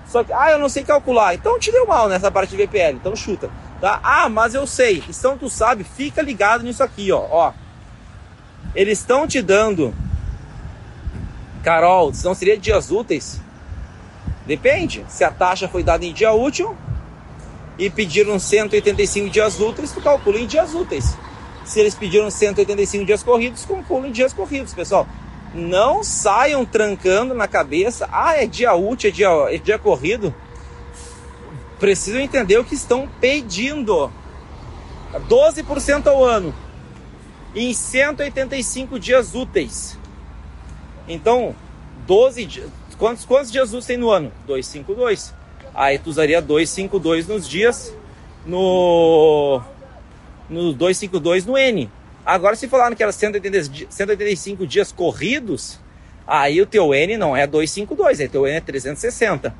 Só 0.09 0.23
que, 0.23 0.33
ah, 0.33 0.51
eu 0.51 0.59
não 0.59 0.67
sei 0.67 0.83
calcular. 0.83 1.35
Então 1.35 1.59
te 1.59 1.71
deu 1.71 1.85
mal 1.85 2.09
nessa 2.09 2.31
parte 2.31 2.49
de 2.49 2.57
VPL, 2.57 2.95
então 2.95 3.15
chuta. 3.15 3.49
Tá? 3.79 3.99
Ah, 4.03 4.27
mas 4.27 4.55
eu 4.55 4.65
sei. 4.65 5.03
Então 5.07 5.37
tu 5.37 5.49
sabe, 5.49 5.83
fica 5.83 6.21
ligado 6.21 6.63
nisso 6.63 6.83
aqui, 6.83 7.11
ó. 7.11 7.25
ó. 7.29 7.53
Eles 8.73 8.99
estão 8.99 9.27
te 9.27 9.41
dando. 9.41 9.93
Carol, 11.63 12.11
não 12.23 12.33
seria 12.33 12.57
dias 12.57 12.89
úteis? 12.89 13.39
Depende. 14.47 15.05
Se 15.07 15.23
a 15.23 15.29
taxa 15.29 15.67
foi 15.67 15.83
dada 15.83 16.03
em 16.03 16.11
dia 16.11 16.31
útil 16.31 16.75
e 17.77 17.89
pediram 17.89 18.39
185 18.39 19.29
dias 19.29 19.59
úteis, 19.59 19.91
tu 19.91 20.01
calcula 20.01 20.39
em 20.39 20.47
dias 20.47 20.73
úteis. 20.73 21.15
Se 21.63 21.79
eles 21.79 21.93
pediram 21.93 22.31
185 22.31 23.05
dias 23.05 23.21
corridos, 23.21 23.63
calcula 23.63 24.07
em 24.07 24.11
dias 24.11 24.33
corridos, 24.33 24.73
pessoal. 24.73 25.07
Não 25.53 26.03
saiam 26.03 26.63
trancando 26.65 27.33
na 27.33 27.47
cabeça. 27.47 28.07
Ah, 28.11 28.35
é 28.35 28.45
dia 28.45 28.73
útil, 28.73 29.09
é 29.09 29.13
dia, 29.13 29.29
é 29.49 29.57
dia 29.57 29.79
corrido 29.79 30.33
precisam 31.79 32.19
entender 32.19 32.57
o 32.57 32.65
que 32.65 32.75
estão 32.75 33.07
pedindo. 33.19 34.11
12% 35.27 36.05
ao 36.05 36.23
ano 36.23 36.53
em 37.55 37.73
185 37.73 38.99
dias 38.99 39.33
úteis. 39.33 39.97
Então, 41.07 41.55
12 42.05 42.45
dias. 42.45 42.69
Quantos, 42.97 43.25
quantos 43.25 43.51
dias 43.51 43.69
úteis 43.69 43.85
tem 43.85 43.97
no 43.97 44.11
ano? 44.11 44.31
252. 44.45 45.33
Aí 45.73 45.97
tu 45.97 46.09
usaria 46.09 46.41
252 46.41 47.27
nos 47.27 47.47
dias 47.47 47.95
no 48.45 49.61
no 50.49 50.73
252 50.73 51.45
no 51.45 51.57
N. 51.57 51.89
Agora 52.25 52.55
se 52.55 52.67
falaram 52.67 52.95
que 52.95 53.03
era 53.03 53.11
180, 53.11 53.87
185 53.89 54.67
dias 54.67 54.91
corridos, 54.91 55.79
aí 56.27 56.61
o 56.61 56.65
teu 56.65 56.93
N 56.93 57.17
não 57.17 57.35
é 57.35 57.47
252, 57.47 58.19
aí 58.19 58.27
teu 58.27 58.45
N 58.45 58.57
é 58.57 58.61
360. 58.61 59.53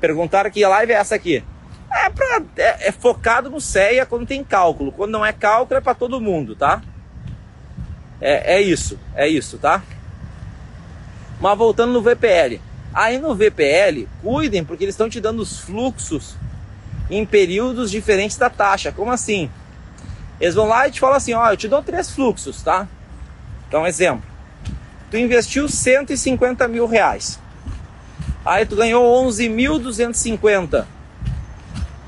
Perguntaram 0.00 0.50
que 0.50 0.64
live 0.64 0.92
é 0.92 0.96
essa 0.96 1.14
aqui. 1.14 1.44
É, 1.92 2.08
pra, 2.08 2.42
é, 2.56 2.88
é 2.88 2.92
focado 2.92 3.50
no 3.50 3.60
CEA 3.60 4.06
quando 4.06 4.26
tem 4.26 4.42
cálculo. 4.42 4.92
Quando 4.92 5.10
não 5.10 5.26
é 5.26 5.32
cálculo, 5.32 5.78
é 5.78 5.80
para 5.80 5.94
todo 5.94 6.20
mundo, 6.20 6.54
tá? 6.54 6.82
É, 8.20 8.56
é 8.56 8.60
isso, 8.60 8.98
é 9.14 9.28
isso, 9.28 9.58
tá? 9.58 9.82
Mas 11.40 11.58
voltando 11.58 11.92
no 11.92 12.02
VPL. 12.02 12.60
Aí 12.92 13.18
no 13.18 13.34
VPL, 13.34 14.08
cuidem, 14.22 14.64
porque 14.64 14.84
eles 14.84 14.94
estão 14.94 15.08
te 15.08 15.20
dando 15.20 15.40
os 15.40 15.60
fluxos 15.60 16.36
em 17.08 17.24
períodos 17.24 17.90
diferentes 17.90 18.36
da 18.36 18.50
taxa. 18.50 18.92
Como 18.92 19.10
assim? 19.10 19.50
Eles 20.40 20.54
vão 20.54 20.66
lá 20.66 20.88
e 20.88 20.90
te 20.90 21.00
falam 21.00 21.16
assim: 21.16 21.34
ó, 21.34 21.50
eu 21.50 21.56
te 21.56 21.68
dou 21.68 21.82
três 21.82 22.10
fluxos, 22.10 22.62
tá? 22.62 22.88
Então, 23.68 23.86
exemplo: 23.86 24.24
tu 25.10 25.16
investiu 25.16 25.68
150 25.68 26.68
mil 26.68 26.86
reais. 26.86 27.40
Aí 28.44 28.64
tu 28.64 28.76
ganhou 28.76 29.04
11.250 29.26 30.86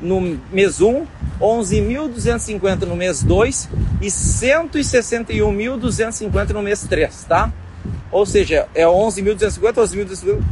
no 0.01 0.39
mês 0.51 0.81
1, 0.81 1.05
11.250 1.41 2.87
no 2.87 2.97
mês 2.97 3.23
2 3.23 3.69
e 4.01 4.07
161.250 4.07 6.51
no 6.51 6.63
mês 6.63 6.83
3, 6.83 7.25
tá? 7.25 7.53
Ou 8.11 8.25
seja, 8.25 8.67
é 8.75 8.85
11.250, 8.85 9.75
11.250. 9.75 10.43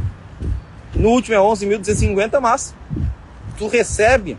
No 0.95 1.09
último 1.09 1.35
é 1.35 1.39
11.250, 1.39 2.39
mas 2.39 2.75
tu 3.57 3.67
recebe 3.67 4.37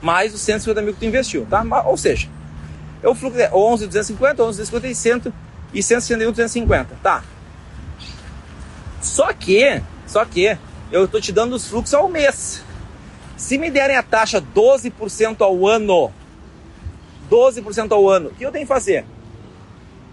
mais 0.00 0.34
os 0.34 0.40
150 0.40 0.82
mil 0.82 0.94
que 0.94 1.00
tu 1.00 1.06
investiu, 1.06 1.46
tá? 1.48 1.64
Ou 1.86 1.96
seja, 1.96 2.28
o 3.02 3.14
fluxo 3.14 3.38
é 3.38 3.50
11.250, 3.50 4.36
11.250 4.36 5.32
e 5.72 5.80
161.250, 5.80 6.86
tá? 7.02 7.22
Só 9.00 9.32
que, 9.32 9.82
só 10.06 10.24
que 10.24 10.56
eu 10.90 11.06
tô 11.06 11.20
te 11.20 11.32
dando 11.32 11.54
os 11.54 11.68
fluxos 11.68 11.94
ao 11.94 12.08
mês. 12.08 12.62
Se 13.36 13.56
me 13.58 13.70
derem 13.70 13.96
a 13.96 14.02
taxa 14.02 14.42
12% 14.42 15.40
ao 15.40 15.66
ano, 15.66 16.12
12% 17.30 17.92
ao 17.92 18.08
ano, 18.08 18.30
o 18.30 18.34
que 18.34 18.44
eu 18.44 18.50
tenho 18.50 18.64
que 18.64 18.68
fazer? 18.68 19.04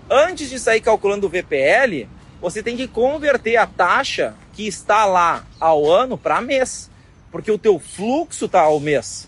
Antes 0.09 0.49
de 0.49 0.59
sair 0.59 0.81
calculando 0.81 1.25
o 1.25 1.29
VPL, 1.29 2.07
você 2.39 2.61
tem 2.61 2.77
que 2.77 2.87
converter 2.87 3.57
a 3.57 3.65
taxa 3.65 4.35
que 4.53 4.67
está 4.67 5.05
lá 5.05 5.43
ao 5.59 5.89
ano 5.89 6.17
para 6.17 6.41
mês, 6.41 6.91
porque 7.31 7.51
o 7.51 7.57
teu 7.57 7.79
fluxo 7.79 8.45
está 8.45 8.61
ao 8.61 8.79
mês. 8.79 9.27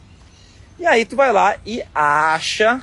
E 0.79 0.85
aí 0.85 1.05
tu 1.05 1.15
vai 1.15 1.31
lá 1.31 1.55
e 1.65 1.83
acha 1.93 2.81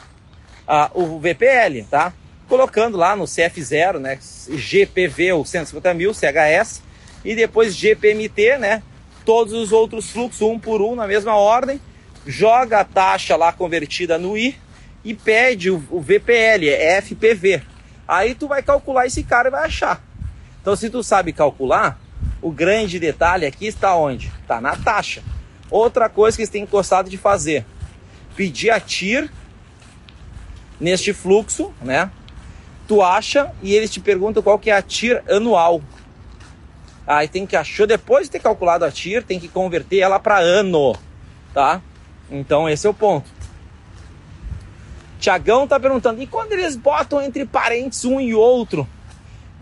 ah, 0.66 0.90
o 0.94 1.18
VPL, 1.18 1.84
tá? 1.90 2.12
Colocando 2.48 2.96
lá 2.96 3.14
no 3.16 3.24
CF0, 3.24 3.98
né? 3.98 4.18
GPV, 4.48 5.32
o 5.32 5.44
150 5.44 5.94
mil, 5.94 6.12
CHS, 6.12 6.82
e 7.24 7.34
depois 7.34 7.74
GPMT, 7.74 8.58
né? 8.58 8.82
todos 9.24 9.52
os 9.54 9.72
outros 9.72 10.10
fluxos 10.10 10.42
um 10.42 10.58
por 10.58 10.82
um 10.82 10.94
na 10.94 11.06
mesma 11.06 11.34
ordem, 11.34 11.80
joga 12.26 12.80
a 12.80 12.84
taxa 12.84 13.36
lá 13.36 13.52
convertida 13.52 14.18
no 14.18 14.36
I 14.36 14.56
e 15.02 15.14
pede 15.14 15.70
o, 15.70 15.82
o 15.90 16.00
VPL, 16.00 16.68
é 16.68 17.00
FPV. 17.00 17.62
Aí 18.06 18.34
tu 18.34 18.46
vai 18.46 18.62
calcular 18.62 19.06
esse 19.06 19.22
cara 19.22 19.48
e 19.48 19.50
vai 19.50 19.64
achar. 19.64 20.02
Então 20.60 20.76
se 20.76 20.90
tu 20.90 21.02
sabe 21.02 21.32
calcular, 21.32 21.98
o 22.40 22.50
grande 22.50 22.98
detalhe 22.98 23.46
aqui 23.46 23.66
está 23.66 23.96
onde? 23.96 24.30
Está 24.42 24.60
na 24.60 24.76
taxa. 24.76 25.22
Outra 25.70 26.08
coisa 26.08 26.36
que 26.36 26.44
você 26.44 26.52
tem 26.52 26.66
gostado 26.66 27.10
de 27.10 27.16
fazer, 27.16 27.64
pedir 28.36 28.70
a 28.70 28.80
TIR 28.80 29.30
neste 30.80 31.12
fluxo, 31.12 31.72
né? 31.80 32.10
Tu 32.86 33.02
acha 33.02 33.52
e 33.62 33.74
eles 33.74 33.90
te 33.90 34.00
perguntam 34.00 34.42
qual 34.42 34.58
que 34.58 34.70
é 34.70 34.76
a 34.76 34.82
TIR 34.82 35.22
anual. 35.28 35.82
Aí 37.06 37.28
tem 37.28 37.46
que 37.46 37.56
achar, 37.56 37.86
depois 37.86 38.26
de 38.26 38.32
ter 38.32 38.40
calculado 38.40 38.84
a 38.84 38.90
TIR, 38.90 39.22
tem 39.22 39.38
que 39.38 39.48
converter 39.48 39.98
ela 39.98 40.18
para 40.18 40.38
ano, 40.38 40.96
tá? 41.52 41.80
Então 42.30 42.68
esse 42.68 42.86
é 42.86 42.90
o 42.90 42.94
ponto. 42.94 43.30
Tiagão 45.18 45.66
tá 45.66 45.80
perguntando, 45.80 46.22
e 46.22 46.26
quando 46.26 46.52
eles 46.52 46.76
botam 46.76 47.20
entre 47.20 47.46
parênteses 47.46 48.04
um 48.04 48.20
e 48.20 48.34
outro? 48.34 48.86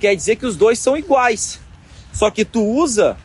Quer 0.01 0.17
dizer 0.17 0.37
que 0.37 0.47
os 0.47 0.57
dois 0.57 0.79
são 0.79 0.97
iguais. 0.97 1.61
Só 2.13 2.31
que 2.31 2.45
tu 2.45 2.65
usa 2.65 3.17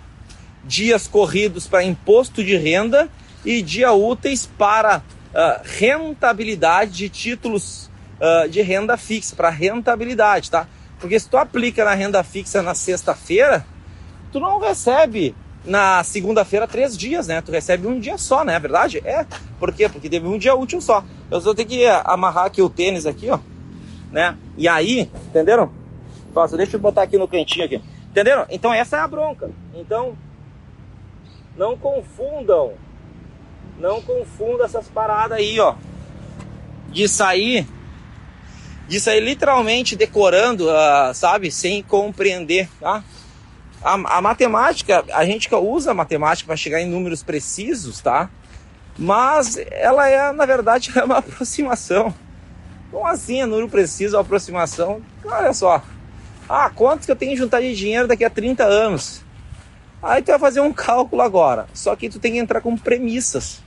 dias 0.64 1.08
corridos 1.08 1.66
para 1.66 1.84
imposto 1.84 2.44
de 2.44 2.56
renda 2.56 3.10
e 3.44 3.62
dia 3.62 3.92
úteis 3.92 4.46
para 4.46 5.02
uh, 5.34 5.62
rentabilidade 5.64 6.92
de 6.92 7.10
títulos 7.10 7.90
uh, 8.20 8.50
de 8.50 8.62
renda 8.62 8.98
fixa, 8.98 9.36
para 9.36 9.50
rentabilidade, 9.50 10.52
tá? 10.52 10.68
Porque 11.00 11.20
se 11.20 11.30
tu 11.30 11.38
aplica 11.38 11.86
na 11.86 11.94
renda 11.94 12.24
fixa 12.24 12.62
na 12.62 12.74
sexta-feira, 12.74 13.66
tu 14.32 14.40
não 14.40 14.60
recebe 14.60 15.36
na 15.64 16.04
segunda-feira 16.04 16.68
três 16.68 16.98
dias, 16.98 17.28
né? 17.28 17.42
Tu 17.42 17.52
recebe 17.52 17.88
um 17.88 18.00
dia 18.00 18.18
só, 18.18 18.44
né? 18.44 18.56
É 18.56 18.60
verdade? 18.60 19.02
É. 19.06 19.26
Por 19.60 19.74
quê? 19.74 19.90
Porque 19.90 20.10
teve 20.10 20.26
um 20.26 20.38
dia 20.38 20.56
útil 20.56 20.82
só. 20.82 21.04
Eu 21.30 21.42
só 21.42 21.54
tenho 21.54 21.68
que 21.68 21.86
amarrar 21.86 22.46
aqui 22.46 22.62
o 22.62 22.70
tênis 22.70 23.06
aqui, 23.06 23.30
ó. 23.30 23.40
Né? 24.12 24.38
E 24.58 24.68
aí, 24.68 25.12
entenderam? 25.28 25.72
Nossa, 26.34 26.56
deixa 26.56 26.78
eu 26.78 26.80
botar 26.80 27.04
aqui 27.04 27.18
no 27.18 27.28
cantinho 27.28 27.66
aqui. 27.66 27.82
Entenderam? 28.10 28.46
Então 28.50 28.74
essa 28.74 28.98
é 28.98 29.00
a 29.02 29.08
bronca. 29.08 29.52
Então, 29.76 30.18
não 31.58 31.78
confundam. 31.78 32.74
Não 33.80 34.02
confunda 34.02 34.66
essas 34.66 34.88
paradas 34.88 35.38
aí, 35.38 35.60
ó. 35.60 35.76
De 36.90 37.08
sair. 37.08 37.68
De 38.88 39.00
sair 39.00 39.20
literalmente 39.20 39.96
decorando, 39.96 40.68
uh, 40.68 41.14
sabe? 41.14 41.52
Sem 41.52 41.84
compreender, 41.84 42.70
tá? 42.80 43.04
A, 43.84 43.94
a 44.18 44.22
matemática, 44.22 45.04
a 45.14 45.24
gente 45.26 45.54
usa 45.54 45.92
a 45.92 45.94
matemática 45.94 46.48
para 46.48 46.56
chegar 46.56 46.82
em 46.82 46.90
números 46.90 47.22
precisos, 47.22 48.02
tá? 48.02 48.30
Mas 48.98 49.58
ela 49.72 50.10
é, 50.10 50.32
na 50.32 50.46
verdade, 50.46 50.92
é 50.98 51.04
uma 51.04 51.18
aproximação. 51.18 52.14
Como 52.92 53.06
assim 53.06 53.42
é 53.42 53.46
número 53.46 53.70
preciso, 53.70 54.18
aproximação? 54.18 55.02
Olha 55.24 55.54
só. 55.54 55.84
Ah, 56.50 56.72
quanto 56.74 57.06
que 57.06 57.12
eu 57.12 57.16
tenho 57.16 57.32
que 57.32 57.38
juntar 57.38 57.60
de 57.60 57.76
dinheiro 57.76 58.08
daqui 58.08 58.24
a 58.24 58.30
30 58.30 58.64
anos? 58.64 59.22
Aí 60.02 60.22
tu 60.22 60.28
vai 60.28 60.40
fazer 60.40 60.62
um 60.62 60.72
cálculo 60.72 61.22
agora. 61.22 61.68
Só 61.74 61.96
que 61.96 62.10
tu 62.10 62.20
tem 62.20 62.34
que 62.34 62.40
entrar 62.40 62.62
com 62.62 62.78
premissas. 62.78 63.62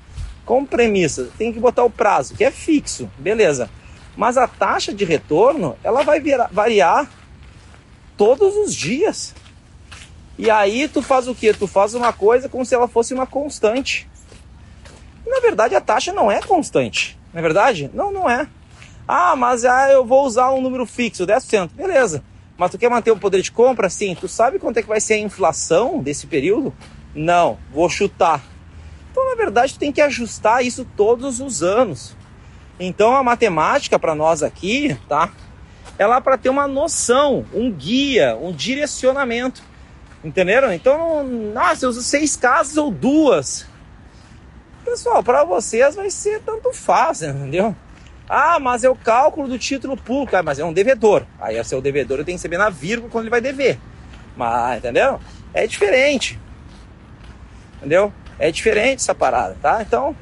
Com 0.50 0.66
premissas, 0.66 1.30
tem 1.38 1.52
que 1.52 1.60
botar 1.60 1.84
o 1.84 1.88
prazo, 1.88 2.34
que 2.34 2.42
é 2.42 2.50
fixo, 2.50 3.08
beleza. 3.16 3.70
Mas 4.16 4.36
a 4.36 4.48
taxa 4.48 4.92
de 4.92 5.04
retorno, 5.04 5.76
ela 5.80 6.02
vai 6.02 6.20
variar 6.50 7.08
todos 8.16 8.56
os 8.56 8.74
dias. 8.74 9.32
E 10.36 10.50
aí 10.50 10.88
tu 10.88 11.02
faz 11.02 11.28
o 11.28 11.36
que? 11.36 11.54
Tu 11.54 11.68
faz 11.68 11.94
uma 11.94 12.12
coisa 12.12 12.48
como 12.48 12.66
se 12.66 12.74
ela 12.74 12.88
fosse 12.88 13.14
uma 13.14 13.28
constante. 13.28 14.10
E, 15.24 15.30
na 15.30 15.38
verdade, 15.38 15.76
a 15.76 15.80
taxa 15.80 16.12
não 16.12 16.32
é 16.32 16.40
constante. 16.40 17.16
Não 17.32 17.38
é 17.38 17.42
verdade? 17.42 17.88
Não, 17.94 18.10
não 18.10 18.28
é. 18.28 18.48
Ah, 19.06 19.36
mas 19.36 19.64
ah, 19.64 19.88
eu 19.92 20.04
vou 20.04 20.26
usar 20.26 20.50
um 20.50 20.60
número 20.60 20.84
fixo, 20.84 21.24
10%. 21.24 21.70
Beleza. 21.74 22.24
Mas 22.58 22.72
tu 22.72 22.76
quer 22.76 22.90
manter 22.90 23.12
o 23.12 23.16
poder 23.16 23.40
de 23.40 23.52
compra? 23.52 23.88
Sim. 23.88 24.16
Tu 24.20 24.26
sabe 24.26 24.58
quanto 24.58 24.78
é 24.78 24.82
que 24.82 24.88
vai 24.88 25.00
ser 25.00 25.14
a 25.14 25.18
inflação 25.18 26.00
desse 26.00 26.26
período? 26.26 26.74
Não. 27.14 27.56
Vou 27.72 27.88
chutar. 27.88 28.42
Então, 29.11 29.29
na 29.29 29.35
verdade, 29.35 29.79
tem 29.79 29.90
que 29.90 30.01
ajustar 30.01 30.64
isso 30.64 30.87
todos 30.96 31.40
os 31.40 31.62
anos. 31.62 32.16
Então, 32.79 33.14
a 33.14 33.23
matemática 33.23 33.99
para 33.99 34.14
nós 34.14 34.42
aqui, 34.42 34.96
tá? 35.09 35.31
É 35.99 36.07
lá 36.07 36.20
para 36.20 36.38
ter 36.38 36.49
uma 36.49 36.66
noção, 36.66 37.44
um 37.53 37.70
guia, 37.70 38.37
um 38.40 38.53
direcionamento. 38.53 39.62
Entenderam? 40.25 40.73
Então, 40.73 41.25
nossa, 41.25 41.85
eu 41.85 41.90
uso 41.90 42.03
seis 42.03 42.37
casas 42.37 42.77
ou 42.77 42.90
duas. 42.90 43.66
Pessoal, 44.85 45.23
para 45.23 45.44
vocês 45.44 45.94
vai 45.94 46.11
ser 46.11 46.40
tanto 46.40 46.73
fácil, 46.73 47.31
entendeu? 47.31 47.77
Ah, 48.29 48.59
mas 48.61 48.85
é 48.85 48.88
o 48.88 48.94
cálculo 48.94 49.49
do 49.49 49.59
título 49.59 49.96
público. 49.96 50.37
Ah, 50.37 50.42
mas 50.42 50.59
é 50.59 50.64
um 50.64 50.73
devedor. 50.73 51.27
Aí 51.38 51.57
é 51.57 51.64
seu 51.64 51.83
devedor, 51.83 52.18
eu 52.18 52.25
tenho 52.25 52.38
que 52.38 52.42
saber 52.42 52.59
na 52.59 52.70
vírgula 52.70 53.11
quando 53.11 53.25
ele 53.25 53.31
vai 53.31 53.40
dever. 53.40 53.79
Mas, 54.37 54.79
entendeu? 54.79 55.20
É 55.53 55.66
diferente. 55.66 56.38
Entendeu? 57.79 58.12
É 58.40 58.50
diferente 58.50 59.00
essa 59.00 59.14
parada, 59.14 59.55
tá? 59.61 59.83
Então, 59.83 60.16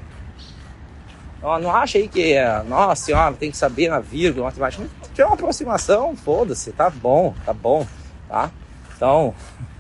não, 1.41 1.71
acha 1.75 1.99
aí 1.99 2.09
que, 2.09 2.35
nossa 2.67 3.05
senhora, 3.05 3.33
tem 3.35 3.49
que 3.49 3.57
saber 3.57 3.89
na 3.89 4.01
vírgula, 4.01 4.47
matemática. 4.47 4.83
Se 5.03 5.11
tiver 5.11 5.25
uma 5.25 5.35
aproximação, 5.35 6.17
foda-se, 6.17 6.73
tá 6.73 6.91
bom, 6.91 7.33
tá 7.47 7.53
bom, 7.53 7.87
tá? 8.29 8.51
Então, 8.97 9.33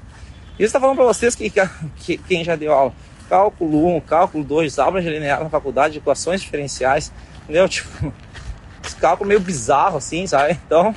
isso 0.56 0.72
tá 0.72 0.78
falando 0.78 0.96
para 0.96 1.06
vocês 1.06 1.34
que, 1.34 1.52
que, 1.96 2.16
quem 2.16 2.44
já 2.44 2.54
deu 2.54 2.72
aula. 2.72 2.92
Cálculo 3.28 3.96
1, 3.96 4.00
cálculo 4.02 4.44
2, 4.44 4.78
aulas 4.78 5.02
de 5.02 5.10
linear 5.10 5.42
na 5.42 5.50
faculdade, 5.50 5.94
de 5.94 5.98
equações 5.98 6.40
diferenciais, 6.40 7.12
entendeu? 7.42 7.68
Tipo, 7.68 8.12
esse 8.84 8.96
cálculo 8.96 9.26
meio 9.26 9.40
bizarro 9.40 9.98
assim, 9.98 10.28
sabe? 10.28 10.58
Então, 10.64 10.94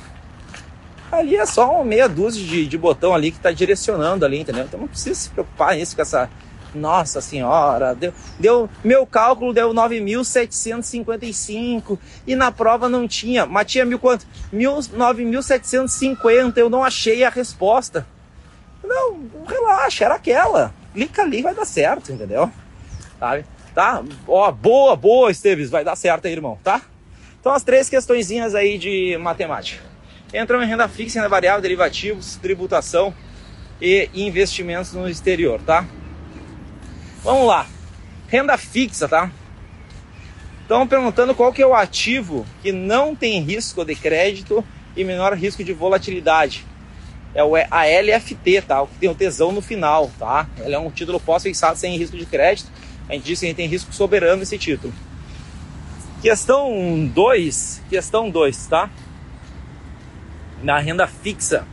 ali 1.10 1.36
é 1.36 1.44
só 1.44 1.74
uma 1.74 1.84
meia 1.84 2.08
dúzia 2.08 2.42
de, 2.42 2.66
de 2.66 2.78
botão 2.78 3.12
ali 3.12 3.32
que 3.32 3.36
está 3.36 3.50
direcionando 3.50 4.24
ali, 4.24 4.38
entendeu? 4.38 4.64
Então 4.64 4.80
não 4.80 4.88
precisa 4.88 5.18
se 5.18 5.28
preocupar 5.28 5.74
nisso 5.74 5.94
com 5.94 6.02
essa 6.02 6.30
nossa 6.74 7.20
senhora, 7.20 7.94
deu, 7.94 8.14
deu 8.38 8.70
meu 8.82 9.06
cálculo 9.06 9.52
deu 9.52 9.74
9.755 9.74 11.98
e 12.26 12.34
na 12.34 12.50
prova 12.50 12.88
não 12.88 13.06
tinha, 13.06 13.44
mas 13.46 13.70
tinha 13.70 13.84
mil 13.84 13.98
quanto? 13.98 14.26
9.750, 14.52 16.56
eu 16.56 16.70
não 16.70 16.82
achei 16.82 17.22
a 17.24 17.30
resposta. 17.30 18.06
Não, 18.82 19.30
relaxa, 19.46 20.04
era 20.04 20.14
aquela. 20.14 20.74
Clica 20.92 21.22
ali, 21.22 21.42
vai 21.42 21.54
dar 21.54 21.64
certo, 21.64 22.12
entendeu? 22.12 22.50
Sabe? 23.18 23.44
Tá? 23.74 24.02
Ó, 24.26 24.52
boa, 24.52 24.96
boa, 24.96 25.30
Esteves, 25.30 25.70
vai 25.70 25.84
dar 25.84 25.96
certo 25.96 26.26
aí, 26.26 26.32
irmão, 26.32 26.58
tá? 26.62 26.82
Então 27.40 27.52
as 27.52 27.62
três 27.62 27.88
questõezinhas 27.88 28.54
aí 28.54 28.76
de 28.78 29.16
matemática. 29.18 29.82
Entram 30.34 30.62
em 30.62 30.66
renda 30.66 30.88
fixa, 30.88 31.18
renda 31.18 31.28
variável, 31.28 31.60
derivativos, 31.60 32.36
tributação 32.36 33.14
e 33.80 34.08
investimentos 34.14 34.92
no 34.92 35.08
exterior, 35.08 35.60
tá? 35.60 35.84
Vamos 37.22 37.46
lá. 37.46 37.66
Renda 38.28 38.58
fixa, 38.58 39.08
tá? 39.08 39.30
Estão 40.62 40.86
perguntando 40.86 41.34
qual 41.34 41.52
que 41.52 41.62
é 41.62 41.66
o 41.66 41.74
ativo 41.74 42.46
que 42.62 42.72
não 42.72 43.14
tem 43.14 43.40
risco 43.40 43.84
de 43.84 43.94
crédito 43.94 44.64
e 44.96 45.04
menor 45.04 45.34
risco 45.34 45.62
de 45.62 45.72
volatilidade. 45.72 46.66
É 47.34 47.40
a 47.70 47.84
LFT, 47.84 48.62
tá? 48.62 48.82
O 48.82 48.86
que 48.86 48.98
tem 48.98 49.08
o 49.08 49.14
tesão 49.14 49.52
no 49.52 49.62
final, 49.62 50.10
tá? 50.18 50.46
Ele 50.58 50.74
é 50.74 50.78
um 50.78 50.90
título 50.90 51.20
pós-fixado 51.20 51.78
sem 51.78 51.96
risco 51.96 52.16
de 52.16 52.26
crédito. 52.26 52.70
A 53.08 53.14
gente 53.14 53.24
diz 53.24 53.40
que 53.40 53.46
a 53.46 53.48
gente 53.48 53.56
tem 53.56 53.68
risco 53.68 53.92
soberano 53.92 54.42
esse 54.42 54.58
título. 54.58 54.92
Questão 56.20 57.06
2, 57.12 57.82
questão 57.88 58.30
2, 58.30 58.66
tá? 58.66 58.90
Na 60.62 60.78
renda 60.78 61.06
fixa. 61.06 61.66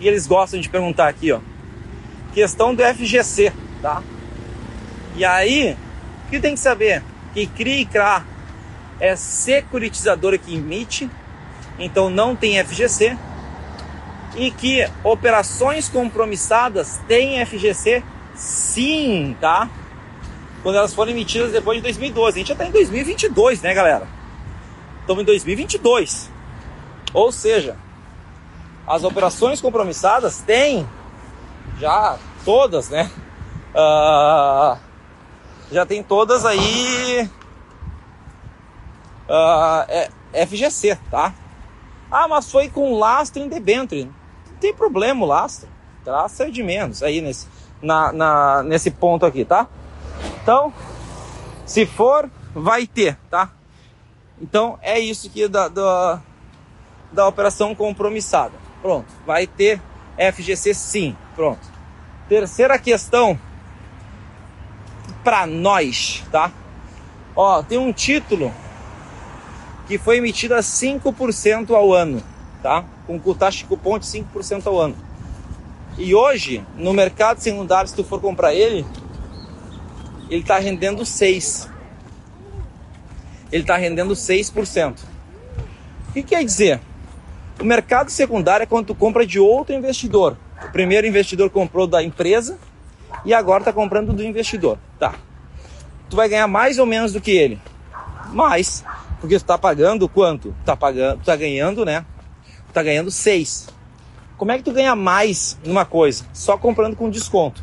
E 0.00 0.06
eles 0.06 0.26
gostam 0.26 0.60
de 0.60 0.68
perguntar 0.68 1.08
aqui, 1.08 1.32
ó. 1.32 1.40
Questão 2.34 2.74
do 2.74 2.82
FGC, 2.82 3.52
tá? 3.80 4.02
E 5.14 5.24
aí, 5.24 5.76
o 6.26 6.30
que 6.30 6.40
tem 6.40 6.54
que 6.54 6.60
saber? 6.60 7.02
Que 7.34 7.46
CRI 7.46 7.82
e 7.82 7.86
CRA 7.86 8.24
é 8.98 9.16
securitizadora 9.16 10.38
que 10.38 10.54
emite, 10.54 11.10
então 11.78 12.08
não 12.08 12.36
tem 12.36 12.62
FGC, 12.64 13.16
e 14.36 14.50
que 14.50 14.88
operações 15.04 15.88
compromissadas 15.88 17.00
têm 17.06 17.44
FGC 17.44 18.02
sim, 18.34 19.36
tá? 19.40 19.68
Quando 20.62 20.76
elas 20.76 20.94
forem 20.94 21.12
emitidas 21.12 21.52
depois 21.52 21.78
de 21.78 21.82
2012. 21.82 22.36
A 22.36 22.38
gente 22.38 22.48
já 22.48 22.54
está 22.54 22.66
em 22.66 22.70
2022, 22.70 23.60
né, 23.60 23.74
galera? 23.74 24.06
Estamos 25.00 25.22
em 25.22 25.26
2022. 25.26 26.30
Ou 27.12 27.30
seja, 27.32 27.76
as 28.86 29.04
operações 29.04 29.60
compromissadas 29.60 30.40
têm 30.40 30.88
já 31.78 32.16
todas, 32.44 32.88
né? 32.88 33.10
Uh, 33.74 34.78
já 35.72 35.86
tem 35.86 36.02
todas 36.02 36.44
aí 36.44 37.28
uh, 39.28 39.84
é, 39.88 40.46
FGC, 40.46 40.98
tá? 41.10 41.34
Ah, 42.10 42.28
mas 42.28 42.50
foi 42.50 42.68
com 42.68 42.98
lastro 42.98 43.42
em 43.42 43.48
debênture. 43.48 44.04
Não 44.04 44.56
tem 44.60 44.74
problema 44.74 45.24
o 45.24 45.26
lastro. 45.26 45.68
Lastro 46.04 46.46
é 46.46 46.50
de 46.50 46.62
menos 46.62 47.02
aí 47.02 47.20
nesse, 47.20 47.48
na, 47.80 48.12
na, 48.12 48.62
nesse 48.62 48.90
ponto 48.90 49.24
aqui, 49.24 49.44
tá? 49.44 49.66
Então, 50.42 50.72
se 51.64 51.86
for, 51.86 52.30
vai 52.54 52.86
ter, 52.86 53.16
tá? 53.30 53.50
Então 54.40 54.78
é 54.82 54.98
isso 54.98 55.28
aqui 55.28 55.48
da, 55.48 55.68
da, 55.68 56.20
da 57.10 57.26
operação 57.26 57.74
compromissada. 57.74 58.54
Pronto, 58.82 59.06
vai 59.24 59.46
ter 59.46 59.80
FGC 60.18 60.74
sim. 60.74 61.16
Pronto. 61.34 61.60
Terceira 62.28 62.78
questão 62.78 63.38
para 65.22 65.46
nós, 65.46 66.22
tá? 66.30 66.52
Ó, 67.34 67.62
tem 67.62 67.78
um 67.78 67.92
título 67.92 68.52
que 69.86 69.98
foi 69.98 70.18
emitido 70.18 70.54
a 70.54 70.60
5% 70.60 71.70
ao 71.70 71.92
ano, 71.92 72.22
tá? 72.62 72.84
Com 73.06 73.18
taxa 73.34 73.58
de 73.58 73.64
cupom 73.64 73.98
de 73.98 74.06
5% 74.06 74.66
ao 74.66 74.78
ano. 74.78 74.96
E 75.98 76.14
hoje, 76.14 76.64
no 76.76 76.92
mercado 76.92 77.40
secundário, 77.40 77.88
se 77.88 77.94
tu 77.94 78.04
for 78.04 78.20
comprar 78.20 78.54
ele, 78.54 78.86
ele 80.30 80.40
está 80.40 80.58
rendendo 80.58 81.04
6. 81.04 81.68
Ele 83.50 83.62
está 83.62 83.76
rendendo 83.76 84.14
6%. 84.14 84.98
O 86.08 86.12
que 86.12 86.22
quer 86.22 86.44
dizer? 86.44 86.80
O 87.60 87.64
mercado 87.64 88.10
secundário 88.10 88.64
é 88.64 88.66
quando 88.66 88.86
tu 88.86 88.94
compra 88.94 89.26
de 89.26 89.38
outro 89.38 89.74
investidor. 89.74 90.36
O 90.66 90.72
primeiro 90.72 91.06
investidor 91.06 91.50
comprou 91.50 91.86
da 91.86 92.02
empresa, 92.02 92.58
e 93.24 93.32
agora 93.32 93.60
está 93.60 93.72
comprando 93.72 94.12
do 94.12 94.22
investidor. 94.22 94.78
Tá. 94.98 95.14
Tu 96.08 96.16
vai 96.16 96.28
ganhar 96.28 96.46
mais 96.46 96.78
ou 96.78 96.86
menos 96.86 97.12
do 97.12 97.20
que 97.20 97.30
ele? 97.30 97.60
Mais. 98.32 98.84
Porque 99.20 99.36
tu 99.36 99.42
está 99.42 99.56
pagando 99.56 100.08
quanto? 100.08 100.54
Tá 100.64 100.76
pagando, 100.76 101.22
tá 101.24 101.36
ganhando, 101.36 101.84
né? 101.84 102.04
Tu 102.68 102.72
tá 102.72 102.82
ganhando 102.82 103.10
6. 103.10 103.68
Como 104.36 104.50
é 104.50 104.58
que 104.58 104.64
tu 104.64 104.72
ganha 104.72 104.96
mais 104.96 105.56
numa 105.64 105.84
coisa? 105.84 106.24
Só 106.32 106.58
comprando 106.58 106.96
com 106.96 107.08
desconto. 107.08 107.62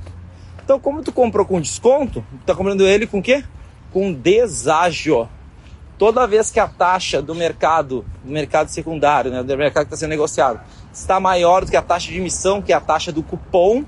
Então, 0.63 0.79
como 0.79 1.03
tu 1.03 1.12
comprou 1.12 1.45
com 1.45 1.59
desconto, 1.59 2.23
tu 2.31 2.45
tá 2.45 2.55
comprando 2.55 2.88
ele 2.88 3.05
com 3.05 3.19
o 3.19 3.23
quê? 3.23 3.43
Com 3.91 4.13
deságio. 4.13 5.27
Toda 5.97 6.25
vez 6.25 6.49
que 6.49 6.59
a 6.59 6.67
taxa 6.67 7.21
do 7.21 7.35
mercado, 7.35 8.05
do 8.23 8.31
mercado 8.31 8.69
secundário, 8.69 9.29
né, 9.29 9.43
do 9.43 9.57
mercado 9.57 9.85
que 9.85 9.93
está 9.93 9.97
sendo 9.97 10.12
negociado, 10.12 10.62
está 10.93 11.19
maior 11.19 11.65
do 11.65 11.71
que 11.71 11.75
a 11.75 11.81
taxa 11.81 12.09
de 12.09 12.17
emissão, 12.17 12.62
que 12.62 12.71
é 12.71 12.75
a 12.75 12.79
taxa 12.79 13.12
do 13.12 13.21
cupom, 13.21 13.83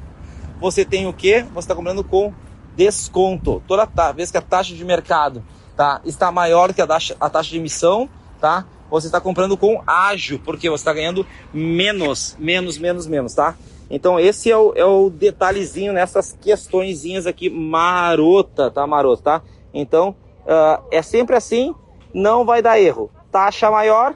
você 0.62 0.86
tem 0.86 1.08
o 1.08 1.13
que? 1.13 1.41
Você 1.41 1.60
está 1.60 1.76
comprando 1.76 2.04
com 2.04 2.32
desconto. 2.76 3.62
Toda 3.67 3.89
vez 4.13 4.30
que 4.30 4.38
a 4.38 4.41
taxa 4.41 4.76
de 4.76 4.86
mercado 4.86 5.43
tá, 5.76 6.00
está 6.06 6.32
maior 6.32 6.71
que 6.71 6.82
a 6.82 6.88
taxa, 6.88 7.17
a 7.19 7.30
taxa 7.30 7.50
de 7.50 7.58
emissão, 7.58 8.08
tá? 8.39 8.65
Você 8.91 9.08
está 9.08 9.19
comprando 9.19 9.58
com 9.58 9.82
ágio, 9.88 10.38
porque 10.38 10.69
você 10.69 10.82
está 10.82 10.93
ganhando 10.93 11.26
menos, 11.52 12.38
menos, 12.38 12.78
menos, 12.78 13.08
menos, 13.08 13.34
tá? 13.34 13.56
Então 13.89 14.19
esse 14.19 14.52
é 14.52 14.58
o, 14.58 14.74
é 14.76 14.86
o 14.86 15.10
detalhezinho 15.10 15.93
nessas 15.93 16.38
questõezinhas 16.39 17.26
aqui 17.26 17.50
marota, 17.50 18.69
tá 18.69 18.86
marota, 18.86 19.24
tá? 19.24 19.41
Então 19.74 20.15
uh, 20.41 20.86
é 20.91 21.02
sempre 21.02 21.36
assim, 21.36 21.74
não 22.13 22.45
vai 22.45 22.62
dar 22.62 22.80
erro. 22.80 23.12
Taxa 23.32 23.71
maior, 23.71 24.15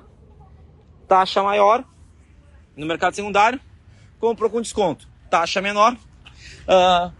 taxa 1.08 1.42
maior 1.42 1.84
no 2.78 2.86
mercado 2.86 3.16
secundário, 3.16 3.60
comprou 4.20 4.50
com 4.50 4.62
desconto. 4.62 5.08
Taxa 5.30 5.60
menor, 5.60 5.98
uh, 6.68 7.12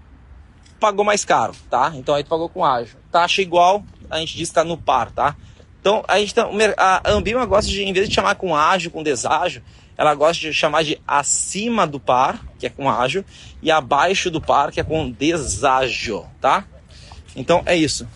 pagou 0.80 1.06
mais 1.06 1.26
caro, 1.26 1.54
tá? 1.70 1.92
Então 1.96 2.16
aí 2.16 2.24
tu 2.24 2.30
pagou 2.30 2.50
com 2.50 2.64
ágio. 2.64 2.98
Taxa 3.12 3.42
igual, 3.42 3.84
a 4.10 4.20
gente 4.20 4.38
diz 4.38 4.50
que 4.50 4.56
tá 4.56 4.64
no 4.64 4.78
par, 4.78 5.12
tá? 5.12 5.36
Então, 5.86 6.04
a, 6.08 6.18
gente 6.18 6.34
tá, 6.34 6.50
a 6.78 7.12
Ambima 7.12 7.46
gosta 7.46 7.70
de, 7.70 7.84
em 7.84 7.94
vez 7.94 8.10
de 8.10 8.16
chamar 8.16 8.34
com 8.36 8.56
ágio, 8.56 8.90
com 8.90 9.04
deságio, 9.04 9.62
ela 9.96 10.16
gosta 10.16 10.42
de 10.42 10.52
chamar 10.52 10.84
de 10.84 11.00
acima 11.08 11.86
do 11.86 12.00
par, 12.00 12.44
que 12.58 12.66
é 12.66 12.70
com 12.72 12.90
ágio, 12.90 13.24
e 13.62 13.70
abaixo 13.70 14.32
do 14.32 14.42
par, 14.42 14.72
que 14.72 14.80
é 14.80 14.84
com 14.84 15.12
deságio, 15.12 16.26
tá? 16.42 16.66
Então, 17.36 17.62
é 17.68 17.76
isso. 17.76 18.08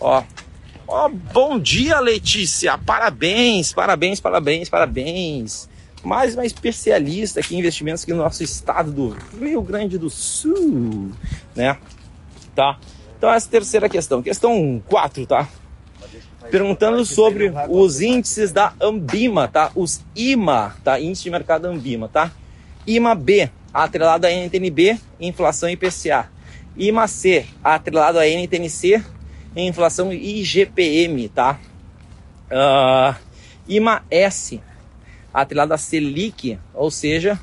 Ó, 0.00 0.24
ó, 0.88 1.08
bom 1.08 1.56
dia, 1.56 2.00
Letícia! 2.00 2.76
Parabéns, 2.76 3.72
parabéns, 3.72 4.18
parabéns, 4.18 4.68
parabéns! 4.68 5.68
Mais 6.02 6.34
uma 6.34 6.44
especialista 6.44 7.40
aqui 7.40 7.54
em 7.54 7.60
investimentos 7.60 8.02
aqui 8.02 8.12
no 8.12 8.22
nosso 8.22 8.42
estado 8.42 8.90
do 8.90 9.16
Rio 9.40 9.62
Grande 9.62 9.98
do 9.98 10.10
Sul, 10.10 11.12
né? 11.54 11.78
Tá? 12.54 12.78
Então, 13.16 13.30
essa 13.30 13.48
terceira 13.48 13.88
questão. 13.88 14.22
Questão 14.22 14.82
4, 14.88 15.26
tá? 15.26 15.48
perguntando 16.50 17.04
sobre 17.04 17.52
os 17.68 18.00
índices 18.00 18.52
da 18.52 18.74
Ambima, 18.80 19.48
tá? 19.48 19.70
Os 19.74 20.02
IMA, 20.14 20.76
tá? 20.84 21.00
Índice 21.00 21.24
de 21.24 21.30
mercado 21.30 21.66
Ambima, 21.66 22.08
tá? 22.08 22.30
IMA 22.86 23.14
B, 23.14 23.48
atrelado 23.72 24.26
à 24.26 24.30
NTNB, 24.30 24.98
inflação 25.20 25.70
IPCA. 25.70 26.30
IMA 26.76 27.06
C, 27.06 27.46
atrelado 27.62 28.18
à 28.18 28.26
NTNC, 28.26 29.02
inflação 29.56 30.12
IGPM, 30.12 31.28
tá? 31.28 31.58
Uh, 32.50 33.14
IMA 33.68 34.02
S, 34.10 34.60
atrelado 35.32 35.72
à 35.72 35.78
Selic, 35.78 36.58
ou 36.74 36.90
seja, 36.90 37.38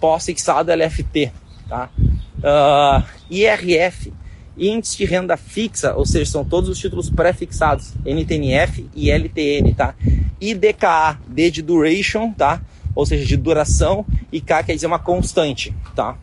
pós-fixado 0.00 0.72
LFT, 0.72 1.32
tá? 1.68 1.90
Uh, 2.38 3.04
IRF, 3.30 4.12
índice 4.56 4.98
de 4.98 5.04
renda 5.04 5.36
fixa, 5.36 5.94
ou 5.94 6.04
seja, 6.04 6.30
são 6.30 6.44
todos 6.44 6.68
os 6.68 6.78
títulos 6.78 7.08
pré-fixados, 7.08 7.92
NTNF 8.04 8.88
e 8.94 9.10
LTN, 9.10 9.74
tá? 9.74 9.94
IDKA, 10.40 11.18
D 11.28 11.50
de 11.50 11.62
duration, 11.62 12.32
tá? 12.32 12.60
Ou 12.94 13.06
seja, 13.06 13.24
de 13.24 13.36
duração, 13.36 14.04
e 14.30 14.40
K 14.40 14.62
quer 14.62 14.74
dizer 14.74 14.86
uma 14.86 14.98
constante, 14.98 15.74
tá? 15.94 16.16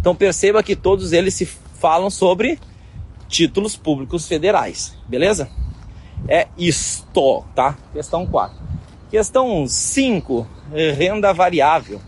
Então 0.00 0.14
perceba 0.14 0.62
que 0.62 0.74
todos 0.74 1.12
eles 1.12 1.34
se 1.34 1.46
falam 1.46 2.10
sobre 2.10 2.58
títulos 3.28 3.76
públicos 3.76 4.26
federais, 4.26 4.96
beleza? 5.08 5.48
É 6.28 6.48
isto, 6.56 7.44
tá? 7.54 7.76
Questão 7.92 8.26
4. 8.26 8.56
Questão 9.12 9.66
5, 9.66 10.46
renda 10.96 11.34
variável. 11.34 12.00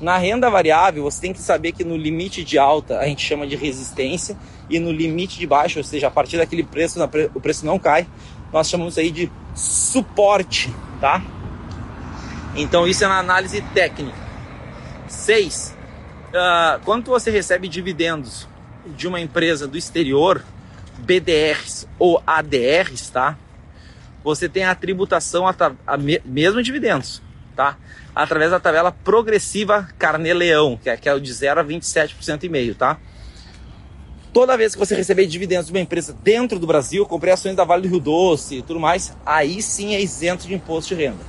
Na 0.00 0.16
renda 0.16 0.48
variável, 0.48 1.02
você 1.02 1.20
tem 1.20 1.32
que 1.32 1.40
saber 1.40 1.72
que 1.72 1.82
no 1.82 1.96
limite 1.96 2.44
de 2.44 2.56
alta 2.56 3.00
a 3.00 3.06
gente 3.06 3.26
chama 3.26 3.48
de 3.48 3.56
resistência 3.56 4.36
e 4.70 4.78
no 4.78 4.92
limite 4.92 5.40
de 5.40 5.44
baixo, 5.44 5.80
ou 5.80 5.84
seja, 5.84 6.06
a 6.06 6.10
partir 6.10 6.36
daquele 6.36 6.62
preço, 6.62 7.00
o 7.34 7.40
preço 7.40 7.66
não 7.66 7.80
cai, 7.80 8.06
nós 8.52 8.70
chamamos 8.70 8.96
aí 8.96 9.10
de 9.10 9.28
suporte, 9.56 10.72
tá? 11.00 11.20
Então 12.54 12.86
isso 12.86 13.02
é 13.02 13.08
na 13.08 13.18
análise 13.18 13.60
técnica. 13.74 14.16
6. 15.08 15.74
Uh, 16.32 16.36
ah, 16.36 16.80
quando 16.84 17.06
você 17.06 17.32
recebe 17.32 17.66
dividendos 17.66 18.46
de 18.86 19.08
uma 19.08 19.20
empresa 19.20 19.66
do 19.66 19.76
exterior, 19.76 20.44
BDRs 20.96 21.88
ou 21.98 22.22
ADRs, 22.24 23.10
tá? 23.10 23.36
Você 24.24 24.48
tem 24.48 24.64
a 24.64 24.74
tributação 24.74 25.46
a, 25.46 25.54
a 25.86 25.96
mesmo 25.96 26.62
dividendos, 26.62 27.20
tá? 27.56 27.76
Através 28.14 28.50
da 28.50 28.60
tabela 28.60 28.92
progressiva 28.92 29.88
Carnê-Leão, 29.98 30.78
que 30.80 30.88
é, 30.88 30.96
que 30.96 31.08
é 31.08 31.18
de 31.18 31.32
0 31.32 31.60
a 31.60 31.64
27% 31.64 32.44
e 32.44 32.48
meio, 32.48 32.74
tá? 32.74 32.98
Toda 34.32 34.56
vez 34.56 34.74
que 34.74 34.78
você 34.78 34.94
receber 34.94 35.26
dividendos 35.26 35.66
de 35.66 35.72
uma 35.72 35.80
empresa 35.80 36.16
dentro 36.22 36.58
do 36.58 36.66
Brasil, 36.66 37.04
comprei 37.04 37.34
ações 37.34 37.54
da 37.54 37.64
Vale 37.64 37.82
do 37.82 37.88
Rio 37.88 38.00
Doce 38.00 38.56
e 38.56 38.62
tudo 38.62 38.80
mais, 38.80 39.14
aí 39.26 39.60
sim 39.60 39.94
é 39.94 40.00
isento 40.00 40.46
de 40.46 40.54
imposto 40.54 40.94
de 40.94 41.02
renda. 41.02 41.22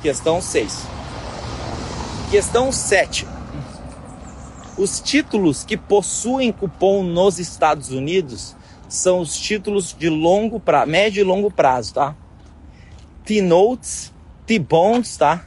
Questão 0.00 0.40
6. 0.40 0.86
Questão 2.30 2.70
7. 2.70 3.26
Os 4.76 5.00
títulos 5.00 5.64
que 5.64 5.76
possuem 5.76 6.52
cupom 6.52 7.02
nos 7.02 7.40
Estados 7.40 7.90
Unidos 7.90 8.54
são 8.88 9.20
os 9.20 9.36
títulos 9.36 9.94
de 9.96 10.08
longo 10.08 10.58
prazo, 10.58 10.90
médio 10.90 11.20
e 11.20 11.24
longo 11.24 11.50
prazo, 11.50 11.94
tá? 11.94 12.16
T-Notes, 13.24 14.12
T-Bonds, 14.46 15.16
tá? 15.16 15.44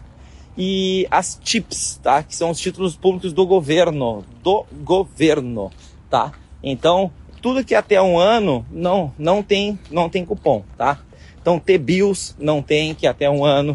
E 0.58 1.08
as 1.10 1.39
TIPS, 1.41 1.99
tá? 2.04 2.21
Que 2.21 2.36
são 2.36 2.51
os 2.51 2.60
títulos 2.60 2.95
públicos 2.95 3.34
do 3.34 3.45
governo, 3.47 4.23
do 4.43 4.65
governo, 4.84 5.71
tá? 6.10 6.32
Então, 6.62 7.12
tudo 7.41 7.65
que 7.65 7.73
é 7.73 7.77
até 7.77 7.99
um 7.99 8.19
ano 8.19 8.63
não, 8.69 9.12
não 9.17 9.41
tem 9.41 9.80
não 9.89 10.08
tem 10.08 10.23
cupom, 10.23 10.63
tá? 10.77 10.99
Então, 11.41 11.60
T-Bills 11.60 12.36
não 12.38 12.62
tem, 12.62 12.93
que 12.93 13.08
é 13.08 13.10
até 13.10 13.27
um 13.27 13.43
ano. 13.43 13.73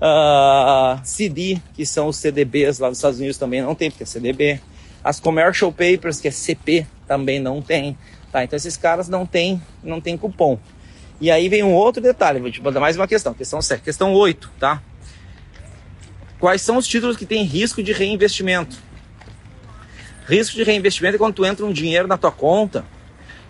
Uh, 0.00 0.96
ah, 0.96 1.00
CD, 1.02 1.58
que 1.74 1.84
são 1.84 2.08
os 2.08 2.16
CDBs 2.16 2.78
lá 2.78 2.88
nos 2.88 2.98
Estados 2.98 3.18
Unidos 3.18 3.38
também 3.38 3.62
não 3.62 3.74
tem, 3.74 3.90
porque 3.90 4.02
é 4.02 4.06
CDB. 4.06 4.60
As 5.02 5.18
Commercial 5.18 5.72
Papers, 5.72 6.20
que 6.20 6.28
é 6.28 6.30
CP, 6.30 6.86
também 7.06 7.40
não 7.40 7.62
tem. 7.62 7.96
Tá? 8.32 8.44
Então, 8.44 8.56
esses 8.56 8.76
caras 8.76 9.08
não 9.08 9.26
tem, 9.26 9.60
não 9.82 10.00
tem 10.00 10.16
cupom. 10.16 10.58
E 11.20 11.30
aí 11.30 11.48
vem 11.48 11.62
um 11.62 11.74
outro 11.74 12.00
detalhe, 12.00 12.40
vou 12.40 12.50
te 12.50 12.62
mandar 12.62 12.80
mais 12.80 12.96
uma 12.96 13.06
questão, 13.06 13.34
questão 13.34 13.60
7, 13.60 13.82
questão 13.82 14.14
8, 14.14 14.50
tá? 14.58 14.82
Quais 16.38 16.62
são 16.62 16.78
os 16.78 16.88
títulos 16.88 17.16
que 17.16 17.26
têm 17.26 17.44
risco 17.44 17.82
de 17.82 17.92
reinvestimento? 17.92 18.78
Risco 20.26 20.56
de 20.56 20.62
reinvestimento 20.62 21.16
é 21.16 21.18
quando 21.18 21.34
tu 21.34 21.44
entra 21.44 21.66
um 21.66 21.72
dinheiro 21.72 22.08
na 22.08 22.16
tua 22.16 22.32
conta 22.32 22.86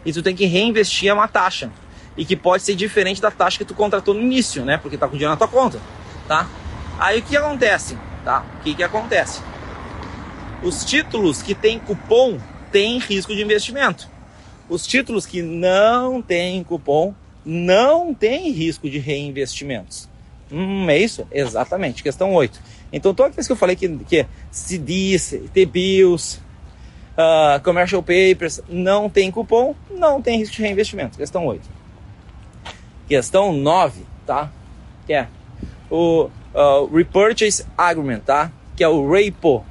e 0.04 0.12
tu 0.12 0.20
tem 0.20 0.34
que 0.34 0.46
reinvestir 0.46 1.12
a 1.12 1.14
uma 1.14 1.28
taxa. 1.28 1.70
E 2.16 2.24
que 2.24 2.34
pode 2.34 2.64
ser 2.64 2.74
diferente 2.74 3.20
da 3.20 3.30
taxa 3.30 3.58
que 3.58 3.64
tu 3.64 3.74
contratou 3.74 4.12
no 4.12 4.20
início, 4.20 4.64
né? 4.64 4.76
Porque 4.76 4.98
tá 4.98 5.06
com 5.06 5.12
dinheiro 5.12 5.30
na 5.30 5.36
tua 5.36 5.46
conta, 5.46 5.80
tá? 6.26 6.48
Aí 6.98 7.20
o 7.20 7.22
que 7.22 7.36
acontece, 7.36 7.96
tá? 8.24 8.44
O 8.58 8.62
que 8.64 8.74
que 8.74 8.82
acontece? 8.82 9.40
Os 10.60 10.84
títulos 10.84 11.40
que 11.40 11.54
têm 11.54 11.78
cupom 11.78 12.40
têm 12.72 12.98
risco 12.98 13.32
de 13.32 13.40
investimento. 13.40 14.09
Os 14.70 14.86
títulos 14.86 15.26
que 15.26 15.42
não 15.42 16.22
têm 16.22 16.62
cupom 16.62 17.12
não 17.44 18.14
têm 18.14 18.52
risco 18.52 18.88
de 18.88 19.00
reinvestimentos. 19.00 20.08
Hum, 20.50 20.88
é 20.88 20.96
isso? 20.96 21.26
Exatamente. 21.32 22.04
Questão 22.04 22.32
8. 22.32 22.60
Então, 22.92 23.12
toda 23.12 23.30
vez 23.30 23.48
que 23.48 23.52
eu 23.52 23.56
falei 23.56 23.74
que, 23.74 23.88
que 23.88 24.24
CDs, 24.48 25.34
T-Bills, 25.52 26.38
uh, 27.18 27.60
commercial 27.64 28.00
papers, 28.00 28.60
não 28.68 29.10
tem 29.10 29.28
cupom, 29.32 29.74
não 29.90 30.22
tem 30.22 30.38
risco 30.38 30.54
de 30.54 30.62
reinvestimento. 30.62 31.18
Questão 31.18 31.46
8. 31.46 31.68
Questão 33.08 33.52
9, 33.52 34.02
tá? 34.24 34.52
Que 35.04 35.14
é 35.14 35.26
o 35.90 36.30
uh, 36.54 36.86
repurchase 36.94 37.66
agreement, 37.76 38.20
tá? 38.20 38.52
Que 38.76 38.84
é 38.84 38.88
o 38.88 39.10
repo, 39.10 39.64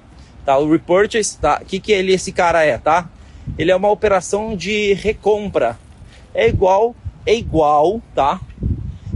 tá? 0.45 0.57
O 0.57 0.69
repurchase, 0.69 1.37
tá? 1.37 1.59
O 1.61 1.65
que 1.65 1.79
que 1.79 1.93
ele, 1.93 2.13
esse 2.13 2.33
cara 2.33 2.65
é, 2.65 2.77
tá? 2.77 3.09
Ele 3.57 3.71
é 3.71 3.75
uma 3.75 3.89
operação 3.89 4.55
de 4.55 4.93
recompra. 4.93 5.77
É 6.33 6.47
igual, 6.47 6.95
é 7.25 7.35
igual, 7.35 8.01
tá? 8.15 8.39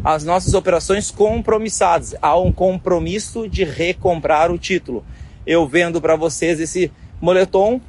As 0.03 0.23
nossas 0.23 0.53
operações 0.53 1.11
compromissadas. 1.11 2.15
Há 2.21 2.37
um 2.37 2.51
compromisso 2.51 3.47
de 3.47 3.63
recomprar 3.63 4.51
o 4.51 4.57
título. 4.57 5.05
Eu 5.45 5.67
vendo 5.67 6.01
para 6.01 6.15
vocês 6.15 6.59
esse 6.59 6.91
moletom 7.21 7.79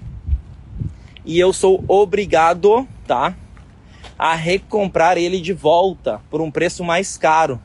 e 1.25 1.39
eu 1.39 1.53
sou 1.53 1.83
obrigado, 1.89 2.87
tá? 3.07 3.35
A 4.19 4.35
recomprar 4.35 5.17
ele 5.17 5.41
de 5.41 5.53
volta 5.53 6.21
por 6.31 6.41
um 6.41 6.51
preço 6.51 6.85
mais 6.85 7.17
caro. 7.17 7.61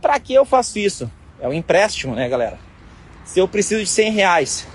Para 0.00 0.20
que 0.20 0.34
eu 0.34 0.44
faço 0.44 0.78
isso? 0.78 1.10
É 1.40 1.48
um 1.48 1.52
empréstimo, 1.52 2.14
né, 2.14 2.28
galera? 2.28 2.58
Se 3.24 3.38
eu 3.40 3.48
preciso 3.48 3.82
de 3.82 3.88
100 3.88 4.12
reais, 4.12 4.66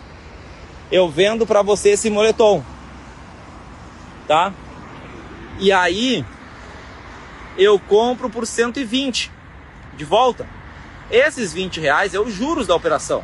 eu 0.92 1.10
vendo 1.10 1.46
para 1.46 1.62
você 1.62 1.90
esse 1.92 2.10
moletom, 2.10 2.64
tá? 4.28 4.54
E 5.60 5.72
aí 5.72 6.26
eu 7.58 7.80
compro 7.80 8.30
por 8.30 8.46
120 8.46 9.32
de 9.96 10.06
volta. 10.06 10.48
Esses 11.10 11.54
20 11.54 11.80
reais 11.80 12.14
é 12.14 12.20
os 12.20 12.34
juros 12.34 12.68
da 12.68 12.76
operação. 12.76 13.24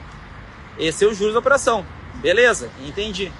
Esse 0.77 1.05
é 1.05 1.07
os 1.07 1.17
juros 1.17 1.33
da 1.33 1.39
operação. 1.39 1.85
Beleza, 2.21 2.69
entendi. 2.85 3.31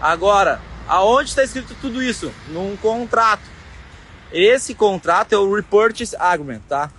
Agora, 0.00 0.60
Aonde 0.86 1.30
está 1.30 1.42
escrito 1.42 1.74
tudo 1.80 2.02
isso? 2.02 2.30
Num 2.48 2.76
contrato. 2.76 3.42
Esse 4.30 4.74
contrato 4.74 5.32
é 5.32 5.38
o 5.38 5.54
Repurchase 5.54 6.14
Agreement, 6.16 6.60
tá? 6.68 6.90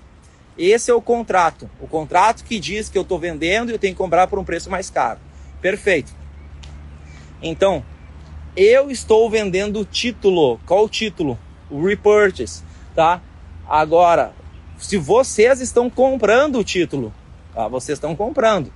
Esse 0.58 0.90
é 0.90 0.94
o 0.94 1.02
contrato. 1.02 1.70
O 1.80 1.88
contrato 1.88 2.44
que 2.44 2.60
diz 2.60 2.90
que 2.90 2.98
eu 2.98 3.04
estou 3.04 3.20
vendendo 3.20 3.70
e 3.70 3.74
eu 3.74 3.80
tenho 3.80 3.94
que 3.94 3.98
comprar 3.98 4.28
por 4.28 4.40
um 4.40 4.44
preço 4.44 4.72
mais 4.72 4.90
caro. 4.90 5.20
Perfeito. 5.62 6.12
Então, 7.42 7.86
eu 8.56 8.90
estou 8.90 9.30
vendendo 9.30 9.80
o 9.80 9.86
título. 9.86 10.60
Qual 10.66 10.86
o 10.86 10.90
título? 10.90 11.38
O 11.70 11.86
Repurchase, 11.86 12.64
tá? 12.96 13.22
Agora, 13.68 14.34
se 14.78 14.98
vocês 14.98 15.62
estão 15.62 15.90
comprando 15.90 16.60
o 16.60 16.64
título, 16.64 17.14
tá? 17.54 17.68
Vocês 17.68 17.98
estão 17.98 18.16
comprando, 18.16 18.72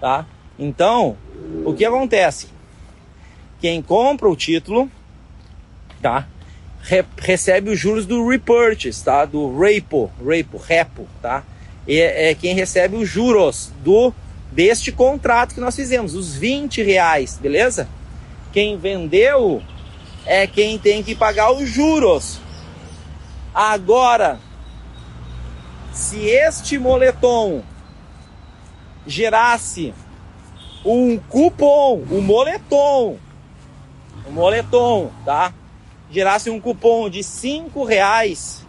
tá? 0.00 0.26
Então, 0.58 1.16
o 1.64 1.72
que 1.72 1.84
acontece? 1.84 2.48
Quem 3.60 3.80
compra 3.80 4.28
o 4.28 4.36
título, 4.36 4.90
tá? 6.02 6.26
re, 6.86 7.04
recebe 7.18 7.70
os 7.70 7.78
juros 7.78 8.06
do 8.06 8.26
repurchase, 8.28 9.02
tá? 9.02 9.24
Do 9.24 9.58
repo, 9.58 10.10
repo, 10.24 10.56
repo, 10.56 11.06
tá? 11.20 11.42
E 11.86 11.98
é 12.00 12.34
quem 12.34 12.54
recebe 12.54 12.96
os 12.96 13.08
juros 13.08 13.72
do 13.82 14.12
deste 14.50 14.90
contrato 14.90 15.54
que 15.54 15.60
nós 15.60 15.76
fizemos, 15.76 16.14
os 16.14 16.34
20 16.34 16.82
reais, 16.82 17.38
beleza? 17.40 17.88
Quem 18.56 18.78
vendeu 18.78 19.62
é 20.24 20.46
quem 20.46 20.78
tem 20.78 21.02
que 21.02 21.14
pagar 21.14 21.52
os 21.52 21.68
juros. 21.68 22.40
Agora, 23.54 24.40
se 25.92 26.24
este 26.24 26.78
moletom 26.78 27.62
gerasse 29.06 29.92
um 30.82 31.18
cupom, 31.18 32.02
um 32.10 32.22
moletom, 32.22 33.18
um 34.26 34.32
moletom, 34.32 35.10
tá? 35.22 35.52
Gerasse 36.10 36.48
um 36.48 36.58
cupom 36.58 37.10
de 37.10 37.22
cinco 37.22 37.84
reais 37.84 38.66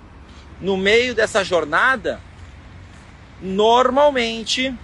no 0.60 0.76
meio 0.76 1.16
dessa 1.16 1.46
jornada, 1.46 2.20
normalmente 3.42 4.78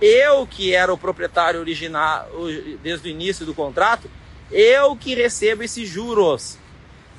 eu 0.00 0.46
que 0.46 0.74
era 0.74 0.92
o 0.92 0.98
proprietário 0.98 1.60
original 1.60 2.28
desde 2.82 3.08
o 3.08 3.10
início 3.10 3.46
do 3.46 3.54
contrato, 3.54 4.10
eu 4.50 4.94
que 4.96 5.14
recebo 5.14 5.62
esses 5.62 5.88
juros. 5.88 6.58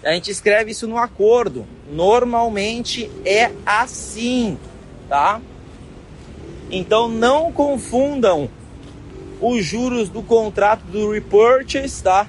A 0.03 0.11
gente 0.11 0.29
escreve 0.29 0.71
isso 0.71 0.87
no 0.87 0.97
acordo. 0.97 1.65
Normalmente 1.89 3.11
é 3.25 3.51
assim, 3.65 4.57
tá? 5.09 5.41
Então 6.69 7.09
não 7.09 7.51
confundam 7.51 8.49
os 9.41 9.65
juros 9.65 10.09
do 10.09 10.21
contrato 10.21 10.83
do 10.83 11.11
repurchase, 11.11 12.03
tá? 12.03 12.27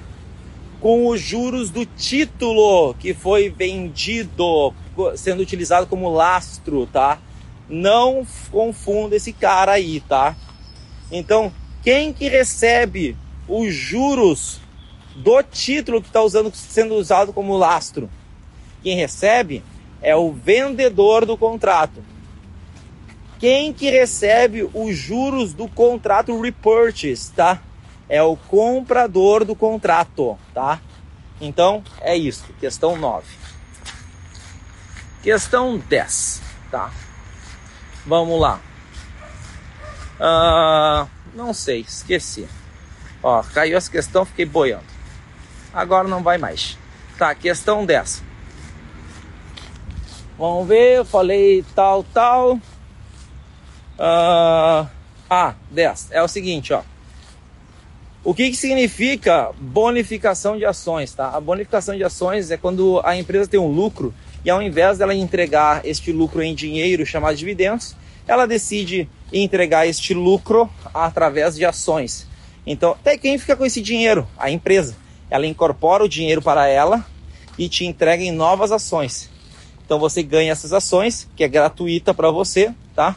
Com 0.79 1.07
os 1.07 1.19
juros 1.19 1.69
do 1.69 1.85
título 1.85 2.93
que 2.95 3.13
foi 3.13 3.49
vendido, 3.49 4.73
sendo 5.15 5.41
utilizado 5.41 5.85
como 5.85 6.09
lastro, 6.09 6.87
tá? 6.87 7.19
Não 7.69 8.25
confunda 8.51 9.15
esse 9.15 9.31
cara 9.31 9.73
aí, 9.73 10.01
tá? 10.01 10.35
Então, 11.11 11.51
quem 11.83 12.11
que 12.11 12.27
recebe 12.27 13.15
os 13.47 13.73
juros 13.73 14.59
do 15.15 15.41
título 15.43 16.01
que 16.01 16.07
está 16.07 16.21
sendo 16.53 16.95
usado 16.95 17.31
como 17.31 17.57
lastro? 17.57 18.09
Quem 18.81 18.95
recebe 18.95 19.63
é 20.01 20.15
o 20.15 20.31
vendedor 20.31 21.25
do 21.25 21.37
contrato. 21.37 22.03
Quem 23.37 23.71
que 23.71 23.89
recebe 23.89 24.69
os 24.73 24.97
juros 24.97 25.53
do 25.53 25.67
contrato 25.67 26.39
repurchase, 26.41 27.31
tá? 27.31 27.61
É 28.09 28.21
o 28.21 28.35
comprador 28.35 29.45
do 29.45 29.55
contrato, 29.55 30.37
tá? 30.53 30.81
Então, 31.39 31.83
é 32.01 32.17
isso. 32.17 32.45
Questão 32.59 32.97
9. 32.97 33.25
Questão 35.21 35.77
10, 35.77 36.41
tá? 36.71 36.91
Vamos 38.05 38.39
lá. 38.39 38.59
Uh, 40.19 41.07
não 41.33 41.53
sei, 41.53 41.81
esqueci. 41.81 42.47
Ó, 43.21 43.41
caiu 43.43 43.77
essa 43.77 43.89
questão, 43.89 44.25
fiquei 44.25 44.45
boiando. 44.45 44.85
Agora 45.73 46.07
não 46.07 46.23
vai 46.23 46.37
mais. 46.37 46.77
Tá, 47.17 47.35
questão 47.35 47.85
10. 47.85 48.23
Vamos 50.37 50.67
ver, 50.67 50.97
eu 50.97 51.05
falei 51.05 51.63
tal, 51.75 52.03
tal. 52.03 52.53
Uh, 53.99 54.87
ah, 55.29 55.53
10. 55.69 56.11
É 56.11 56.23
o 56.23 56.27
seguinte, 56.27 56.73
ó. 56.73 56.81
O 58.23 58.33
que, 58.33 58.49
que 58.49 58.55
significa 58.55 59.51
bonificação 59.57 60.57
de 60.57 60.65
ações, 60.65 61.13
tá? 61.13 61.29
A 61.29 61.39
bonificação 61.39 61.95
de 61.95 62.03
ações 62.03 62.51
é 62.51 62.57
quando 62.57 63.01
a 63.03 63.15
empresa 63.15 63.49
tem 63.49 63.59
um 63.59 63.71
lucro 63.71 64.13
e 64.43 64.49
ao 64.49 64.61
invés 64.61 64.97
dela 64.97 65.13
entregar 65.13 65.85
este 65.85 66.11
lucro 66.11 66.41
em 66.41 66.55
dinheiro 66.55 67.05
chamado 67.05 67.35
dividendos, 67.35 67.95
ela 68.27 68.45
decide 68.45 69.09
entregar 69.33 69.87
este 69.87 70.13
lucro 70.13 70.69
através 70.93 71.55
de 71.55 71.65
ações. 71.65 72.27
Então, 72.65 72.91
até 72.91 73.17
quem 73.17 73.37
fica 73.37 73.55
com 73.55 73.65
esse 73.65 73.81
dinheiro? 73.81 74.27
A 74.37 74.51
empresa. 74.51 74.95
Ela 75.29 75.45
incorpora 75.45 76.03
o 76.03 76.09
dinheiro 76.09 76.41
para 76.41 76.67
ela 76.67 77.05
e 77.57 77.67
te 77.67 77.85
entrega 77.85 78.23
em 78.23 78.31
novas 78.31 78.71
ações. 78.71 79.29
Então 79.85 79.99
você 79.99 80.21
ganha 80.21 80.51
essas 80.51 80.71
ações, 80.71 81.27
que 81.35 81.43
é 81.43 81.47
gratuita 81.47 82.13
para 82.13 82.29
você, 82.29 82.73
tá? 82.95 83.15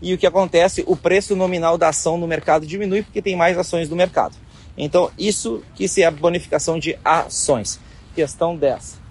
E 0.00 0.14
o 0.14 0.18
que 0.18 0.26
acontece? 0.26 0.84
O 0.86 0.96
preço 0.96 1.34
nominal 1.34 1.76
da 1.76 1.88
ação 1.88 2.16
no 2.16 2.26
mercado 2.26 2.66
diminui 2.66 3.02
porque 3.02 3.20
tem 3.20 3.34
mais 3.34 3.58
ações 3.58 3.88
no 3.88 3.96
mercado. 3.96 4.36
Então, 4.76 5.10
isso 5.18 5.62
que 5.74 5.88
se 5.88 6.02
é 6.02 6.06
a 6.06 6.10
bonificação 6.10 6.78
de 6.78 6.96
ações. 7.04 7.80
Questão 8.14 8.56
10. 8.56 9.03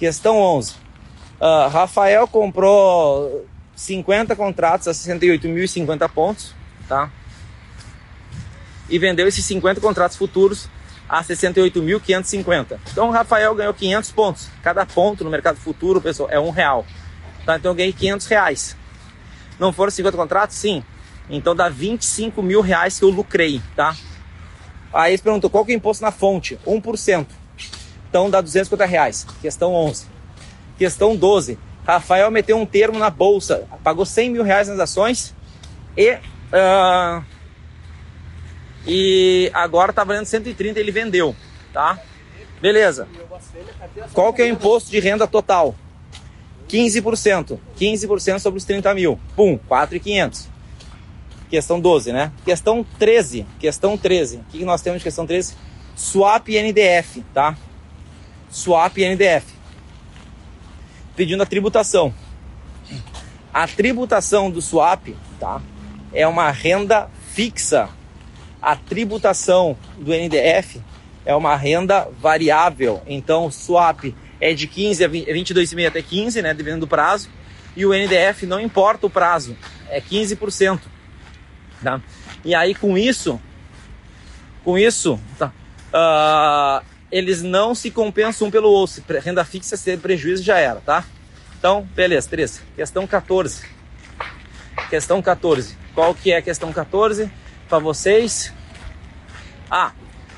Questão 0.00 0.38
11. 0.38 0.72
Uh, 0.72 1.44
ah, 1.44 1.68
Rafael 1.68 2.26
comprou 2.26 3.46
50 3.76 4.34
contratos 4.34 4.88
a 4.88 4.92
68.050 4.92 6.08
pontos, 6.08 6.54
tá? 6.88 7.10
E 8.88 8.98
vendeu 8.98 9.28
esses 9.28 9.44
50 9.44 9.78
contratos 9.78 10.16
futuros 10.16 10.70
a 11.06 11.22
68.550. 11.22 12.78
Então 12.90 13.08
o 13.08 13.10
Rafael 13.10 13.54
ganhou 13.54 13.74
500 13.74 14.10
pontos. 14.12 14.48
Cada 14.62 14.86
ponto 14.86 15.22
no 15.22 15.28
mercado 15.28 15.56
futuro, 15.56 16.00
pessoal, 16.00 16.30
é 16.30 16.40
um 16.40 16.48
real. 16.48 16.86
Tá? 17.44 17.56
Então 17.56 17.72
eu 17.72 17.74
ganhei 17.74 17.92
500 17.92 18.26
reais. 18.26 18.76
Não 19.58 19.70
foram 19.70 19.90
50 19.90 20.16
contratos? 20.16 20.56
Sim. 20.56 20.82
Então 21.28 21.54
dá 21.54 21.68
25 21.68 22.42
mil 22.42 22.62
reais 22.62 22.98
que 22.98 23.04
eu 23.04 23.10
lucrei, 23.10 23.60
tá? 23.76 23.94
Aí 24.94 25.10
eles 25.10 25.20
perguntou 25.20 25.50
qual 25.50 25.62
que 25.66 25.72
é 25.72 25.74
o 25.74 25.76
imposto 25.76 26.02
na 26.02 26.10
fonte? 26.10 26.58
1%. 26.66 27.26
Então 28.10 28.28
dá 28.28 28.40
250 28.40 28.84
reais. 28.84 29.26
Questão 29.40 29.72
11. 29.72 30.06
Questão 30.76 31.16
12. 31.16 31.58
Rafael 31.86 32.30
meteu 32.30 32.58
um 32.58 32.66
termo 32.66 32.98
na 32.98 33.08
bolsa, 33.08 33.66
pagou 33.82 34.04
100 34.04 34.30
mil 34.30 34.42
reais 34.42 34.68
nas 34.68 34.78
ações 34.78 35.34
e, 35.96 36.12
uh, 36.12 37.24
e 38.86 39.50
agora 39.54 39.90
está 39.90 40.04
valendo 40.04 40.26
130, 40.26 40.78
ele 40.78 40.92
vendeu, 40.92 41.34
tá? 41.72 41.98
Beleza. 42.60 43.08
Qual 44.12 44.32
que 44.32 44.42
é 44.42 44.44
o 44.44 44.48
imposto 44.48 44.90
de 44.90 45.00
renda 45.00 45.26
total? 45.26 45.74
15%. 46.68 47.58
15% 47.78 48.38
sobre 48.38 48.58
os 48.58 48.64
30 48.64 48.94
mil. 48.94 49.18
Pum, 49.34 49.58
4,500. 49.66 50.48
Questão 51.48 51.80
12, 51.80 52.12
né? 52.12 52.32
Questão 52.44 52.84
13. 52.98 53.46
Questão 53.58 53.96
13. 53.96 54.36
O 54.36 54.44
que 54.44 54.64
nós 54.64 54.82
temos 54.82 55.00
de 55.00 55.04
questão 55.04 55.26
13? 55.26 55.54
Swap 55.96 56.48
NDF, 56.48 57.24
tá? 57.34 57.56
Swap 58.50 58.96
NDF 58.96 59.60
pedindo 61.20 61.42
a 61.42 61.46
tributação. 61.46 62.14
A 63.52 63.66
tributação 63.66 64.50
do 64.50 64.62
swap 64.62 65.08
tá, 65.38 65.60
é 66.12 66.26
uma 66.26 66.50
renda 66.50 67.10
fixa. 67.32 67.90
A 68.62 68.74
tributação 68.74 69.76
do 69.98 70.12
NDF 70.12 70.80
é 71.24 71.34
uma 71.34 71.56
renda 71.56 72.08
variável. 72.20 73.02
Então, 73.06 73.46
o 73.46 73.52
swap 73.52 74.14
é 74.40 74.54
de 74.54 74.66
15 74.66 75.04
a 75.04 75.08
22,5 75.08 75.86
até 75.86 76.00
15, 76.00 76.40
né, 76.42 76.54
dependendo 76.54 76.86
do 76.86 76.88
prazo. 76.88 77.28
E 77.76 77.84
o 77.84 77.92
NDF 77.92 78.46
não 78.46 78.58
importa 78.58 79.06
o 79.06 79.10
prazo, 79.10 79.56
é 79.88 80.00
15%. 80.00 80.80
Tá? 81.82 82.00
E 82.44 82.54
aí, 82.54 82.74
com 82.74 82.96
isso, 82.96 83.40
com 84.64 84.78
isso, 84.78 85.20
tá, 85.38 85.52
uh, 85.92 86.84
eles 87.10 87.42
não 87.42 87.74
se 87.74 87.90
compensam 87.90 88.48
um 88.48 88.50
pelo 88.50 88.68
outro. 88.68 89.02
Renda 89.20 89.44
fixa, 89.44 89.76
se 89.76 89.96
prejuízo, 89.96 90.42
já 90.42 90.58
era, 90.58 90.80
tá? 90.80 91.04
Então, 91.58 91.86
beleza, 91.94 92.28
Teresa. 92.28 92.60
Questão 92.76 93.06
14. 93.06 93.62
Questão 94.88 95.20
14. 95.20 95.76
Qual 95.94 96.14
que 96.14 96.32
é 96.32 96.36
a 96.36 96.42
questão 96.42 96.72
14 96.72 97.30
para 97.68 97.78
vocês? 97.78 98.52
Ah, 99.70 99.92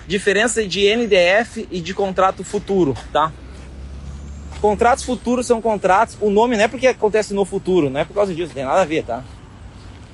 diferença 0.07 0.67
de 0.67 0.95
NDF 0.95 1.69
e 1.71 1.81
de 1.81 1.95
contrato 1.95 2.43
futuro, 2.43 2.97
tá? 3.13 3.33
Contratos 4.61 5.05
futuros 5.05 5.47
são 5.47 5.61
contratos, 5.61 6.17
o 6.21 6.31
nome 6.31 6.57
não 6.57 6.65
é 6.65 6.69
porque 6.69 6.87
acontece 6.87 7.35
no 7.35 7.45
futuro, 7.45 7.91
não 7.91 8.01
é 8.01 8.05
por 8.05 8.15
causa 8.15 8.35
disso, 8.35 8.49
não 8.49 8.55
tem 8.55 8.65
nada 8.65 8.83
a 8.83 8.85
ver, 8.85 9.05
tá? 9.05 9.25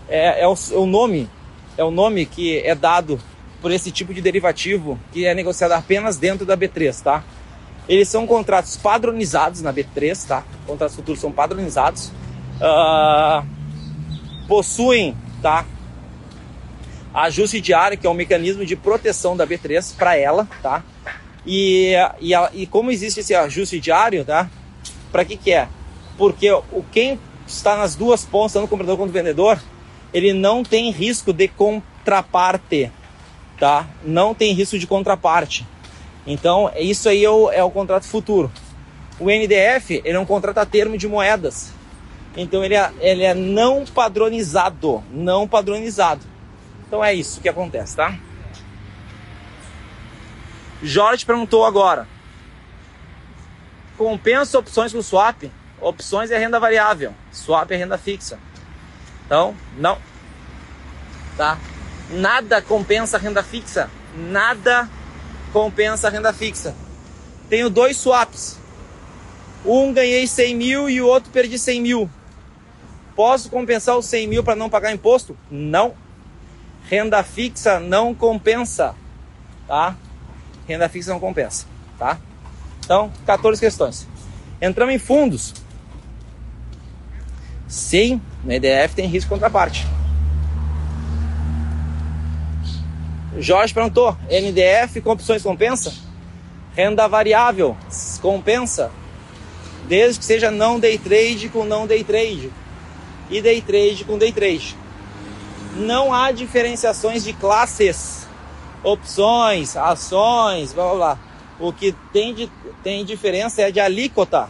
É, 0.09 0.43
é, 0.43 0.49
o, 0.49 0.55
é 0.55 0.77
o 0.77 0.87
nome, 0.87 1.29
é 1.77 1.85
o 1.85 1.91
nome 1.91 2.25
que 2.25 2.59
é 2.61 2.75
dado 2.75 3.21
por 3.61 3.71
esse 3.71 3.91
tipo 3.91 4.15
de 4.15 4.21
derivativo 4.21 4.99
que 5.13 5.27
é 5.27 5.35
negociado 5.35 5.73
apenas 5.73 6.17
dentro 6.17 6.47
da 6.47 6.57
B3, 6.57 7.03
tá? 7.03 7.25
Eles 7.89 8.09
são 8.09 8.27
contratos 8.27 8.77
padronizados 8.77 9.63
na 9.63 9.73
B3, 9.73 10.27
tá? 10.27 10.45
Contratos 10.67 10.95
futuros 10.95 11.21
são 11.21 11.33
padronizados. 11.33 12.13
Uh, 12.61 13.47
possuem, 14.47 15.17
tá? 15.41 15.65
Ajuste 17.15 17.61
diário, 17.61 17.97
que 17.97 18.07
é 18.07 18.11
um 18.11 18.15
mecanismo 18.15 18.65
de 18.67 18.77
proteção 18.77 19.37
da 19.37 19.47
B3 19.47 19.95
para 19.97 20.17
ela, 20.17 20.47
tá? 20.63 20.85
E, 21.47 21.95
e, 22.21 22.33
e, 22.53 22.67
como 22.67 22.91
existe 22.91 23.21
esse 23.21 23.35
ajuste 23.35 23.81
diário, 23.81 24.25
tá? 24.25 24.51
Para 25.11 25.25
que 25.25 25.37
que 25.37 25.53
é? 25.53 25.67
Porque 26.19 26.53
o 26.53 26.85
quem 26.93 27.19
está 27.47 27.77
nas 27.77 27.97
duas 27.97 28.25
pontas, 28.25 28.53
tanto 28.53 28.67
o 28.67 28.69
comprador 28.69 28.99
quanto 28.99 29.11
o 29.11 29.13
vendedor, 29.13 29.59
ele 30.13 30.35
não 30.35 30.63
tem 30.63 30.91
risco 30.91 31.33
de 31.33 31.49
contraparte, 31.49 32.93
tá? 33.59 33.87
Não 34.05 34.35
tem 34.35 34.53
risco 34.53 34.79
de 34.79 34.87
contraparte. 34.87 35.67
Então, 36.27 36.71
isso 36.77 37.09
aí 37.09 37.25
é 37.25 37.31
o, 37.31 37.51
é 37.51 37.63
o 37.63 37.71
contrato 37.71 38.05
futuro. 38.05 38.51
O 39.19 39.27
NDF 39.31 40.01
ele 40.05 40.17
é 40.17 40.21
um 40.21 40.27
contrato 40.27 40.59
a 40.59 40.67
termo 40.67 40.97
de 40.97 41.09
moedas. 41.09 41.73
Então 42.37 42.65
ele 42.65 42.75
é, 42.75 42.93
ele 43.01 43.25
é 43.25 43.35
não 43.35 43.85
padronizado, 43.85 45.03
não 45.11 45.49
padronizado. 45.49 46.25
Então 46.87 47.05
é 47.05 47.13
isso 47.13 47.41
que 47.41 47.49
acontece, 47.49 47.97
tá? 47.97 48.17
Jorge 50.81 51.27
perguntou 51.27 51.65
agora. 51.65 52.07
Compensa 53.97 54.59
opções 54.59 54.93
com 54.93 55.03
swap? 55.03 55.51
Opções 55.81 56.31
é 56.31 56.39
renda 56.39 56.61
variável, 56.61 57.13
swap 57.33 57.71
é 57.73 57.77
renda 57.77 57.99
fixa. 57.99 58.39
Então, 59.27 59.55
não. 59.77 59.99
Tá? 61.37 61.59
Nada 62.11 62.63
compensa 62.63 63.19
renda 63.19 63.43
fixa. 63.43 63.91
Nada 64.17 64.89
compensa 65.53 66.09
renda 66.09 66.33
fixa. 66.33 66.75
Tenho 67.49 67.69
dois 67.71 67.97
swaps. 67.97 68.59
Um 69.65 69.93
ganhei 69.93 70.27
100 70.27 70.55
mil 70.55 70.89
e 70.89 71.01
o 71.01 71.07
outro 71.07 71.31
perdi 71.31 71.59
100 71.59 71.81
mil. 71.81 72.11
Posso 73.15 73.51
compensar 73.51 73.97
os 73.97 74.07
100 74.07 74.29
mil 74.29 74.45
para 74.45 74.55
não 74.55 74.71
pagar 74.71 74.93
imposto? 74.93 75.37
Não. 75.51 75.95
Renda 76.89 77.23
fixa 77.23 77.81
não 77.81 78.15
compensa, 78.15 78.95
tá? 79.67 79.97
Renda 80.67 80.89
fixa 80.89 81.13
não 81.13 81.21
compensa, 81.21 81.67
tá? 81.99 82.19
Então, 82.85 83.13
14 83.27 83.61
questões. 83.61 84.07
Entramos 84.63 84.95
em 84.95 84.99
fundos. 84.99 85.53
Sim, 87.67 88.21
no 88.43 88.53
EDF 88.53 88.95
tem 88.95 89.07
risco 89.07 89.29
contraparte. 89.29 89.87
Jorge 93.39 93.73
perguntou: 93.73 94.17
NDF 94.29 95.01
com 95.01 95.11
opções 95.11 95.43
compensa? 95.43 95.95
Renda 96.75 97.09
variável 97.09 97.77
compensa? 98.21 98.91
Desde 99.87 100.19
que 100.19 100.25
seja 100.25 100.51
não 100.51 100.79
day 100.79 100.99
trade 100.99 101.49
com 101.49 101.65
não 101.65 101.87
day 101.87 102.05
trade 102.05 102.53
e 103.31 103.41
day 103.41 103.63
trade 103.63 104.05
com 104.05 104.19
day 104.19 104.33
trade. 104.33 104.77
Não 105.77 106.13
há 106.13 106.33
diferenciações 106.33 107.25
de 107.25 107.33
classes, 107.33 108.27
opções, 108.83 109.77
ações, 109.77 110.73
blá 110.73 110.85
blá 110.89 110.95
blá. 110.95 111.19
O 111.61 111.73
que 111.73 111.95
tem, 112.13 112.35
de, 112.35 112.51
tem 112.83 113.05
diferença 113.05 113.63
é 113.63 113.71
de 113.71 113.81
alíquota. 113.81 114.49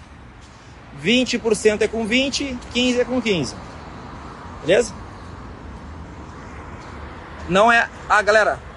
20% 1.03 1.83
é 1.83 1.89
com 1.89 2.07
20, 2.07 2.59
15 2.73 3.01
é 3.01 3.05
com 3.05 3.21
15. 3.21 3.55
Beleza? 4.65 4.93
Não 7.49 7.71
é. 7.71 7.89
Ah, 8.09 8.21
galera. 8.21 8.68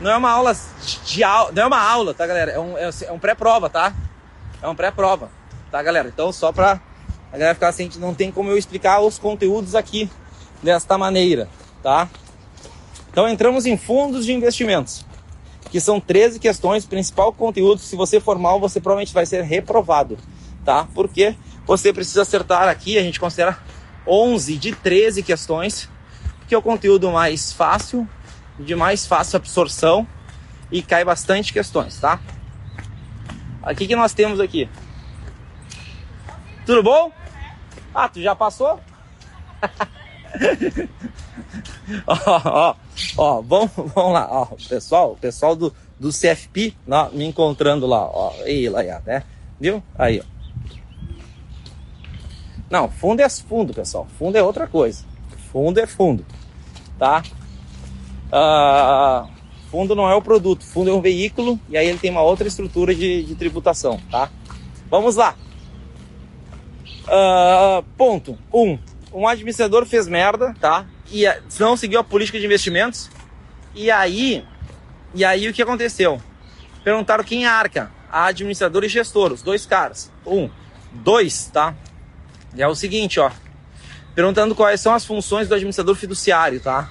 Não 0.00 0.10
é 0.10 0.16
uma 0.16 0.30
aula 0.30 0.56
de 1.04 1.22
aula. 1.22 1.52
Não 1.52 1.62
é 1.62 1.66
uma 1.66 1.80
aula, 1.80 2.14
tá, 2.14 2.26
galera? 2.26 2.52
É 2.52 2.58
um, 2.58 2.76
é, 2.76 2.90
é 3.06 3.12
um 3.12 3.18
pré-prova, 3.18 3.70
tá? 3.70 3.94
É 4.62 4.68
um 4.68 4.74
pré-prova, 4.74 5.30
tá, 5.70 5.82
galera? 5.82 6.08
Então, 6.08 6.32
só 6.32 6.52
pra 6.52 6.80
a 7.34 7.36
galera 7.36 7.54
ficar 7.54 7.68
assim, 7.68 7.90
não 7.96 8.14
tem 8.14 8.30
como 8.30 8.48
eu 8.48 8.56
explicar 8.56 9.00
os 9.00 9.18
conteúdos 9.18 9.74
aqui 9.74 10.08
desta 10.62 10.96
maneira, 10.96 11.48
tá? 11.82 12.08
Então 13.10 13.28
entramos 13.28 13.66
em 13.66 13.76
fundos 13.76 14.24
de 14.24 14.32
investimentos, 14.32 15.04
que 15.68 15.80
são 15.80 15.98
13 15.98 16.38
questões, 16.38 16.86
principal 16.86 17.32
conteúdo, 17.32 17.80
se 17.80 17.96
você 17.96 18.20
for 18.20 18.38
mal, 18.38 18.60
você 18.60 18.80
provavelmente 18.80 19.12
vai 19.12 19.26
ser 19.26 19.42
reprovado, 19.42 20.16
tá? 20.64 20.86
Porque 20.94 21.34
você 21.66 21.92
precisa 21.92 22.22
acertar 22.22 22.68
aqui, 22.68 22.96
a 22.98 23.02
gente 23.02 23.18
considera 23.18 23.58
11 24.06 24.56
de 24.56 24.72
13 24.72 25.20
questões, 25.24 25.88
que 26.46 26.54
é 26.54 26.58
o 26.58 26.62
conteúdo 26.62 27.10
mais 27.10 27.52
fácil, 27.52 28.08
de 28.58 28.74
mais 28.74 29.06
fácil 29.06 29.36
absorção 29.36 30.06
e 30.70 30.82
cai 30.82 31.04
bastante 31.04 31.52
questões, 31.52 31.98
tá? 31.98 32.20
Aqui 33.62 33.86
que 33.86 33.96
nós 33.96 34.12
temos 34.12 34.40
aqui. 34.40 34.68
Tudo 36.66 36.82
bom? 36.82 37.10
Ah, 37.94 38.08
tu 38.08 38.20
já 38.20 38.34
passou? 38.34 38.80
ó, 42.06 42.16
ó, 42.44 42.76
ó, 43.16 43.42
vamos, 43.42 43.70
vamos 43.76 44.12
lá, 44.12 44.28
ó, 44.30 44.46
pessoal, 44.68 45.16
pessoal 45.20 45.54
do, 45.54 45.74
do 45.98 46.10
CFP 46.10 46.74
lá, 46.86 47.08
me 47.10 47.24
encontrando 47.24 47.86
lá, 47.86 48.04
ó, 48.04 48.34
aí, 48.42 48.68
lá, 48.68 48.82
né? 49.06 49.22
Viu? 49.60 49.82
Aí, 49.96 50.20
ó. 50.20 50.24
Não, 52.70 52.90
fundo 52.90 53.20
é 53.20 53.28
fundo, 53.28 53.72
pessoal. 53.72 54.06
Fundo 54.18 54.36
é 54.36 54.42
outra 54.42 54.66
coisa. 54.66 55.04
Fundo 55.52 55.78
é 55.78 55.86
fundo, 55.86 56.26
tá? 56.98 57.22
Ah, 58.36 59.28
fundo 59.70 59.94
não 59.94 60.10
é 60.10 60.14
o 60.16 60.20
produto, 60.20 60.64
fundo 60.64 60.90
é 60.90 60.92
um 60.92 61.00
veículo 61.00 61.56
e 61.68 61.76
aí 61.76 61.86
ele 61.86 61.98
tem 61.98 62.10
uma 62.10 62.22
outra 62.22 62.48
estrutura 62.48 62.92
de, 62.92 63.22
de 63.22 63.36
tributação, 63.36 64.00
tá? 64.10 64.28
Vamos 64.90 65.14
lá. 65.14 65.36
Uh, 67.04 67.84
ponto 67.96 68.36
1. 68.52 68.60
Um, 68.60 68.78
um 69.12 69.28
administrador 69.28 69.86
fez 69.86 70.08
merda, 70.08 70.52
tá? 70.60 70.84
E 71.12 71.26
não 71.60 71.76
seguiu 71.76 72.00
a 72.00 72.04
política 72.04 72.40
de 72.40 72.44
investimentos. 72.44 73.08
E 73.72 73.88
aí, 73.88 74.44
e 75.14 75.24
aí 75.24 75.48
o 75.48 75.52
que 75.52 75.62
aconteceu? 75.62 76.20
Perguntaram 76.82 77.22
quem 77.22 77.46
arca, 77.46 77.92
a 78.10 78.26
administrador 78.26 78.82
e 78.82 78.88
gestor, 78.88 79.32
os 79.32 79.42
dois 79.42 79.64
caras. 79.64 80.10
Um, 80.26 80.50
dois, 80.90 81.50
tá? 81.52 81.72
E 82.52 82.60
é 82.60 82.66
o 82.66 82.74
seguinte, 82.74 83.20
ó. 83.20 83.30
Perguntando 84.12 84.56
quais 84.56 84.80
são 84.80 84.92
as 84.92 85.04
funções 85.04 85.46
do 85.46 85.54
administrador 85.54 85.94
fiduciário, 85.94 86.58
tá? 86.58 86.90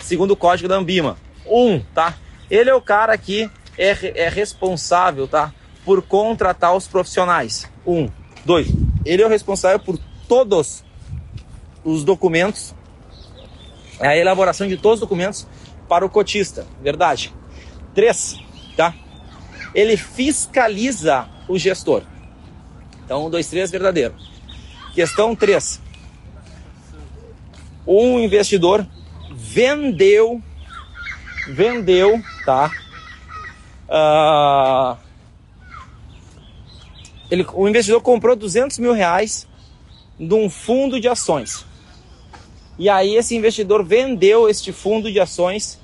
Segundo 0.00 0.32
o 0.32 0.36
código 0.36 0.68
da 0.68 0.76
Ambima. 0.76 1.16
Um, 1.46 1.80
tá? 1.94 2.14
Ele 2.50 2.70
é 2.70 2.74
o 2.74 2.80
cara 2.80 3.16
que 3.16 3.50
é, 3.78 4.24
é 4.24 4.28
responsável, 4.28 5.28
tá? 5.28 5.52
Por 5.84 6.02
contratar 6.02 6.74
os 6.76 6.86
profissionais. 6.88 7.70
Um. 7.86 8.08
Dois 8.44 8.68
ele 9.04 9.22
é 9.22 9.26
o 9.26 9.28
responsável 9.28 9.78
por 9.78 9.98
todos 10.28 10.84
os 11.84 12.04
documentos, 12.04 12.74
a 13.98 14.16
elaboração 14.16 14.68
de 14.68 14.76
todos 14.76 14.96
os 14.96 15.00
documentos 15.00 15.46
para 15.88 16.04
o 16.04 16.10
cotista, 16.10 16.66
verdade. 16.82 17.34
Três, 17.94 18.38
tá? 18.76 18.94
Ele 19.74 19.96
fiscaliza 19.96 21.28
o 21.48 21.58
gestor. 21.58 22.02
Então, 23.04 23.26
um, 23.26 23.30
dois, 23.30 23.48
três, 23.48 23.70
verdadeiro. 23.70 24.14
Questão 24.94 25.34
três. 25.34 25.80
Um 27.86 28.20
investidor 28.20 28.86
vendeu, 29.52 30.40
vendeu, 31.48 32.22
tá? 32.44 32.70
Uh, 33.88 34.96
ele, 37.28 37.44
o 37.52 37.68
investidor 37.68 38.00
comprou 38.00 38.36
200 38.36 38.78
mil 38.78 38.92
reais 38.92 39.48
de 40.18 40.32
um 40.34 40.48
fundo 40.48 41.00
de 41.00 41.08
ações. 41.08 41.66
E 42.78 42.88
aí 42.88 43.16
esse 43.16 43.34
investidor 43.34 43.84
vendeu 43.84 44.48
este 44.48 44.72
fundo 44.72 45.10
de 45.10 45.18
ações 45.18 45.80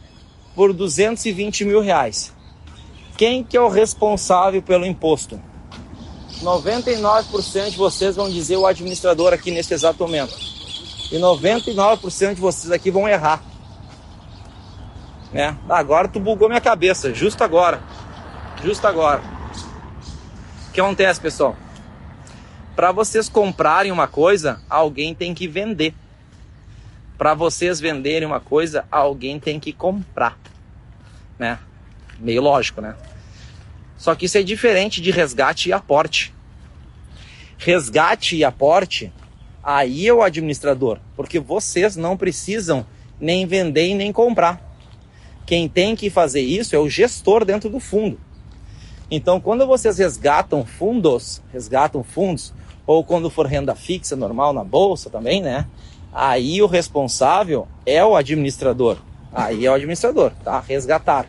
por 0.55 0.73
220 0.73 1.65
mil 1.65 1.81
reais. 1.81 2.33
Quem 3.17 3.43
que 3.43 3.57
é 3.57 3.61
o 3.61 3.69
responsável 3.69 4.63
pelo 4.63 4.87
imposto? 4.87 5.41
99% 6.41 7.71
de 7.71 7.77
vocês 7.77 8.15
vão 8.15 8.31
dizer 8.31 8.57
o 8.59 8.67
administrador 8.67 9.33
aqui 9.33 9.51
neste 9.51 9.75
exato 9.75 10.05
momento. 10.05 10.37
E 11.11 11.17
99% 11.17 12.35
de 12.35 12.41
vocês 12.41 12.71
aqui 12.71 12.91
vão 12.91 13.09
errar. 13.09 13.56
Né? 15.33 15.57
Agora 15.69 16.09
tu 16.09 16.21
bugou 16.21 16.49
minha 16.49 16.61
cabeça, 16.61 17.13
justo 17.13 17.43
agora. 17.43 17.81
Justo 18.63 18.87
agora 18.87 19.37
que 20.77 20.81
acontece, 20.81 21.19
pessoal? 21.19 21.57
Para 22.75 22.93
vocês 22.93 23.31
comprarem 23.31 23.91
uma 23.91 24.07
coisa, 24.07 24.61
alguém 24.69 25.15
tem 25.15 25.33
que 25.33 25.49
vender. 25.49 25.95
Para 27.17 27.33
vocês 27.33 27.81
venderem 27.81 28.29
uma 28.29 28.41
coisa, 28.41 28.85
alguém 28.91 29.41
tem 29.41 29.59
que 29.59 29.73
comprar, 29.73 30.39
né? 31.39 31.59
Meio 32.19 32.43
lógico, 32.43 32.83
né? 32.83 32.95
Só 33.97 34.15
que 34.15 34.27
isso 34.27 34.37
é 34.37 34.43
diferente 34.43 35.01
de 35.01 35.11
resgate 35.11 35.71
e 35.71 35.73
aporte. 35.73 36.35
Resgate 37.57 38.37
e 38.37 38.45
aporte, 38.45 39.11
aí 39.63 40.07
é 40.07 40.13
o 40.13 40.23
administrador, 40.23 40.99
porque 41.17 41.41
vocês 41.41 41.97
não 41.97 42.19
precisam 42.19 42.87
nem 43.19 43.47
vender 43.47 43.87
e 43.89 43.95
nem 43.95 44.13
comprar. 44.13 44.61
Quem 45.47 45.69
tem 45.69 45.95
que 45.95 46.11
fazer 46.11 46.41
isso 46.41 46.75
é 46.75 46.79
o 46.79 46.89
gestor 46.89 47.45
dentro 47.45 47.71
do 47.71 47.79
fundo. 47.79 48.19
Então, 49.09 49.41
quando 49.41 49.65
vocês 49.65 49.99
resgatam 49.99 50.67
fundos, 50.67 51.41
resgatam 51.53 52.03
fundos, 52.03 52.53
ou 52.85 53.05
quando 53.05 53.31
for 53.31 53.47
renda 53.47 53.75
fixa 53.75 54.17
normal 54.17 54.53
na 54.53 54.65
bolsa 54.65 55.09
também, 55.09 55.41
né? 55.41 55.67
Aí 56.13 56.61
o 56.61 56.67
responsável 56.67 57.69
é 57.85 58.05
o 58.05 58.17
administrador. 58.17 58.97
Aí 59.33 59.65
é 59.65 59.71
o 59.71 59.75
administrador, 59.75 60.33
tá? 60.43 60.59
Resgatar. 60.59 61.27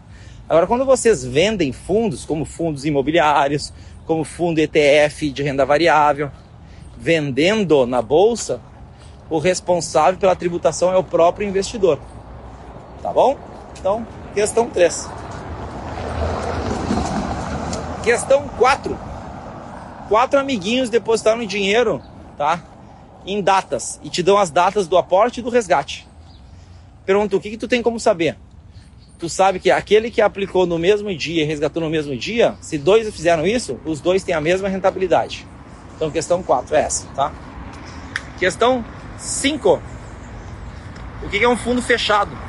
Agora, 0.50 0.66
quando 0.66 0.86
vocês 0.86 1.24
vendem 1.24 1.72
fundos, 1.72 2.26
como 2.26 2.46
fundos 2.46 2.86
imobiliários, 2.86 3.72
como 4.06 4.24
fundo 4.24 4.60
ETF 4.60 5.30
de 5.30 5.44
renda 5.44 5.66
variável, 5.66 6.32
vendendo 6.98 7.86
na 7.86 8.02
bolsa, 8.02 8.62
o 9.30 9.38
responsável 9.38 10.20
pela 10.20 10.36
tributação 10.36 10.92
é 10.92 10.98
o 10.98 11.04
próprio 11.04 11.48
investidor. 11.48 12.00
Tá 13.04 13.12
bom? 13.12 13.38
Então, 13.88 14.06
questão 14.34 14.70
3. 14.70 15.10
Questão 18.04 18.46
4. 18.58 19.00
Quatro 20.10 20.38
amiguinhos 20.38 20.90
depositaram 20.90 21.46
dinheiro, 21.46 22.02
tá? 22.38 22.62
Em 23.26 23.42
datas 23.42 23.98
e 24.04 24.10
te 24.10 24.22
dão 24.22 24.38
as 24.38 24.52
datas 24.52 24.90
do 24.90 24.98
aporte 24.98 25.40
e 25.40 25.44
do 25.44 25.50
resgate. 25.50 26.06
Pergunta, 27.06 27.38
o 27.38 27.40
que, 27.40 27.52
que 27.52 27.58
tu 27.58 27.66
tem 27.66 27.82
como 27.82 27.98
saber? 27.98 28.38
Tu 29.18 29.30
sabe 29.30 29.58
que 29.58 29.72
aquele 29.72 30.12
que 30.12 30.20
aplicou 30.20 30.66
no 30.66 30.78
mesmo 30.78 31.16
dia 31.16 31.44
e 31.44 31.46
resgatou 31.46 31.82
no 31.82 31.90
mesmo 31.90 32.14
dia, 32.18 32.58
se 32.60 32.78
dois 32.78 33.10
fizeram 33.16 33.48
isso, 33.48 33.80
os 33.86 34.02
dois 34.02 34.22
têm 34.22 34.36
a 34.36 34.42
mesma 34.42 34.68
rentabilidade. 34.68 35.48
Então, 35.96 36.12
questão 36.12 36.44
4 36.44 36.76
é 36.76 36.82
essa, 36.82 37.08
tá? 37.16 37.32
Questão 38.38 38.84
5. 39.18 39.82
O 41.24 41.30
que 41.30 41.42
é 41.42 41.48
um 41.48 41.56
fundo 41.56 41.82
fechado? 41.82 42.47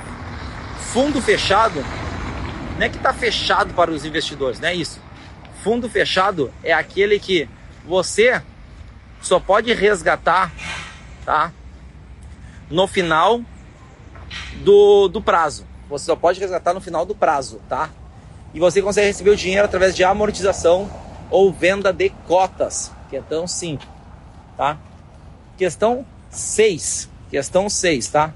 Fundo 0.92 1.20
fechado 1.20 1.84
não 2.78 2.86
é 2.86 2.88
que 2.88 2.96
está 2.96 3.12
fechado 3.12 3.74
para 3.74 3.90
os 3.90 4.04
investidores, 4.04 4.60
não 4.60 4.68
é 4.68 4.74
isso. 4.74 5.00
Fundo 5.62 5.88
fechado 5.88 6.52
é 6.62 6.72
aquele 6.72 7.18
que 7.18 7.48
você 7.84 8.40
só 9.20 9.40
pode 9.40 9.72
resgatar, 9.74 10.52
tá? 11.24 11.52
No 12.70 12.86
final 12.86 13.40
do, 14.62 15.08
do 15.08 15.20
prazo. 15.20 15.66
Você 15.88 16.06
só 16.06 16.16
pode 16.16 16.38
resgatar 16.38 16.72
no 16.72 16.80
final 16.80 17.04
do 17.04 17.14
prazo, 17.14 17.60
tá? 17.68 17.90
E 18.54 18.60
você 18.60 18.80
consegue 18.80 19.08
receber 19.08 19.30
o 19.30 19.36
dinheiro 19.36 19.64
através 19.64 19.94
de 19.94 20.04
amortização 20.04 20.90
ou 21.30 21.52
venda 21.52 21.92
de 21.92 22.08
cotas, 22.26 22.92
que 23.10 23.16
é 23.16 23.20
tão 23.20 23.46
simples, 23.46 23.88
tá? 24.56 24.78
Questão 25.56 26.06
6. 26.30 27.10
Questão 27.30 27.68
6, 27.68 28.08
tá? 28.08 28.32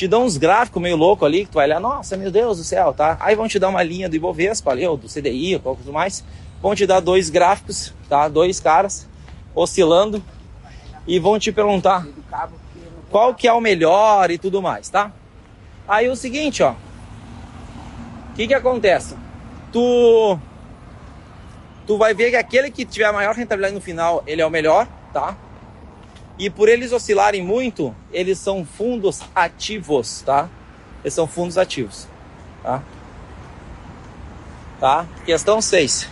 Te 0.00 0.08
dão 0.08 0.24
uns 0.24 0.38
gráficos 0.38 0.80
meio 0.80 0.96
louco 0.96 1.26
ali, 1.26 1.44
que 1.44 1.50
tu 1.50 1.56
vai 1.56 1.66
olhar, 1.66 1.78
nossa, 1.78 2.16
meu 2.16 2.30
Deus 2.30 2.56
do 2.56 2.64
céu, 2.64 2.94
tá? 2.94 3.18
Aí 3.20 3.36
vão 3.36 3.46
te 3.46 3.58
dar 3.58 3.68
uma 3.68 3.82
linha 3.82 4.08
do 4.08 4.16
Ibovespa 4.16 4.70
ali, 4.70 4.86
ou 4.86 4.96
do 4.96 5.06
CDI, 5.06 5.56
ou 5.56 5.60
qualquer 5.60 5.82
coisa 5.82 5.92
mais. 5.92 6.24
Vão 6.62 6.74
te 6.74 6.86
dar 6.86 7.00
dois 7.00 7.28
gráficos, 7.28 7.92
tá? 8.08 8.26
Dois 8.26 8.58
caras 8.58 9.06
oscilando 9.54 10.24
e 11.06 11.18
vão 11.18 11.38
te 11.38 11.52
perguntar 11.52 12.06
qual 13.10 13.34
que 13.34 13.46
é 13.46 13.52
o 13.52 13.60
melhor 13.60 14.30
e 14.30 14.38
tudo 14.38 14.62
mais, 14.62 14.88
tá? 14.88 15.12
Aí 15.86 16.08
o 16.08 16.16
seguinte, 16.16 16.62
ó. 16.62 16.70
O 16.70 18.34
que 18.36 18.46
que 18.46 18.54
acontece? 18.54 19.14
Tu 19.70 20.38
tu 21.86 21.98
vai 21.98 22.14
ver 22.14 22.30
que 22.30 22.36
aquele 22.36 22.70
que 22.70 22.86
tiver 22.86 23.04
a 23.04 23.12
maior 23.12 23.34
rentabilidade 23.34 23.74
no 23.74 23.82
final, 23.82 24.22
ele 24.26 24.40
é 24.40 24.46
o 24.46 24.50
melhor, 24.50 24.88
tá? 25.12 25.36
E 26.40 26.48
por 26.48 26.70
eles 26.70 26.90
oscilarem 26.90 27.42
muito, 27.42 27.94
eles 28.10 28.38
são 28.38 28.64
fundos 28.64 29.20
ativos, 29.34 30.22
tá? 30.22 30.48
Eles 31.04 31.12
são 31.12 31.26
fundos 31.26 31.58
ativos, 31.58 32.08
tá? 32.62 32.82
Tá? 34.80 35.06
Questão 35.26 35.60
6. 35.60 36.08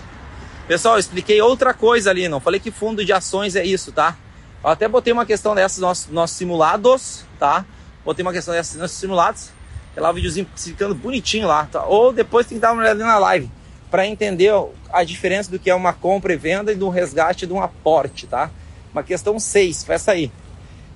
Pessoal, 0.66 0.96
eu 0.96 1.00
expliquei 1.00 1.40
outra 1.40 1.72
coisa 1.72 2.10
ali, 2.10 2.28
não 2.28 2.40
falei 2.40 2.60
que 2.60 2.70
fundo 2.70 3.02
de 3.02 3.10
ações 3.10 3.56
é 3.56 3.64
isso, 3.64 3.90
tá? 3.90 4.18
Eu 4.62 4.68
até 4.68 4.86
botei 4.86 5.14
uma 5.14 5.24
questão 5.24 5.54
dessas 5.54 5.78
nos 5.78 6.06
nossos, 6.10 6.36
simulados, 6.36 7.24
tá? 7.38 7.64
Botei 8.04 8.22
uma 8.22 8.32
questão 8.32 8.52
dessas 8.52 8.74
nos 8.74 8.82
nossos 8.82 8.98
simulados. 8.98 9.48
É 9.96 10.00
lá 10.02 10.10
o 10.10 10.12
videozinho 10.12 10.46
ficando 10.54 10.94
bonitinho 10.94 11.48
lá, 11.48 11.66
tá? 11.72 11.86
Ou 11.86 12.12
depois 12.12 12.46
tem 12.46 12.58
que 12.58 12.60
dar 12.60 12.72
uma 12.72 12.82
olhada 12.82 13.02
na 13.02 13.16
live 13.16 13.50
para 13.90 14.06
entender 14.06 14.52
a 14.92 15.02
diferença 15.04 15.50
do 15.50 15.58
que 15.58 15.70
é 15.70 15.74
uma 15.74 15.94
compra 15.94 16.34
e 16.34 16.36
venda 16.36 16.70
e 16.70 16.74
do 16.74 16.90
resgate 16.90 17.46
de 17.46 17.52
um 17.54 17.62
aporte, 17.62 18.26
tá? 18.26 18.50
Uma 18.92 19.02
questão 19.02 19.38
6, 19.38 19.84
foi 19.84 19.94
essa 19.94 20.12
aí. 20.12 20.30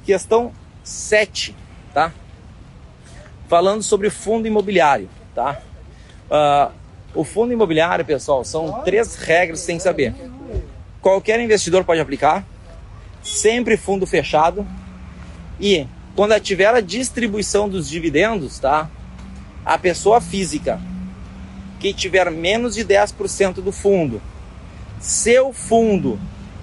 Questão 0.04 0.52
7, 0.82 1.54
tá? 1.92 2.12
Falando 3.48 3.82
sobre 3.82 4.10
fundo 4.10 4.46
imobiliário, 4.46 5.08
tá? 5.34 5.60
Uh, 6.30 6.72
o 7.14 7.24
fundo 7.24 7.52
imobiliário, 7.52 8.04
pessoal, 8.04 8.44
são 8.44 8.82
três 8.82 9.16
regras 9.16 9.60
que 9.60 9.66
tem 9.66 9.76
que 9.76 9.82
saber. 9.82 10.14
Qualquer 11.00 11.38
investidor 11.40 11.84
pode 11.84 12.00
aplicar, 12.00 12.44
sempre 13.22 13.76
fundo 13.76 14.06
fechado 14.06 14.66
e 15.60 15.86
quando 16.16 16.38
tiver 16.40 16.74
a 16.74 16.80
distribuição 16.80 17.68
dos 17.68 17.88
dividendos, 17.88 18.58
tá? 18.58 18.90
A 19.64 19.78
pessoa 19.78 20.20
física 20.20 20.80
que 21.78 21.92
tiver 21.92 22.30
menos 22.30 22.74
de 22.74 22.84
10% 22.84 23.54
do 23.54 23.72
fundo, 23.72 24.20
seu 25.00 25.52
fundo 25.52 26.18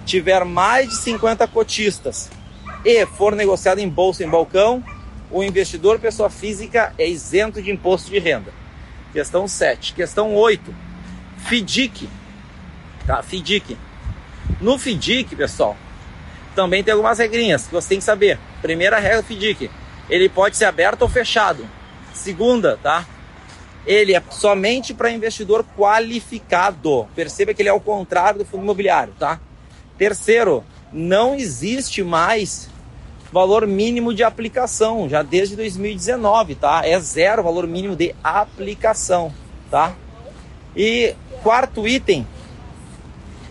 tiver 0.05 0.43
mais 0.45 0.89
de 0.89 0.95
50 0.97 1.47
cotistas 1.47 2.29
e 2.83 3.05
for 3.05 3.35
negociado 3.35 3.79
em 3.79 3.89
bolsa 3.89 4.23
em 4.23 4.29
balcão, 4.29 4.83
o 5.31 5.43
investidor 5.43 5.99
pessoa 5.99 6.29
física 6.29 6.93
é 6.97 7.07
isento 7.07 7.61
de 7.61 7.71
imposto 7.71 8.09
de 8.09 8.19
renda. 8.19 8.51
Questão 9.13 9.47
7. 9.47 9.93
Questão 9.93 10.35
8. 10.35 10.73
FIDIC. 11.45 12.09
Tá? 13.05 13.21
FIDIC. 13.21 13.77
No 14.61 14.77
FIDIC, 14.77 15.35
pessoal, 15.35 15.75
também 16.55 16.83
tem 16.83 16.93
algumas 16.93 17.19
regrinhas 17.19 17.67
que 17.67 17.73
você 17.73 17.89
tem 17.89 17.97
que 17.99 18.03
saber. 18.03 18.39
Primeira 18.61 18.99
regra 18.99 19.21
do 19.21 19.27
FIDIC. 19.27 19.69
Ele 20.09 20.29
pode 20.29 20.57
ser 20.57 20.65
aberto 20.65 21.03
ou 21.03 21.09
fechado. 21.09 21.65
Segunda, 22.13 22.77
tá? 22.81 23.05
Ele 23.85 24.15
é 24.15 24.21
somente 24.29 24.93
para 24.93 25.11
investidor 25.11 25.65
qualificado. 25.77 27.07
Perceba 27.15 27.53
que 27.53 27.61
ele 27.61 27.69
é 27.69 27.73
o 27.73 27.79
contrário 27.79 28.39
do 28.39 28.45
fundo 28.45 28.63
imobiliário, 28.63 29.13
tá? 29.17 29.39
Terceiro, 29.99 30.63
não 30.93 31.35
existe 31.35 32.01
mais 32.01 32.69
valor 33.33 33.67
mínimo 33.67 34.13
de 34.13 34.23
aplicação, 34.23 35.09
já 35.09 35.21
desde 35.21 35.57
2019, 35.57 36.55
tá? 36.55 36.81
É 36.85 36.97
zero 37.01 37.43
valor 37.43 37.67
mínimo 37.67 37.97
de 37.97 38.15
aplicação, 38.23 39.33
tá? 39.69 39.93
E 40.73 41.13
quarto 41.43 41.85
item, 41.85 42.25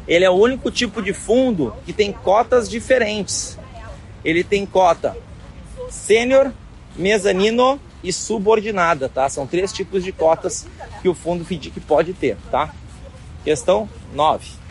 ele 0.09 0.25
é 0.25 0.31
o 0.31 0.35
único 0.35 0.71
tipo 0.71 1.03
de 1.03 1.13
fundo 1.13 1.75
que 1.85 1.93
tem 1.93 2.11
cotas 2.11 2.67
diferentes. 2.67 3.59
Ele 4.25 4.43
tem 4.43 4.65
cota 4.65 5.15
sênior, 5.91 6.51
mezanino 6.97 7.79
e 8.03 8.11
subordinada, 8.11 9.07
tá? 9.07 9.29
São 9.29 9.47
três 9.47 9.71
tipos 9.71 10.03
de 10.03 10.13
cotas 10.13 10.67
que 11.03 11.11
o 11.11 11.15
fundo 11.15 11.45
FDIC 11.45 11.79
pode 11.81 12.15
ter, 12.15 12.39
tá? 12.51 12.75
Questão 13.45 13.87
9. 14.15 14.68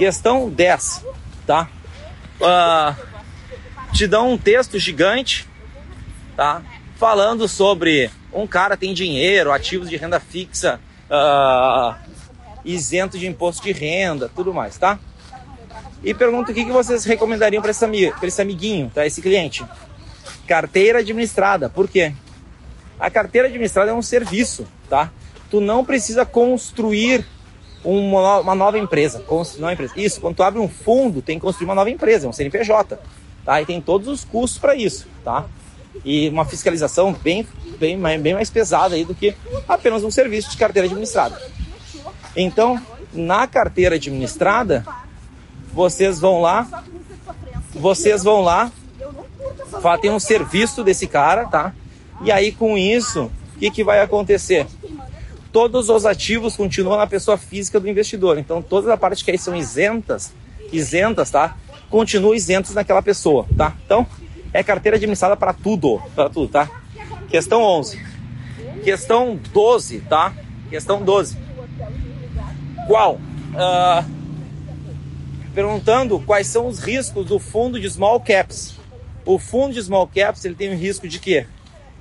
Questão 0.00 0.48
10, 0.48 1.04
tá? 1.46 1.68
Uh, 2.40 2.96
te 3.92 4.06
dão 4.06 4.32
um 4.32 4.38
texto 4.38 4.78
gigante, 4.78 5.46
tá? 6.34 6.62
Falando 6.96 7.46
sobre 7.46 8.10
um 8.32 8.46
cara 8.46 8.78
tem 8.78 8.94
dinheiro, 8.94 9.52
ativos 9.52 9.90
de 9.90 9.98
renda 9.98 10.18
fixa, 10.18 10.80
uh, 11.10 11.94
isento 12.64 13.18
de 13.18 13.26
imposto 13.26 13.62
de 13.62 13.72
renda, 13.72 14.30
tudo 14.34 14.54
mais, 14.54 14.78
tá? 14.78 14.98
E 16.02 16.14
pergunta 16.14 16.50
o 16.50 16.54
que, 16.54 16.64
que 16.64 16.72
vocês 16.72 17.04
recomendariam 17.04 17.60
para 17.60 17.70
esse, 17.70 17.84
esse 18.22 18.40
amiguinho, 18.40 18.90
tá? 18.94 19.04
Esse 19.04 19.20
cliente. 19.20 19.66
Carteira 20.48 21.00
administrada. 21.00 21.68
Por 21.68 21.86
quê? 21.86 22.14
A 22.98 23.10
carteira 23.10 23.48
administrada 23.48 23.90
é 23.90 23.94
um 23.94 24.00
serviço, 24.00 24.66
tá? 24.88 25.12
Tu 25.50 25.60
não 25.60 25.84
precisa 25.84 26.24
construir 26.24 27.22
uma, 27.84 28.40
uma 28.40 28.54
nova 28.54 28.78
empresa. 28.78 29.22
Uma 29.58 29.72
empresa. 29.72 29.92
Isso, 29.96 30.20
quando 30.20 30.36
tu 30.36 30.42
abre 30.42 30.60
um 30.60 30.68
fundo, 30.68 31.22
tem 31.22 31.38
que 31.38 31.42
construir 31.44 31.66
uma 31.66 31.74
nova 31.74 31.90
empresa, 31.90 32.28
um 32.28 32.32
CNPJ. 32.32 32.98
Tá? 33.44 33.60
E 33.60 33.66
tem 33.66 33.80
todos 33.80 34.08
os 34.08 34.24
custos 34.24 34.58
para 34.58 34.74
isso. 34.74 35.06
Tá? 35.24 35.46
E 36.04 36.28
uma 36.28 36.44
fiscalização 36.44 37.12
bem, 37.12 37.46
bem, 37.78 37.98
bem 38.20 38.34
mais 38.34 38.50
pesada 38.50 38.94
aí 38.94 39.04
do 39.04 39.14
que 39.14 39.34
apenas 39.68 40.04
um 40.04 40.10
serviço 40.10 40.50
de 40.50 40.56
carteira 40.56 40.86
administrada. 40.86 41.40
Então, 42.36 42.80
na 43.12 43.46
carteira 43.46 43.96
administrada, 43.96 44.84
vocês 45.72 46.20
vão 46.20 46.40
lá, 46.40 46.84
vocês 47.72 48.22
vão 48.22 48.40
lá, 48.40 48.70
tem 50.00 50.10
um 50.10 50.20
serviço 50.20 50.84
desse 50.84 51.06
cara, 51.06 51.46
tá? 51.46 51.72
E 52.22 52.30
aí 52.30 52.52
com 52.52 52.76
isso, 52.76 53.30
o 53.56 53.58
que, 53.58 53.70
que 53.70 53.84
vai 53.84 54.00
acontecer? 54.00 54.66
Todos 55.52 55.88
os 55.88 56.06
ativos 56.06 56.56
continuam 56.56 56.96
na 56.96 57.06
pessoa 57.06 57.36
física 57.36 57.80
do 57.80 57.88
investidor. 57.88 58.38
Então, 58.38 58.62
todas 58.62 58.88
as 58.88 58.98
partes 58.98 59.22
que 59.22 59.30
aí 59.30 59.38
são 59.38 59.54
isentas, 59.54 60.32
isentas, 60.72 61.30
tá? 61.30 61.56
Continuam 61.88 62.34
isentas 62.34 62.74
naquela 62.74 63.02
pessoa, 63.02 63.46
tá? 63.56 63.76
Então, 63.84 64.06
é 64.52 64.62
carteira 64.62 64.96
administrada 64.96 65.36
para 65.36 65.52
tudo, 65.52 66.00
para 66.14 66.28
tudo, 66.30 66.48
tá? 66.48 66.68
Questão 67.28 67.62
11. 67.62 68.00
Questão 68.84 69.38
12, 69.52 70.00
tá? 70.00 70.32
Questão 70.68 71.02
12. 71.02 71.36
Qual? 72.86 73.14
Uh, 73.14 74.20
perguntando 75.54 76.20
quais 76.20 76.46
são 76.46 76.66
os 76.66 76.78
riscos 76.78 77.26
do 77.26 77.38
fundo 77.38 77.80
de 77.80 77.90
small 77.90 78.20
caps. 78.20 78.76
O 79.24 79.38
fundo 79.38 79.74
de 79.74 79.82
small 79.82 80.06
caps, 80.06 80.44
ele 80.44 80.54
tem 80.54 80.72
um 80.72 80.76
risco 80.76 81.06
de 81.06 81.18
quê? 81.18 81.46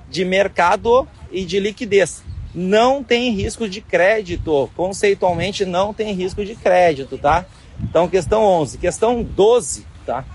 De 0.10 0.24
mercado 0.24 1.08
e 1.32 1.44
de 1.44 1.60
liquidez 1.60 2.24
não 2.54 3.04
tem 3.04 3.32
risco 3.32 3.68
de 3.68 3.82
crédito. 3.82 4.70
Conceitualmente 4.76 5.66
não 5.66 5.94
tem 5.94 6.14
risco 6.14 6.44
de 6.44 6.56
crédito, 6.56 7.18
tá? 7.18 7.46
Então, 7.82 8.08
questão 8.08 8.44
11. 8.44 8.78
Questão 8.78 9.24
12, 9.24 9.86
tá? 10.06 10.26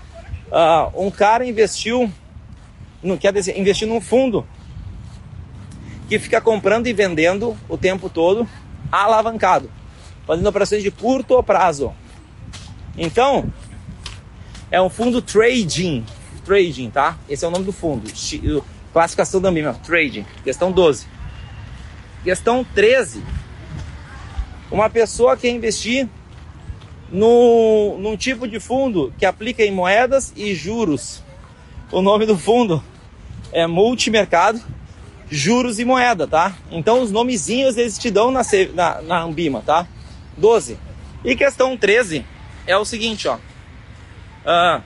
Uh, 0.47 1.05
um 1.05 1.11
cara 1.11 1.45
investiu, 1.45 2.11
no, 3.01 3.17
quer 3.17 3.33
dizer, 3.33 3.57
investiu 3.59 3.87
num 3.87 4.01
fundo 4.01 4.45
que 6.07 6.19
fica 6.19 6.39
comprando 6.39 6.87
e 6.87 6.93
vendendo 6.93 7.57
o 7.67 7.77
tempo 7.77 8.09
todo 8.09 8.47
alavancado. 8.91 9.69
fazendo 10.25 10.47
operações 10.47 10.81
de 10.81 10.91
curto 10.91 11.41
prazo. 11.43 11.93
Então, 12.97 13.51
é 14.71 14.81
um 14.81 14.89
fundo 14.89 15.21
trading, 15.21 16.05
trading, 16.43 16.89
tá? 16.89 17.17
Esse 17.29 17.43
é 17.45 17.47
o 17.47 17.51
nome 17.51 17.65
do 17.65 17.71
fundo, 17.71 18.09
classificação 18.93 19.41
da 19.41 19.51
MIMA, 19.51 19.73
trading, 19.83 20.25
questão 20.43 20.71
12. 20.71 21.07
Questão 22.25 22.63
13, 22.63 23.21
uma 24.71 24.89
pessoa 24.89 25.37
quer 25.37 25.49
investir 25.49 26.09
no, 27.11 27.99
num 27.99 28.17
tipo 28.17 28.47
de 28.47 28.59
fundo 28.59 29.13
que 29.15 29.27
aplica 29.27 29.63
em 29.63 29.69
moedas 29.69 30.33
e 30.35 30.55
juros. 30.55 31.21
O 31.91 32.01
nome 32.01 32.25
do 32.25 32.35
fundo 32.35 32.83
é 33.51 33.67
multimercado, 33.67 34.59
juros 35.29 35.77
e 35.77 35.85
moeda, 35.85 36.25
tá? 36.25 36.57
Então 36.71 37.03
os 37.03 37.11
nomezinhos 37.11 37.77
eles 37.77 37.95
te 37.95 38.09
dão 38.09 38.31
na, 38.31 38.41
na, 38.73 39.01
na 39.03 39.21
Ambima, 39.21 39.61
tá? 39.63 39.87
12. 40.35 40.79
E 41.23 41.35
questão 41.35 41.77
13 41.77 42.25
é 42.65 42.75
o 42.75 42.83
seguinte, 42.83 43.27
ó. 43.27 43.35
Uh, 43.35 44.81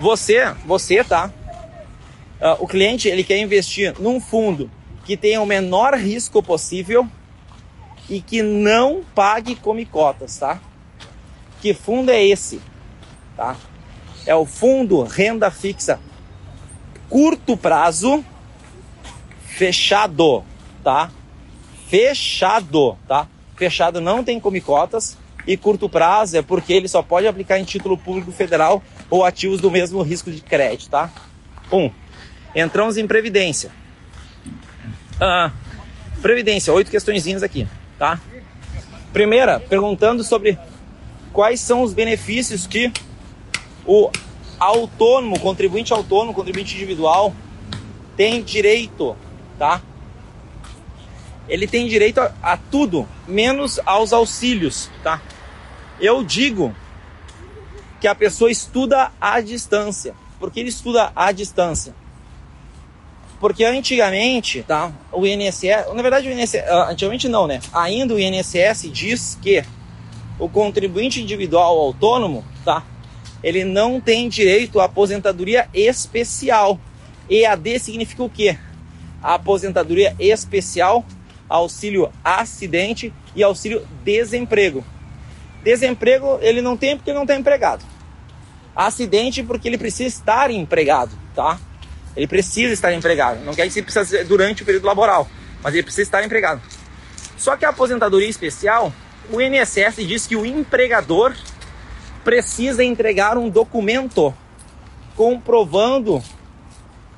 você, 0.00 0.52
você, 0.66 1.04
tá? 1.04 1.30
Uh, 2.40 2.64
o 2.64 2.66
cliente 2.66 3.06
ele 3.06 3.22
quer 3.22 3.38
investir 3.38 3.94
num 4.00 4.20
fundo 4.20 4.68
que 5.04 5.16
tenha 5.16 5.40
o 5.40 5.46
menor 5.46 5.94
risco 5.94 6.42
possível 6.42 7.06
e 8.08 8.20
que 8.20 8.42
não 8.42 9.02
pague 9.14 9.54
come 9.54 9.84
cotas, 9.84 10.36
tá? 10.38 10.60
Que 11.60 11.72
fundo 11.74 12.10
é 12.10 12.24
esse? 12.24 12.60
Tá? 13.36 13.56
É 14.26 14.34
o 14.34 14.44
fundo 14.44 15.02
renda 15.02 15.50
fixa 15.50 15.98
curto 17.12 17.58
prazo 17.58 18.24
fechado, 19.44 20.42
tá? 20.82 21.10
Fechado, 21.86 22.96
tá? 23.06 23.28
Fechado 23.54 24.00
não 24.00 24.24
tem 24.24 24.40
come 24.40 24.62
cotas 24.62 25.18
e 25.46 25.54
curto 25.56 25.90
prazo 25.90 26.38
é 26.38 26.42
porque 26.42 26.72
ele 26.72 26.88
só 26.88 27.02
pode 27.02 27.26
aplicar 27.26 27.58
em 27.58 27.64
título 27.64 27.98
público 27.98 28.32
federal 28.32 28.82
ou 29.10 29.26
ativos 29.26 29.60
do 29.60 29.70
mesmo 29.70 30.00
risco 30.00 30.30
de 30.30 30.40
crédito, 30.40 30.88
tá? 30.88 31.10
Um, 31.70 31.90
entramos 32.54 32.96
em 32.96 33.06
previdência. 33.06 33.70
Ah, 35.24 35.52
previdência, 36.20 36.72
oito 36.72 36.90
questõezinhas 36.90 37.44
aqui, 37.44 37.68
tá? 37.96 38.20
Primeira, 39.12 39.60
perguntando 39.60 40.24
sobre 40.24 40.58
quais 41.32 41.60
são 41.60 41.82
os 41.82 41.94
benefícios 41.94 42.66
que 42.66 42.92
o 43.86 44.10
autônomo, 44.58 45.38
contribuinte 45.38 45.92
autônomo, 45.92 46.34
contribuinte 46.34 46.74
individual 46.74 47.32
tem 48.16 48.42
direito, 48.42 49.16
tá? 49.56 49.80
Ele 51.48 51.68
tem 51.68 51.86
direito 51.86 52.20
a, 52.20 52.34
a 52.42 52.56
tudo, 52.56 53.08
menos 53.28 53.78
aos 53.86 54.12
auxílios, 54.12 54.90
tá? 55.04 55.22
Eu 56.00 56.24
digo 56.24 56.74
que 58.00 58.08
a 58.08 58.14
pessoa 58.16 58.50
estuda 58.50 59.12
à 59.20 59.40
distância. 59.40 60.16
Por 60.40 60.50
que 60.50 60.58
ele 60.58 60.70
estuda 60.70 61.12
à 61.14 61.30
distância? 61.30 61.94
Porque 63.42 63.64
antigamente, 63.64 64.62
tá? 64.62 64.90
O 65.12 65.26
INSS, 65.26 65.92
na 65.94 66.00
verdade 66.00 66.28
o 66.28 66.32
INSS, 66.32 66.62
ah, 66.66 66.88
antigamente 66.90 67.28
não, 67.28 67.46
né? 67.46 67.60
Ainda 67.74 68.14
o 68.14 68.18
INSS 68.18 68.90
diz 68.90 69.36
que 69.42 69.62
o 70.38 70.48
contribuinte 70.48 71.20
individual 71.20 71.78
autônomo, 71.78 72.42
tá? 72.64 72.82
ele 73.42 73.64
não 73.64 74.00
tem 74.00 74.28
direito 74.28 74.78
à 74.78 74.84
aposentadoria 74.84 75.68
especial. 75.74 76.78
EAD 77.28 77.78
significa 77.80 78.22
o 78.22 78.30
quê? 78.30 78.56
A 79.22 79.34
aposentadoria 79.34 80.14
especial, 80.18 81.04
auxílio 81.48 82.10
acidente 82.22 83.12
e 83.34 83.42
auxílio 83.42 83.86
desemprego. 84.04 84.84
Desemprego 85.62 86.38
ele 86.40 86.62
não 86.62 86.76
tem 86.76 86.96
porque 86.96 87.10
ele 87.10 87.16
não 87.16 87.24
está 87.24 87.36
empregado. 87.36 87.84
Acidente 88.74 89.42
porque 89.42 89.68
ele 89.68 89.78
precisa 89.78 90.08
estar 90.08 90.50
empregado, 90.50 91.12
tá? 91.34 91.58
Ele 92.16 92.26
precisa 92.26 92.72
estar 92.72 92.92
empregado. 92.92 93.44
Não 93.44 93.54
quer 93.54 93.66
dizer 93.66 93.80
que 93.80 93.92
precisa 93.92 94.04
ser 94.04 94.24
durante 94.24 94.62
o 94.62 94.66
período 94.66 94.86
laboral, 94.86 95.28
mas 95.62 95.74
ele 95.74 95.82
precisa 95.82 96.02
estar 96.02 96.24
empregado. 96.24 96.60
Só 97.36 97.56
que 97.56 97.64
a 97.64 97.70
aposentadoria 97.70 98.28
especial, 98.28 98.92
o 99.30 99.40
INSS 99.40 99.96
diz 100.06 100.26
que 100.26 100.36
o 100.36 100.44
empregador 100.44 101.34
precisa 102.22 102.84
entregar 102.84 103.36
um 103.36 103.48
documento 103.48 104.34
comprovando 105.16 106.22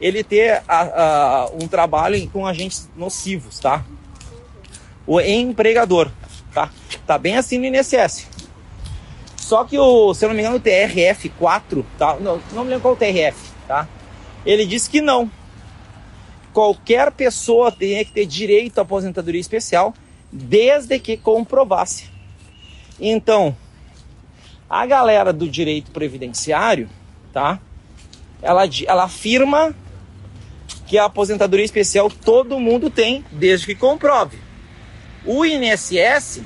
ele 0.00 0.24
ter 0.24 0.62
a, 0.66 0.80
a, 0.80 1.46
um 1.52 1.68
trabalho 1.68 2.28
com 2.30 2.46
agentes 2.46 2.88
nocivos, 2.96 3.58
tá? 3.58 3.84
O 5.06 5.20
empregador, 5.20 6.10
tá? 6.52 6.70
Tá 7.06 7.18
bem 7.18 7.36
assim 7.36 7.58
no 7.58 7.66
INSS. 7.66 8.26
Só 9.36 9.64
que 9.64 9.78
o, 9.78 10.14
se 10.14 10.24
eu 10.24 10.30
não 10.30 10.36
me 10.36 10.40
engano, 10.40 10.56
o 10.56 10.60
TRF 10.60 11.28
4, 11.28 11.86
tá? 11.98 12.16
Não, 12.18 12.40
não 12.52 12.64
me 12.64 12.70
lembro 12.70 12.80
qual 12.82 12.94
o 12.94 12.96
TRF, 12.96 13.36
tá? 13.68 13.86
Ele 14.44 14.66
disse 14.66 14.90
que 14.90 15.00
não. 15.00 15.30
Qualquer 16.52 17.10
pessoa 17.10 17.72
tem 17.72 18.04
que 18.04 18.12
ter 18.12 18.26
direito 18.26 18.78
à 18.78 18.82
aposentadoria 18.82 19.40
especial 19.40 19.94
desde 20.30 20.98
que 20.98 21.16
comprovasse. 21.16 22.10
Então, 23.00 23.56
a 24.68 24.86
galera 24.86 25.32
do 25.32 25.48
direito 25.48 25.90
previdenciário, 25.90 26.88
tá? 27.32 27.58
Ela, 28.42 28.64
ela 28.86 29.04
afirma 29.04 29.74
que 30.86 30.98
a 30.98 31.06
aposentadoria 31.06 31.64
especial 31.64 32.10
todo 32.10 32.60
mundo 32.60 32.90
tem, 32.90 33.24
desde 33.32 33.66
que 33.66 33.74
comprove. 33.74 34.38
O 35.24 35.44
INSS 35.44 36.42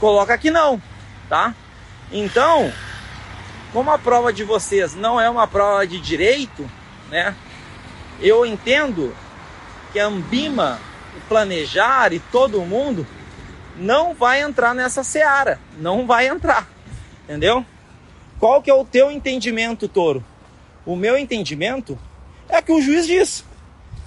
coloca 0.00 0.38
que 0.38 0.50
não, 0.50 0.80
tá? 1.28 1.54
Então, 2.10 2.72
como 3.72 3.90
a 3.90 3.98
prova 3.98 4.32
de 4.32 4.42
vocês 4.44 4.94
não 4.94 5.20
é 5.20 5.28
uma 5.28 5.46
prova 5.46 5.86
de 5.86 6.00
direito, 6.00 6.68
né? 7.10 7.34
Eu 8.20 8.46
entendo 8.46 9.14
que 9.92 10.00
a 10.00 10.06
Ambima, 10.06 10.80
o 11.16 11.20
Planejar 11.28 12.12
e 12.12 12.18
todo 12.18 12.60
mundo 12.62 13.06
não 13.76 14.14
vai 14.14 14.42
entrar 14.42 14.74
nessa 14.74 15.04
seara, 15.04 15.60
não 15.78 16.06
vai 16.06 16.28
entrar. 16.28 16.68
Entendeu? 17.24 17.64
Qual 18.38 18.62
que 18.62 18.70
é 18.70 18.74
o 18.74 18.84
teu 18.84 19.10
entendimento, 19.10 19.88
touro? 19.88 20.24
O 20.84 20.96
meu 20.96 21.16
entendimento 21.16 21.98
é 22.48 22.62
que 22.62 22.72
o 22.72 22.80
juiz 22.80 23.06
diz. 23.06 23.44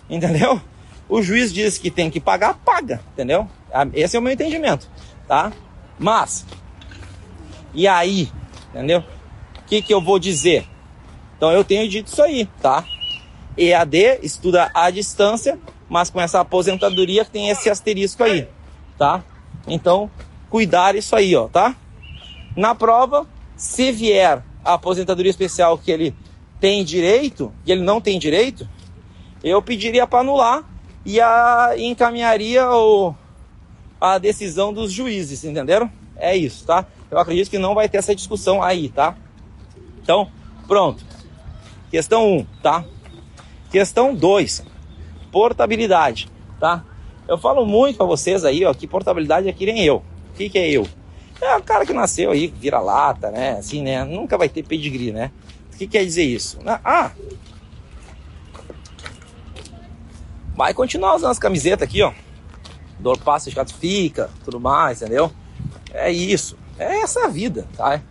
Entendeu? 0.09 0.61
O 1.07 1.21
juiz 1.21 1.51
diz 1.51 1.77
que 1.77 1.91
tem 1.91 2.09
que 2.09 2.19
pagar, 2.19 2.53
paga, 2.53 3.01
entendeu? 3.13 3.47
Esse 3.93 4.15
é 4.15 4.19
o 4.19 4.21
meu 4.21 4.31
entendimento, 4.31 4.89
tá? 5.27 5.51
Mas 5.97 6.45
e 7.73 7.87
aí, 7.87 8.31
entendeu? 8.69 8.99
O 8.99 9.63
que 9.67 9.81
que 9.81 9.93
eu 9.93 10.01
vou 10.01 10.17
dizer? 10.17 10.67
Então 11.39 11.53
eu 11.53 11.63
tenho 11.63 11.87
dito 11.87 12.07
isso 12.07 12.21
aí, 12.21 12.45
tá? 12.61 12.83
EAD 13.57 14.19
estuda 14.21 14.69
à 14.73 14.89
distância, 14.89 15.57
mas 15.87 16.09
com 16.09 16.19
essa 16.19 16.41
aposentadoria 16.41 17.23
tem 17.23 17.47
esse 17.47 17.69
asterisco 17.69 18.21
aí, 18.25 18.45
tá? 18.97 19.23
Então, 19.65 20.11
cuidar 20.49 20.97
isso 20.97 21.15
aí, 21.15 21.33
ó, 21.37 21.47
tá? 21.47 21.73
Na 22.57 22.75
prova, 22.75 23.25
se 23.55 23.89
vier 23.89 24.43
a 24.65 24.73
aposentadoria 24.73 25.29
especial 25.29 25.77
que 25.77 25.89
ele 25.89 26.13
tem 26.59 26.83
direito, 26.83 27.53
que 27.63 27.71
ele 27.71 27.83
não 27.83 28.01
tem 28.01 28.19
direito, 28.19 28.67
eu 29.41 29.61
pediria 29.61 30.05
para 30.05 30.19
anular 30.19 30.65
e, 31.05 31.21
a, 31.21 31.73
e 31.77 31.85
encaminharia 31.85 32.69
o, 32.69 33.15
a 34.01 34.17
decisão 34.17 34.73
dos 34.73 34.91
juízes, 34.91 35.45
entenderam? 35.45 35.89
É 36.17 36.35
isso, 36.35 36.65
tá? 36.65 36.85
Eu 37.09 37.17
acredito 37.17 37.49
que 37.49 37.57
não 37.57 37.73
vai 37.73 37.87
ter 37.87 37.95
essa 37.97 38.13
discussão 38.13 38.61
aí, 38.61 38.89
tá? 38.89 39.15
Então, 40.03 40.29
pronto. 40.67 41.08
Questão 41.89 42.27
1, 42.27 42.37
um, 42.37 42.45
tá? 42.61 42.85
Questão 43.71 44.13
2, 44.13 44.63
portabilidade, 45.31 46.29
tá? 46.59 46.83
Eu 47.27 47.37
falo 47.37 47.65
muito 47.65 47.97
para 47.97 48.05
vocês 48.05 48.43
aí, 48.45 48.65
ó, 48.65 48.73
que 48.73 48.87
portabilidade 48.87 49.47
é 49.47 49.53
que 49.53 49.65
nem 49.65 49.83
eu. 49.83 49.97
O 50.31 50.37
que, 50.37 50.49
que 50.49 50.57
é 50.57 50.69
eu? 50.69 50.87
É 51.41 51.55
o 51.55 51.63
cara 51.63 51.85
que 51.85 51.93
nasceu 51.93 52.31
aí, 52.31 52.47
vira 52.47 52.79
lata, 52.79 53.31
né? 53.31 53.51
Assim, 53.51 53.81
né? 53.81 54.03
Nunca 54.03 54.37
vai 54.37 54.49
ter 54.49 54.63
pedigree, 54.63 55.11
né? 55.11 55.31
O 55.73 55.77
que 55.77 55.87
quer 55.87 56.03
dizer 56.03 56.23
isso? 56.23 56.59
Ah! 56.83 57.11
Vai 60.55 60.73
continuar 60.73 61.15
usando 61.15 61.31
as 61.31 61.39
camisetas 61.39 61.87
aqui, 61.87 62.01
ó. 62.01 62.11
Dor 62.99 63.17
passa, 63.17 63.49
fica, 63.79 64.29
tudo 64.43 64.59
mais, 64.59 65.01
entendeu? 65.01 65.31
É 65.93 66.11
isso. 66.11 66.57
É 66.77 66.99
essa 67.01 67.25
a 67.25 67.27
vida, 67.29 67.67
tá? 67.77 68.01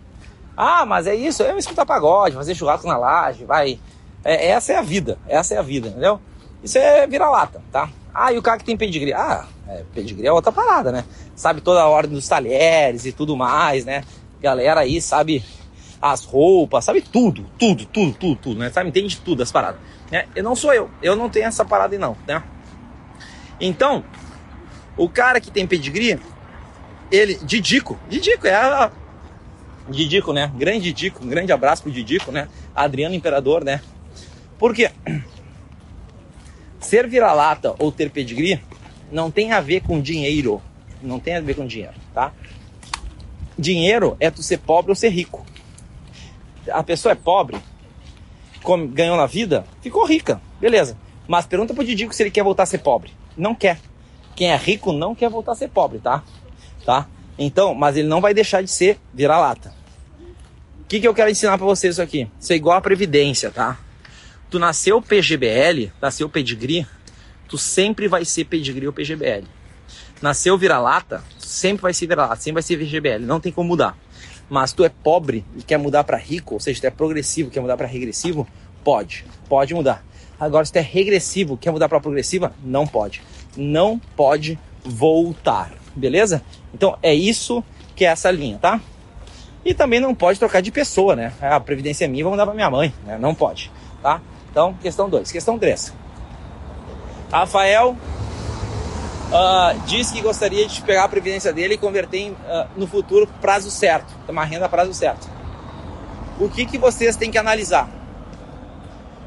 Ah, 0.61 0.84
mas 0.84 1.06
é 1.06 1.14
isso, 1.14 1.44
é 1.44 1.56
escutar 1.56 1.86
pagode, 1.86 2.34
fazer 2.34 2.52
churrasco 2.52 2.88
na 2.88 2.96
laje, 2.96 3.44
vai. 3.44 3.78
É, 4.24 4.48
essa 4.48 4.72
é 4.72 4.76
a 4.76 4.82
vida, 4.82 5.16
essa 5.28 5.54
é 5.54 5.59
a 5.59 5.62
vida, 5.62 5.86
entendeu? 5.86 6.20
Isso 6.64 6.76
é 6.76 7.06
vira-lata, 7.06 7.62
tá? 7.70 7.88
Ah, 8.12 8.32
e 8.32 8.38
o 8.38 8.42
cara 8.42 8.59
que 8.59 8.64
tem 8.64 8.76
pedigree? 8.76 9.12
Ah, 9.12 9.46
é, 9.68 9.84
pedigree 9.94 10.26
é 10.26 10.32
outra 10.32 10.50
parada, 10.50 10.90
né? 10.90 11.04
Sabe 11.36 11.61
toda 11.61 11.80
a 11.80 11.86
ordem 11.86 12.14
dos 12.14 12.26
talheres 12.26 13.06
e 13.06 13.12
tudo 13.12 13.36
mais, 13.36 13.84
né? 13.84 14.02
Galera 14.40 14.80
aí 14.80 15.00
sabe 15.00 15.44
as 16.02 16.24
roupas, 16.24 16.84
sabe 16.84 17.02
tudo, 17.02 17.46
tudo, 17.56 17.84
tudo, 17.86 18.12
tudo, 18.12 18.36
tudo, 18.36 18.59
né? 18.59 18.70
Sabe, 18.70 18.88
entende 18.88 19.16
tudo 19.20 19.44
as 19.44 19.52
paradas. 19.52 19.80
Né? 20.11 20.26
Eu 20.34 20.42
não 20.42 20.56
sou 20.56 20.74
eu, 20.74 20.90
eu 21.00 21.14
não 21.14 21.30
tenho 21.30 21.46
essa 21.46 21.64
parada 21.64 21.94
aí 21.94 22.00
não, 22.00 22.16
né? 22.26 22.42
Então, 23.61 24.02
O 24.96 25.09
cara 25.09 25.40
que 25.40 25.52
tem 25.52 25.64
pedigree, 25.64 26.18
ele, 27.12 27.36
Didico, 27.36 27.96
Didico 28.09 28.48
é 28.48 28.54
a, 28.54 28.90
Didico, 29.89 30.32
né? 30.32 30.53
Grande 30.57 30.93
Didico, 30.93 31.24
um 31.24 31.28
grande 31.28 31.53
abraço 31.53 31.82
pro 31.82 31.93
Didico, 31.93 32.30
né? 32.30 32.49
Adriano 32.74 33.14
Imperador, 33.14 33.64
né? 33.64 33.80
Por 34.59 34.74
quê? 34.74 34.91
Ser 36.80 37.07
vira-lata 37.07 37.74
ou 37.78 37.93
ter 37.93 38.11
pedigree 38.11 38.61
não 39.11 39.30
tem 39.30 39.53
a 39.53 39.61
ver 39.61 39.80
com 39.80 40.01
dinheiro. 40.01 40.62
Não 41.03 41.20
tem 41.20 41.36
a 41.36 41.41
ver 41.41 41.55
com 41.55 41.66
dinheiro, 41.66 41.95
tá? 42.12 42.32
Dinheiro 43.59 44.16
é 44.20 44.30
tu 44.30 44.43
ser 44.43 44.59
pobre 44.59 44.91
ou 44.91 44.95
ser 44.95 45.11
rico. 45.11 45.45
A 46.70 46.82
pessoa 46.82 47.12
é 47.12 47.14
pobre, 47.14 47.57
ganhou 48.93 49.16
na 49.16 49.26
vida, 49.26 49.64
ficou 49.80 50.07
rica, 50.07 50.41
beleza. 50.61 50.97
Mas 51.26 51.47
pergunta 51.47 51.74
pro 51.74 51.84
Didico 51.84 52.14
se 52.14 52.22
ele 52.22 52.30
quer 52.30 52.43
voltar 52.43 52.64
a 52.64 52.66
ser 52.66 52.78
pobre. 52.78 53.12
Não 53.36 53.55
quer. 53.55 53.78
Quem 54.34 54.51
é 54.51 54.57
rico 54.57 54.93
não 54.93 55.14
quer 55.14 55.28
voltar 55.28 55.53
a 55.53 55.57
ser 55.57 55.68
pobre, 55.68 55.99
tá? 55.99 56.22
Tá? 56.84 57.07
Então, 57.39 57.74
mas 57.74 57.97
ele 57.97 58.09
não 58.09 58.20
vai 58.20 58.34
deixar 58.34 58.62
de 58.62 58.70
ser 58.70 58.99
vira-lata. 59.12 59.72
O 60.89 60.91
que, 60.91 61.01
que 61.01 61.07
eu 61.07 61.12
quero 61.12 61.30
ensinar 61.30 61.59
para 61.59 61.66
vocês 61.66 62.01
aqui? 62.01 62.30
Isso 62.41 62.51
é 62.51 62.57
igual 62.57 62.78
a 62.78 62.80
previdência, 62.80 63.51
tá? 63.51 63.78
Tu 64.49 64.59
nasceu 64.59 65.03
PGBL, 65.03 65.93
nasceu 66.01 66.30
pedigree, 66.30 66.86
tu 67.47 67.59
sempre 67.59 68.09
vai 68.09 68.24
ser 68.24 68.47
pedigree 68.47 68.86
ou 68.86 68.93
PGBL. 68.95 69.45
Nasceu 70.22 70.57
vira-lata, 70.57 71.22
sempre 71.39 71.82
vai 71.82 71.93
ser 71.93 72.07
vira-lata, 72.07 72.36
sempre 72.36 72.55
vai 72.55 72.62
ser 72.62 72.76
VGBL, 72.76 73.26
não 73.26 73.39
tem 73.39 73.53
como 73.53 73.68
mudar. 73.68 73.99
Mas 74.49 74.72
tu 74.72 74.82
é 74.82 74.89
pobre 74.89 75.45
e 75.59 75.62
quer 75.62 75.76
mudar 75.76 76.05
para 76.05 76.16
rico, 76.16 76.55
ou 76.55 76.61
seja, 76.61 76.80
tu 76.80 76.86
é 76.86 76.91
progressivo, 76.91 77.51
quer 77.51 77.61
mudar 77.61 77.76
para 77.76 77.86
regressivo, 77.86 78.49
pode, 78.82 79.26
pode 79.47 79.74
mudar. 79.74 80.03
Agora, 80.41 80.64
se 80.64 80.72
tu 80.72 80.76
é 80.76 80.80
regressivo, 80.80 81.59
quer 81.59 81.70
mudar 81.70 81.91
para 81.91 82.01
progressiva, 82.01 82.55
não 82.64 82.86
pode. 82.86 83.20
Não 83.55 84.01
pode 84.16 84.59
voltar, 84.82 85.70
beleza? 85.95 86.43
Então 86.72 86.97
é 87.03 87.14
isso 87.14 87.62
que 87.95 88.07
é 88.07 88.09
essa 88.09 88.30
linha, 88.30 88.57
tá? 88.57 88.80
E 89.69 89.75
também 89.75 90.01
não 90.01 90.14
pode 90.14 90.39
trocar 90.39 90.62
de 90.62 90.73
pessoa, 90.73 91.14
né? 91.14 91.31
Ah, 91.43 91.57
a 91.57 91.61
previdência 91.61 92.07
é 92.07 92.09
minha, 92.09 92.25
vou 92.25 92.31
mandar 92.31 92.47
para 92.47 92.55
minha 92.55 92.71
mãe, 92.71 92.91
né? 93.05 93.19
Não 93.19 93.35
pode, 93.35 93.71
tá? 94.01 94.19
Então, 94.51 94.73
questão 94.81 95.11
2. 95.11 95.31
Questão 95.31 95.59
3. 95.59 95.93
Rafael 97.31 97.91
uh, 97.91 99.79
diz 99.85 100.11
que 100.11 100.23
gostaria 100.23 100.66
de 100.66 100.81
pegar 100.81 101.05
a 101.05 101.09
previdência 101.11 101.53
dele 101.53 101.75
e 101.75 101.77
converter 101.77 102.16
em, 102.16 102.31
uh, 102.31 102.66
no 102.79 102.87
futuro 102.87 103.29
prazo 103.43 103.71
certo, 103.71 104.11
uma 104.27 104.43
renda 104.43 104.71
prazo 104.71 104.95
certo. 104.95 105.29
O 106.41 106.49
que, 106.49 106.64
que 106.64 106.79
vocês 106.79 107.14
têm 107.14 107.31
que 107.31 107.37
analisar? 107.37 107.91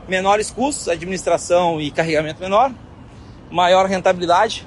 Menores 0.07 0.49
custos, 0.49 0.89
administração 0.89 1.79
e 1.79 1.91
carregamento 1.91 2.41
menor, 2.41 2.71
maior 3.51 3.85
rentabilidade, 3.85 4.65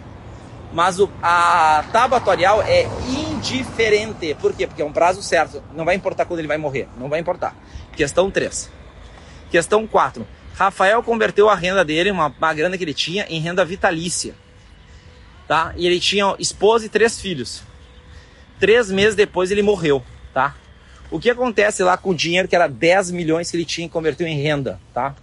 mas 0.74 0.98
o, 0.98 1.08
a 1.22 1.84
tábua 1.92 2.20
é 2.66 2.88
indiferente. 3.08 4.34
Por 4.34 4.52
quê? 4.52 4.66
Porque 4.66 4.82
é 4.82 4.84
um 4.84 4.92
prazo 4.92 5.22
certo. 5.22 5.62
Não 5.72 5.84
vai 5.84 5.94
importar 5.94 6.24
quando 6.24 6.40
ele 6.40 6.48
vai 6.48 6.58
morrer. 6.58 6.88
Não 6.98 7.08
vai 7.08 7.20
importar. 7.20 7.56
Questão 7.96 8.28
3. 8.28 8.70
Questão 9.52 9.86
4. 9.86 10.26
Rafael 10.54 11.00
converteu 11.00 11.48
a 11.48 11.54
renda 11.54 11.84
dele, 11.84 12.10
uma, 12.10 12.26
uma 12.26 12.54
grana 12.54 12.76
que 12.76 12.82
ele 12.82 12.92
tinha, 12.92 13.24
em 13.28 13.40
renda 13.40 13.64
vitalícia. 13.64 14.34
Tá? 15.46 15.72
E 15.76 15.86
ele 15.86 16.00
tinha 16.00 16.34
esposa 16.40 16.86
e 16.86 16.88
três 16.88 17.20
filhos. 17.20 17.62
Três 18.58 18.90
meses 18.90 19.14
depois 19.14 19.52
ele 19.52 19.62
morreu. 19.62 20.02
Tá? 20.32 20.56
O 21.08 21.20
que 21.20 21.30
acontece 21.30 21.84
lá 21.84 21.96
com 21.96 22.10
o 22.10 22.14
dinheiro 22.14 22.48
que 22.48 22.56
era 22.56 22.66
10 22.66 23.12
milhões 23.12 23.48
que 23.48 23.56
ele 23.56 23.64
tinha 23.64 23.86
e 23.86 23.90
converteu 23.90 24.26
em 24.26 24.42
renda? 24.42 24.80
Tá? 24.92 25.14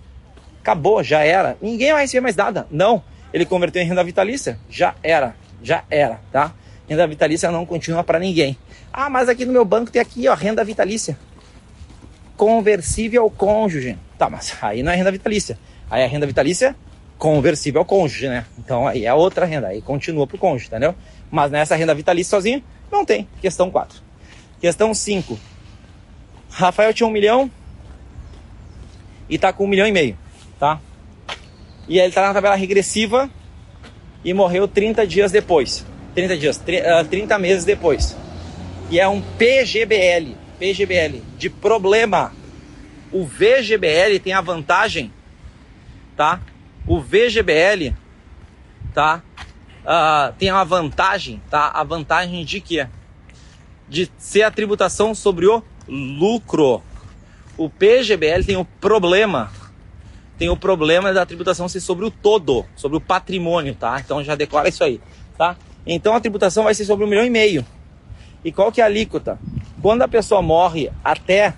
Acabou, 0.62 1.04
já 1.04 1.20
era. 1.20 1.58
Ninguém 1.62 1.92
vai 1.92 2.04
receber 2.04 2.22
mais 2.22 2.38
nada. 2.38 2.66
Não. 2.72 3.04
Ele 3.34 3.46
converteu 3.46 3.82
em 3.82 3.86
renda 3.86 4.02
vitalícia? 4.02 4.58
Já 4.70 4.96
era. 5.04 5.41
Já 5.62 5.84
era, 5.90 6.20
tá? 6.32 6.54
Renda 6.88 7.08
vitalícia 7.08 7.52
não 7.52 7.66
continua 7.66 8.04
para 8.04 8.20
ninguém. 8.20 8.58
Ah, 8.92 9.10
mas 9.10 9.30
aqui 9.30 9.46
no 9.46 9.54
meu 9.54 9.64
banco 9.64 9.92
tem 9.92 10.02
aqui, 10.02 10.28
ó, 10.28 10.34
renda 10.34 10.64
vitalícia. 10.64 11.18
Conversível 12.36 13.24
ao 13.24 13.30
cônjuge. 13.30 13.98
Tá, 14.18 14.30
mas 14.30 14.56
aí 14.62 14.84
não 14.84 14.92
é 14.92 14.96
renda 14.96 15.12
vitalícia. 15.12 15.58
Aí 15.90 16.02
é 16.02 16.08
renda 16.08 16.26
vitalícia 16.26 16.76
conversível 17.22 17.82
ao 17.82 17.86
cônjuge, 17.86 18.28
né? 18.28 18.48
Então 18.58 18.88
aí 18.88 19.06
é 19.06 19.14
outra 19.14 19.46
renda, 19.46 19.68
aí 19.68 19.80
continua 19.80 20.26
pro 20.26 20.40
cônjuge, 20.40 20.66
entendeu? 20.66 20.96
Mas 21.30 21.52
nessa 21.52 21.76
renda 21.76 21.94
vitalícia 21.94 22.32
sozinho, 22.32 22.64
não 22.92 23.06
tem. 23.06 23.28
Questão 23.40 23.70
4. 23.70 24.02
Questão 24.60 24.92
5. 24.92 25.40
Rafael 26.50 26.92
tinha 26.92 27.06
um 27.06 27.12
milhão 27.12 27.50
e 29.30 29.38
tá 29.38 29.54
com 29.54 29.66
um 29.66 29.68
milhão 29.68 29.86
e 29.86 29.92
meio, 29.92 30.18
tá? 30.60 30.82
E 31.88 32.00
ele 32.00 32.12
tá 32.12 32.26
na 32.26 32.34
tabela 32.34 32.56
regressiva 32.56 33.30
e 34.24 34.34
morreu 34.34 34.68
30 34.68 35.06
dias 35.06 35.32
depois. 35.32 35.86
30 36.14 36.38
dias, 36.38 36.62
30 37.10 37.40
meses 37.40 37.66
depois. 37.66 38.16
E 38.90 39.00
é 39.00 39.08
um 39.08 39.22
PGBL, 39.22 40.36
PGBL 40.60 41.22
de 41.38 41.50
problema 41.50 42.34
o 43.12 43.26
VGBL 43.26 44.20
tem 44.24 44.34
a 44.34 44.42
vantagem, 44.42 45.12
tá? 46.16 46.40
O 46.88 47.00
VGBL, 47.00 47.94
tá? 48.94 49.22
Uh, 49.84 50.34
tem 50.38 50.52
uma 50.52 50.64
vantagem, 50.64 51.42
tá? 51.50 51.68
A 51.68 51.84
vantagem 51.84 52.46
de 52.46 52.62
quê? 52.62 52.88
De 53.90 54.10
ser 54.18 54.44
a 54.44 54.52
tributação 54.52 55.14
sobre 55.14 55.46
o 55.46 55.62
lucro. 55.88 56.82
O 57.58 57.70
PGBL 57.70 58.46
tem 58.46 58.56
o 58.56 58.64
problema, 58.64 59.52
tem 60.42 60.50
o 60.50 60.58
problema 60.58 61.14
da 61.14 61.24
tributação 61.24 61.70
ser 61.70 61.80
sobre 61.82 62.04
o 62.04 62.10
todo, 62.10 62.66
sobre 62.76 62.98
o 62.98 63.00
patrimônio, 63.00 63.76
tá? 63.76 64.02
Então 64.04 64.24
já 64.24 64.34
declara 64.34 64.68
isso 64.70 64.84
aí, 64.84 65.00
tá? 65.38 65.56
Então 65.86 66.16
a 66.16 66.20
tributação 66.20 66.64
vai 66.64 66.74
ser 66.74 66.84
sobre 66.84 67.06
um 67.06 67.08
milhão 67.08 67.24
e 67.24 67.30
meio. 67.30 67.64
E 68.44 68.52
qual 68.52 68.72
que 68.72 68.82
é 68.82 68.84
a 68.84 68.88
alíquota? 68.88 69.38
Quando 69.84 70.02
a 70.02 70.08
pessoa 70.08 70.42
morre 70.42 70.92
até, 71.04 71.54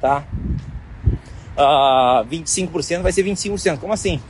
tá? 0.00 0.24
uh, 1.56 2.26
25% 2.26 3.02
vai 3.02 3.12
ser 3.12 3.24
25%. 3.24 3.78
Como 3.78 3.92
assim? 3.92 4.20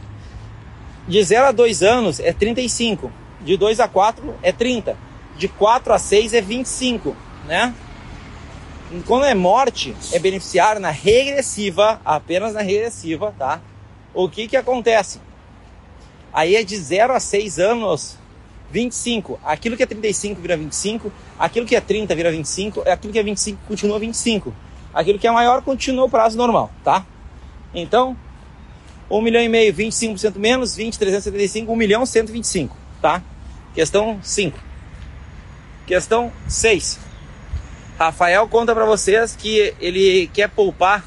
De 1.09 1.25
0 1.25 1.47
a 1.47 1.53
2 1.53 1.83
anos 1.83 2.21
é 2.21 2.31
35. 2.31 3.11
De 3.41 3.57
2 3.57 3.81
a 3.81 3.89
4 3.89 4.35
é 4.43 4.53
30. 4.53 4.99
De 5.39 5.49
4 5.49 5.95
a 5.95 5.99
6 5.99 6.35
é 6.35 6.43
25, 6.43 7.17
né? 7.47 7.75
Quando 9.07 9.25
é 9.25 9.35
morte, 9.35 9.97
é 10.13 10.19
beneficiário 10.19 10.79
na 10.79 10.91
regressiva, 10.91 12.03
apenas 12.05 12.53
na 12.53 12.61
regressiva, 12.61 13.35
tá? 13.39 13.63
O 14.15 14.29
que 14.29 14.47
que 14.47 14.57
acontece? 14.57 15.21
Aí 16.33 16.55
é 16.57 16.63
de 16.63 16.77
0 16.77 17.13
a 17.13 17.21
6 17.21 17.59
anos, 17.59 18.17
25. 18.71 19.39
Aquilo 19.45 19.77
que 19.77 19.83
é 19.83 19.87
35 19.87 20.41
vira 20.41 20.57
25, 20.57 21.13
aquilo 21.39 21.67
que 21.67 21.75
é 21.75 21.81
30 21.81 22.15
vira 22.15 22.31
25, 22.31 22.89
aquilo 22.89 23.13
que 23.13 23.19
é 23.19 23.23
25 23.23 23.61
continua 23.67 23.99
25. 23.99 24.55
Aquilo 24.93 25.19
que 25.19 25.27
é 25.27 25.31
maior 25.31 25.63
continua 25.63 26.05
o 26.05 26.11
prazo 26.11 26.39
normal, 26.39 26.71
tá? 26.85 27.05
Então, 27.75 28.17
1 29.11 29.21
milhão 29.21 29.43
e 29.43 29.49
meio, 29.49 29.75
25% 29.75 30.39
menos, 30.39 30.77
20, 30.77 30.99
375, 30.99 31.73
1 31.73 31.77
milhão 31.77 32.07
125, 32.07 32.77
tá? 33.03 33.21
Questão 33.75 34.21
5. 34.23 34.59
Questão 35.87 36.33
6. 36.49 37.01
Rafael 37.99 38.47
conta 38.49 38.75
para 38.75 38.85
vocês 38.85 39.37
que 39.37 39.75
ele 39.81 40.29
quer 40.33 40.49
poupar, 40.49 41.05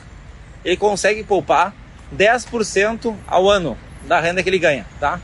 ele 0.63 0.77
consegue 0.77 1.23
poupar 1.23 1.73
10% 2.15 3.15
ao 3.27 3.49
ano 3.49 3.77
da 4.05 4.19
renda 4.19 4.41
que 4.41 4.49
ele 4.49 4.59
ganha, 4.59 4.85
tá? 4.99 5.19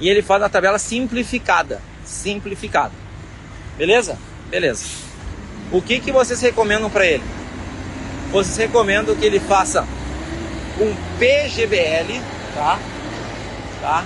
E 0.00 0.08
ele 0.08 0.22
faz 0.22 0.42
a 0.42 0.48
tabela 0.48 0.78
simplificada, 0.78 1.80
simplificada. 2.04 2.92
Beleza? 3.76 4.18
Beleza. 4.48 4.84
O 5.72 5.82
que 5.82 6.00
que 6.00 6.12
vocês 6.12 6.40
recomendam 6.40 6.88
para 6.88 7.06
ele? 7.06 7.24
vocês 8.30 8.56
recomendo 8.56 9.18
que 9.18 9.24
ele 9.24 9.40
faça 9.40 9.86
um 10.78 10.94
PGBL, 11.18 12.20
tá? 12.54 12.78
Tá? 13.80 14.04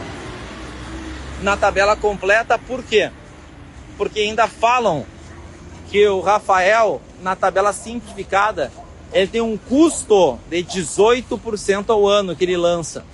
Na 1.42 1.56
tabela 1.56 1.96
completa, 1.96 2.56
por 2.56 2.82
quê? 2.84 3.10
Porque 3.96 4.20
ainda 4.20 4.46
falam 4.46 5.04
que 5.90 6.06
o 6.06 6.20
Rafael, 6.20 7.02
na 7.20 7.34
tabela 7.34 7.72
simplificada, 7.72 8.70
ele 9.12 9.26
tem 9.26 9.40
um 9.40 9.56
custo 9.56 10.38
de 10.48 10.64
18% 10.64 11.90
ao 11.90 12.08
ano 12.08 12.34
que 12.34 12.44
ele 12.44 12.56
lança. 12.56 13.04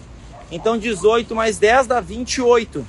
Então 0.50 0.78
18 0.78 1.34
mais 1.34 1.58
10 1.58 1.86
dá 1.86 2.00
28. 2.00 2.86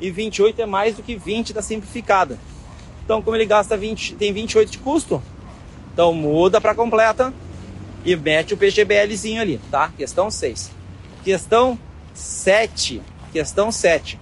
E 0.00 0.10
28 0.10 0.62
é 0.62 0.66
mais 0.66 0.96
do 0.96 1.02
que 1.02 1.14
20 1.14 1.52
da 1.52 1.62
simplificada. 1.62 2.38
Então 3.04 3.22
como 3.22 3.36
ele 3.36 3.46
gasta 3.46 3.76
20, 3.76 4.14
tem 4.14 4.32
28 4.32 4.70
de 4.70 4.78
custo, 4.78 5.22
então 5.92 6.12
muda 6.12 6.60
para 6.60 6.74
completa 6.74 7.32
e 8.04 8.14
mete 8.16 8.54
o 8.54 8.56
PGBLzinho 8.56 9.40
ali, 9.40 9.60
tá? 9.70 9.92
Questão 9.96 10.30
6. 10.30 10.70
Questão 11.24 11.78
7. 12.14 13.02
Questão 13.32 13.70
7. 13.70 14.18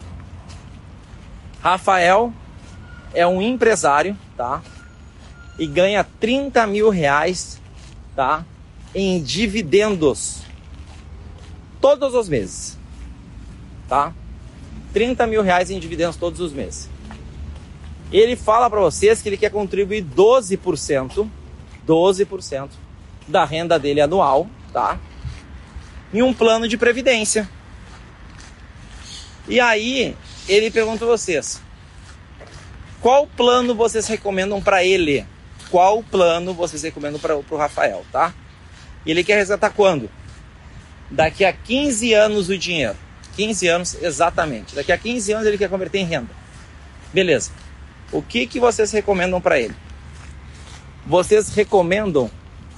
Rafael 1.60 2.32
é 3.14 3.26
um 3.26 3.40
empresário, 3.40 4.16
tá? 4.36 4.62
E 5.58 5.66
ganha 5.66 6.04
30 6.18 6.66
mil 6.66 6.88
reais, 6.88 7.60
tá? 8.18 8.44
Em 8.92 9.22
dividendos. 9.22 10.42
Todos 11.80 12.14
os 12.14 12.28
meses, 12.28 12.76
tá? 13.88 14.12
30 14.92 15.24
mil 15.28 15.40
reais 15.40 15.70
em 15.70 15.78
dividendos 15.78 16.16
todos 16.16 16.40
os 16.40 16.52
meses. 16.52 16.90
Ele 18.10 18.34
fala 18.34 18.68
para 18.68 18.80
vocês 18.80 19.22
que 19.22 19.28
ele 19.28 19.36
quer 19.36 19.52
contribuir 19.52 20.04
12%, 20.04 21.28
12% 21.86 22.70
da 23.28 23.44
renda 23.44 23.78
dele 23.78 24.00
anual, 24.00 24.48
tá? 24.72 24.98
Em 26.12 26.20
um 26.20 26.34
plano 26.34 26.66
de 26.66 26.76
previdência. 26.76 27.48
E 29.46 29.60
aí, 29.60 30.16
ele 30.48 30.72
pergunta 30.72 31.04
a 31.04 31.08
vocês: 31.08 31.62
qual 33.00 33.28
plano 33.28 33.76
vocês 33.76 34.08
recomendam 34.08 34.60
para 34.60 34.82
ele? 34.82 35.24
Qual 35.70 36.02
plano 36.02 36.54
vocês 36.54 36.82
recomendam 36.82 37.20
para 37.20 37.36
o 37.36 37.56
Rafael, 37.56 38.04
tá? 38.10 38.34
Ele 39.04 39.22
quer 39.22 39.36
resgatar 39.36 39.70
quando? 39.70 40.10
Daqui 41.10 41.44
a 41.44 41.52
15 41.52 42.12
anos 42.14 42.48
o 42.48 42.58
dinheiro. 42.58 42.96
15 43.36 43.68
anos 43.68 43.96
exatamente. 44.02 44.74
Daqui 44.74 44.92
a 44.92 44.98
15 44.98 45.32
anos 45.32 45.46
ele 45.46 45.58
quer 45.58 45.68
converter 45.68 45.98
em 45.98 46.04
renda. 46.04 46.30
Beleza. 47.12 47.50
O 48.10 48.22
que, 48.22 48.46
que 48.46 48.58
vocês 48.58 48.90
recomendam 48.90 49.40
para 49.40 49.60
ele? 49.60 49.74
Vocês 51.06 51.54
recomendam 51.54 52.30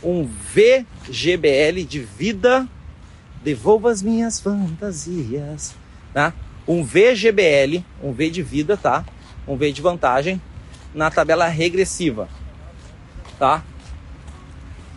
um 0.03 0.25
VGBL 0.25 1.85
de 1.89 2.01
vida. 2.01 2.69
Devolva 3.43 3.91
as 3.91 4.03
minhas 4.03 4.39
fantasias. 4.41 5.75
Tá? 6.13 6.35
Um 6.67 6.85
VGBL, 6.85 7.85
um 8.03 8.13
V 8.13 8.31
de 8.31 8.43
vida, 8.43 8.77
tá? 8.77 9.05
Um 9.47 9.57
V 9.57 9.73
de 9.73 9.81
vantagem 9.81 10.41
na 10.95 11.11
tabela 11.11 11.47
regressiva. 11.49 12.29
Tá? 13.41 13.65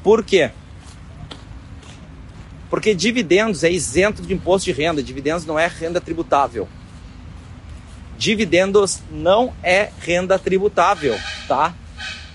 Por 0.03 0.23
quê? 0.23 0.51
Porque 2.69 2.93
dividendos 2.93 3.63
é 3.63 3.71
isento 3.71 4.21
de 4.21 4.33
imposto 4.33 4.65
de 4.65 4.73
renda, 4.73 5.01
dividendos 5.01 5.45
não 5.45 5.57
é 5.57 5.65
renda 5.65 6.01
tributável. 6.01 6.67
Dividendos 8.17 9.01
não 9.09 9.53
é 9.63 9.89
renda 10.01 10.37
tributável, 10.37 11.17
tá? 11.47 11.73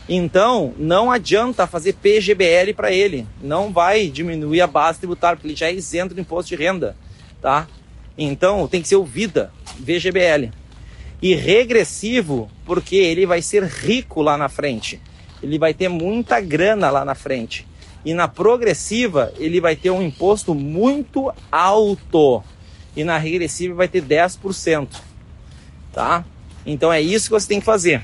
Então, 0.08 0.72
não 0.78 1.10
adianta 1.10 1.66
fazer 1.66 1.92
PGBL 1.92 2.72
para 2.74 2.90
ele. 2.90 3.26
Não 3.42 3.70
vai 3.70 4.08
diminuir 4.08 4.62
a 4.62 4.66
base 4.66 5.00
tributária, 5.00 5.36
porque 5.36 5.48
ele 5.48 5.56
já 5.56 5.66
é 5.66 5.74
isento 5.74 6.14
do 6.14 6.20
imposto 6.22 6.48
de 6.48 6.56
renda, 6.56 6.96
tá? 7.42 7.68
Então, 8.16 8.66
tem 8.66 8.80
que 8.80 8.88
ser 8.88 8.96
o 8.96 9.04
VIDA, 9.04 9.52
VGBL. 9.78 10.50
E 11.20 11.34
regressivo, 11.34 12.50
porque 12.64 12.96
ele 12.96 13.26
vai 13.26 13.42
ser 13.42 13.64
rico 13.64 14.22
lá 14.22 14.38
na 14.38 14.48
frente. 14.48 14.98
Ele 15.42 15.58
vai 15.58 15.72
ter 15.74 15.88
muita 15.88 16.40
grana 16.40 16.90
lá 16.90 17.04
na 17.04 17.14
frente. 17.14 17.66
E 18.04 18.14
na 18.14 18.28
progressiva, 18.28 19.32
ele 19.36 19.60
vai 19.60 19.76
ter 19.76 19.90
um 19.90 20.02
imposto 20.02 20.54
muito 20.54 21.32
alto. 21.50 22.42
E 22.96 23.04
na 23.04 23.18
regressiva 23.18 23.74
vai 23.74 23.88
ter 23.88 24.02
10%. 24.02 24.88
Tá? 25.92 26.24
Então 26.64 26.92
é 26.92 27.00
isso 27.00 27.26
que 27.26 27.32
você 27.32 27.48
tem 27.48 27.60
que 27.60 27.66
fazer. 27.66 28.02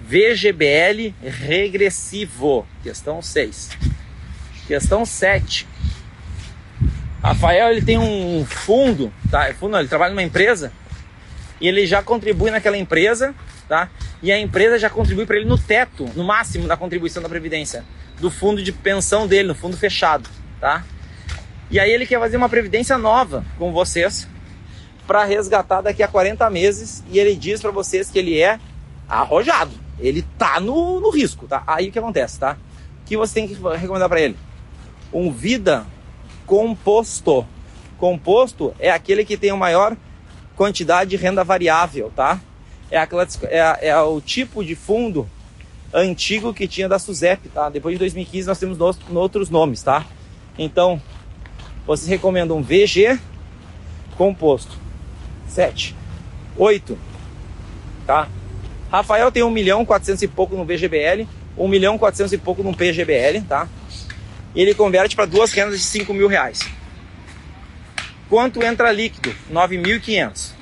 VGBL 0.00 1.12
regressivo. 1.22 2.66
Questão 2.82 3.20
6. 3.20 3.70
Questão 4.66 5.04
7. 5.04 5.66
Rafael 7.22 7.70
ele 7.70 7.82
tem 7.82 7.98
um 7.98 8.44
fundo, 8.44 9.12
tá? 9.30 9.52
Fundo, 9.54 9.72
não, 9.72 9.80
ele 9.80 9.88
trabalha 9.88 10.10
numa 10.10 10.22
empresa 10.22 10.72
e 11.60 11.66
ele 11.66 11.86
já 11.86 12.02
contribui 12.02 12.50
naquela 12.50 12.76
empresa, 12.76 13.34
tá? 13.68 13.90
E 14.22 14.32
a 14.32 14.38
empresa 14.38 14.78
já 14.78 14.88
contribui 14.88 15.26
para 15.26 15.36
ele 15.36 15.44
no 15.44 15.58
teto, 15.58 16.08
no 16.14 16.24
máximo 16.24 16.66
da 16.66 16.76
contribuição 16.76 17.22
da 17.22 17.28
previdência 17.28 17.84
do 18.20 18.30
fundo 18.30 18.62
de 18.62 18.72
pensão 18.72 19.26
dele, 19.26 19.48
no 19.48 19.54
fundo 19.54 19.76
fechado, 19.76 20.28
tá? 20.60 20.84
E 21.70 21.78
aí 21.78 21.90
ele 21.90 22.06
quer 22.06 22.18
fazer 22.18 22.36
uma 22.36 22.48
previdência 22.48 22.96
nova 22.96 23.44
com 23.58 23.72
vocês 23.72 24.28
para 25.06 25.24
resgatar 25.24 25.80
daqui 25.80 26.02
a 26.02 26.08
40 26.08 26.48
meses 26.50 27.04
e 27.10 27.18
ele 27.18 27.34
diz 27.34 27.60
para 27.60 27.70
vocês 27.70 28.10
que 28.10 28.18
ele 28.18 28.40
é 28.40 28.58
arrojado, 29.08 29.72
ele 29.98 30.22
tá 30.38 30.58
no, 30.60 31.00
no 31.00 31.10
risco, 31.10 31.46
tá? 31.46 31.62
Aí 31.66 31.88
o 31.88 31.92
que 31.92 31.98
acontece, 31.98 32.38
tá? 32.38 32.56
O 33.02 33.04
que 33.06 33.16
você 33.16 33.34
tem 33.34 33.48
que 33.48 33.54
recomendar 33.54 34.08
para 34.08 34.20
ele? 34.20 34.36
Um 35.12 35.30
vida 35.30 35.86
composto. 36.44 37.46
Composto 37.98 38.74
é 38.78 38.90
aquele 38.90 39.24
que 39.24 39.36
tem 39.36 39.50
a 39.50 39.56
maior 39.56 39.96
quantidade 40.54 41.10
de 41.10 41.16
renda 41.16 41.44
variável, 41.44 42.12
tá? 42.14 42.40
É, 42.90 42.98
aquela, 42.98 43.26
é, 43.44 43.88
é 43.88 44.00
o 44.00 44.20
tipo 44.20 44.64
de 44.64 44.74
fundo 44.74 45.28
antigo 45.92 46.52
que 46.52 46.68
tinha 46.68 46.88
da 46.88 46.98
SUSEP, 46.98 47.48
tá? 47.48 47.68
Depois 47.68 47.94
de 47.94 47.98
2015 47.98 48.46
nós 48.46 48.58
temos 48.58 48.78
nos, 48.78 48.98
outros 49.14 49.50
nomes, 49.50 49.82
tá? 49.82 50.04
Então, 50.58 51.00
vocês 51.86 52.08
recomendam 52.08 52.62
VG 52.62 53.18
composto. 54.16 54.76
7. 55.48 55.94
8. 56.56 56.98
Tá? 58.06 58.28
Rafael 58.90 59.32
tem 59.32 59.42
1 59.42 59.50
milhão 59.50 59.84
400 59.84 60.22
e 60.22 60.28
pouco 60.28 60.56
no 60.56 60.64
VGBL, 60.64 61.26
1 61.56 61.68
milhão 61.68 61.98
400 61.98 62.32
e 62.32 62.38
pouco 62.38 62.62
no 62.62 62.74
PGBL, 62.74 63.42
tá? 63.48 63.68
Ele 64.54 64.74
converte 64.74 65.16
para 65.16 65.26
duas 65.26 65.52
rendas 65.52 65.78
de 65.78 65.84
5 65.84 66.14
mil 66.14 66.28
reais. 66.28 66.60
Quanto 68.28 68.62
entra 68.62 68.92
líquido? 68.92 69.34
9.500, 69.52 70.52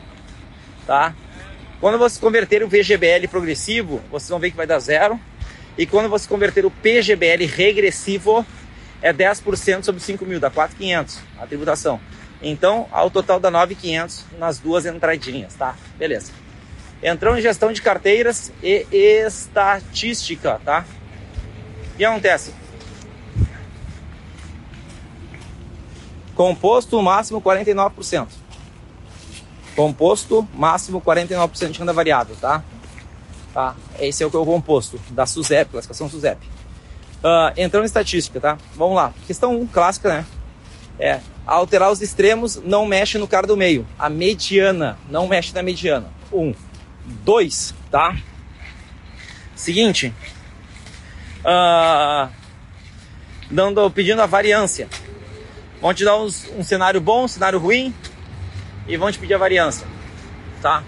tá? 0.86 1.14
Quando 1.84 1.98
você 1.98 2.18
converter 2.18 2.62
o 2.62 2.66
VGBL 2.66 3.28
progressivo, 3.28 4.00
vocês 4.10 4.30
vão 4.30 4.38
ver 4.38 4.50
que 4.50 4.56
vai 4.56 4.66
dar 4.66 4.78
zero. 4.78 5.20
E 5.76 5.84
quando 5.84 6.08
você 6.08 6.26
converter 6.26 6.64
o 6.64 6.70
PGBL 6.70 7.44
regressivo, 7.44 8.42
é 9.02 9.12
10% 9.12 9.84
sobre 9.84 10.00
5 10.00 10.24
mil, 10.24 10.40
dá 10.40 10.50
4.500 10.50 11.18
a 11.38 11.46
tributação. 11.46 12.00
Então, 12.40 12.88
ao 12.90 13.10
total 13.10 13.38
dá 13.38 13.52
9.500 13.52 14.22
nas 14.38 14.58
duas 14.58 14.86
entradinhas, 14.86 15.52
tá? 15.56 15.76
Beleza. 15.98 16.32
Entrando 17.02 17.38
em 17.38 17.42
gestão 17.42 17.70
de 17.70 17.82
carteiras 17.82 18.50
e 18.62 18.86
estatística, 18.90 20.58
tá? 20.64 20.86
O 21.92 21.96
que 21.98 22.04
acontece? 22.06 22.54
Composto 26.34 27.02
máximo 27.02 27.42
49%. 27.42 28.43
Composto, 29.74 30.46
máximo 30.54 31.00
49% 31.00 31.70
de 31.70 31.78
renda 31.78 31.92
variável, 31.92 32.36
tá? 32.40 32.62
tá? 33.52 33.74
Esse 33.98 34.22
é 34.22 34.26
o 34.26 34.30
que 34.30 34.36
é 34.36 34.38
o 34.38 34.44
composto 34.44 35.00
da 35.10 35.26
SUSEP, 35.26 35.70
classificação 35.72 36.08
SUSEP. 36.08 36.40
Uh, 37.24 37.52
entrando 37.56 37.84
em 37.84 37.86
estatística, 37.86 38.38
tá? 38.40 38.58
Vamos 38.76 38.96
lá. 38.96 39.14
Questão 39.26 39.58
1, 39.58 39.66
clássica, 39.68 40.08
né? 40.08 40.26
É, 40.98 41.20
alterar 41.46 41.90
os 41.90 42.00
extremos 42.00 42.56
não 42.64 42.86
mexe 42.86 43.18
no 43.18 43.26
cara 43.26 43.46
do 43.46 43.56
meio. 43.56 43.86
A 43.98 44.08
mediana 44.08 44.98
não 45.08 45.26
mexe 45.26 45.54
na 45.54 45.62
mediana. 45.62 46.06
1. 46.32 46.54
2, 47.24 47.74
tá? 47.90 48.16
Seguinte. 49.56 50.14
Uh, 51.40 52.28
dando, 53.50 53.90
pedindo 53.90 54.20
a 54.20 54.26
variância. 54.26 54.88
Vão 55.80 55.92
te 55.92 56.04
dar 56.04 56.18
uns, 56.18 56.48
um 56.56 56.62
cenário 56.62 57.00
bom, 57.00 57.24
um 57.24 57.28
cenário 57.28 57.58
ruim, 57.58 57.94
e 58.86 58.96
vão 58.96 59.10
te 59.10 59.18
pedir 59.18 59.34
a 59.34 59.38
variância, 59.38 59.86
tá? 60.60 60.82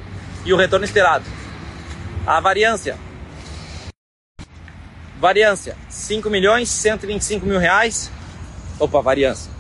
E 0.45 0.53
o 0.53 0.57
retorno 0.57 0.85
esperado. 0.85 1.25
A 2.27 2.41
variância. 2.41 2.97
Variância, 5.19 5.77
5 5.89 6.29
milhões 6.29 6.69
125 6.69 7.47
mil 7.47 7.59
reais. 7.59 8.11
Opa, 8.79 9.01
variância. 9.01 9.51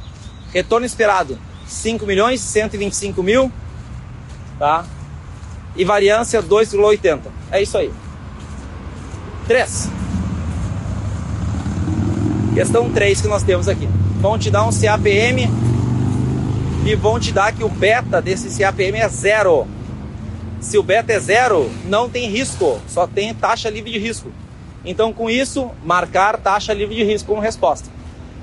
Retorno 0.52 0.86
esperado, 0.86 1.38
5 1.66 2.06
milhões 2.06 2.40
125 2.40 3.22
mil, 3.22 3.50
tá? 4.58 4.84
E 5.74 5.84
variância 5.84 6.42
2,80. 6.42 7.20
É 7.50 7.62
isso 7.62 7.76
aí. 7.78 7.92
3. 9.46 9.88
Questão 12.54 12.90
3 12.90 13.20
que 13.20 13.28
nós 13.28 13.42
temos 13.42 13.68
aqui. 13.68 13.88
Vão 14.20 14.38
te 14.38 14.50
dar 14.50 14.64
um 14.64 14.70
CAPM 14.70 15.48
e 16.86 16.94
vão 16.94 17.18
te 17.18 17.32
dar 17.32 17.52
que 17.52 17.64
o 17.64 17.68
beta 17.68 18.22
desse 18.22 18.56
CAPM 18.56 18.96
é 18.98 19.08
zero. 19.08 19.66
Se 20.60 20.78
o 20.78 20.84
beta 20.84 21.12
é 21.12 21.18
zero, 21.18 21.68
não 21.84 22.08
tem 22.08 22.30
risco, 22.30 22.80
só 22.86 23.08
tem 23.08 23.34
taxa 23.34 23.68
livre 23.68 23.90
de 23.90 23.98
risco. 23.98 24.30
Então, 24.84 25.12
com 25.12 25.28
isso, 25.28 25.68
marcar 25.84 26.38
taxa 26.38 26.72
livre 26.72 26.94
de 26.94 27.02
risco 27.02 27.28
como 27.28 27.40
resposta. 27.40 27.90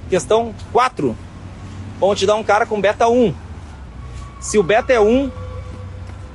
Questão 0.09 0.53
4. 0.73 1.15
Vão 2.01 2.13
te 2.13 2.25
dar 2.25 2.35
um 2.35 2.43
cara 2.43 2.65
com 2.65 2.81
beta 2.81 3.07
1. 3.07 3.33
Se 4.41 4.57
o 4.57 4.63
beta 4.63 4.91
é 4.91 4.99
1, 4.99 5.31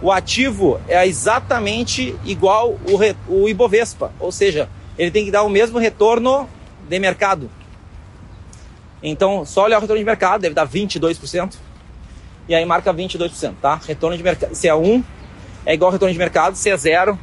o 0.01 0.11
ativo 0.11 0.81
é 0.89 1.07
exatamente 1.07 2.17
igual 2.25 2.79
o, 2.89 3.43
o 3.43 3.49
Ibovespa, 3.51 4.13
ou 4.19 4.33
seja, 4.33 4.67
ele 4.97 5.11
tem 5.11 5.27
que 5.27 5.31
dar 5.31 5.43
o 5.43 5.51
mesmo 5.51 5.79
retorno 5.79 6.49
de 6.89 6.99
mercado. 6.99 7.51
Então, 9.03 9.45
só 9.45 9.65
olhar 9.65 9.77
o 9.77 9.81
retorno 9.83 10.01
de 10.01 10.07
mercado, 10.07 10.41
deve 10.41 10.55
dar 10.55 10.67
22% 10.67 11.68
e 12.49 12.55
aí 12.55 12.65
marca 12.65 12.93
22%, 12.95 13.55
tá? 13.61 13.81
Retorno 13.87 14.17
de 14.17 14.23
mercado, 14.23 14.55
se 14.55 14.67
é 14.67 14.75
1, 14.75 15.05
é 15.67 15.75
igual 15.75 15.91
retorno 15.91 16.13
de 16.13 16.19
mercado, 16.19 16.57
se 16.57 16.71
é 16.71 16.77
0, 16.77 17.19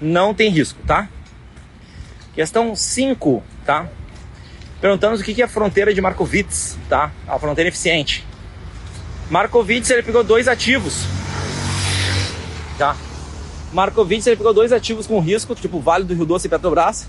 não 0.00 0.32
tem 0.32 0.50
risco, 0.50 0.80
tá? 0.86 1.08
Questão 2.34 2.74
5, 2.74 3.42
tá? 3.66 3.88
Perguntamos 4.80 5.20
o 5.20 5.24
que 5.24 5.42
é 5.42 5.44
a 5.44 5.48
fronteira 5.48 5.92
de 5.92 6.00
Markowitz, 6.00 6.78
tá? 6.88 7.10
A 7.26 7.38
fronteira 7.38 7.68
eficiente. 7.68 8.24
Markowitz, 9.28 9.90
ele 9.90 10.02
pegou 10.02 10.24
dois 10.24 10.48
ativos, 10.48 11.04
tá? 12.78 12.96
Markowitz 13.72 14.26
ele 14.26 14.36
pegou 14.36 14.54
dois 14.54 14.72
ativos 14.72 15.06
com 15.06 15.20
risco, 15.20 15.54
tipo 15.54 15.80
Vale 15.80 16.04
do 16.04 16.14
Rio 16.14 16.24
Doce 16.24 16.46
e 16.46 16.50
Petrobras, 16.50 17.08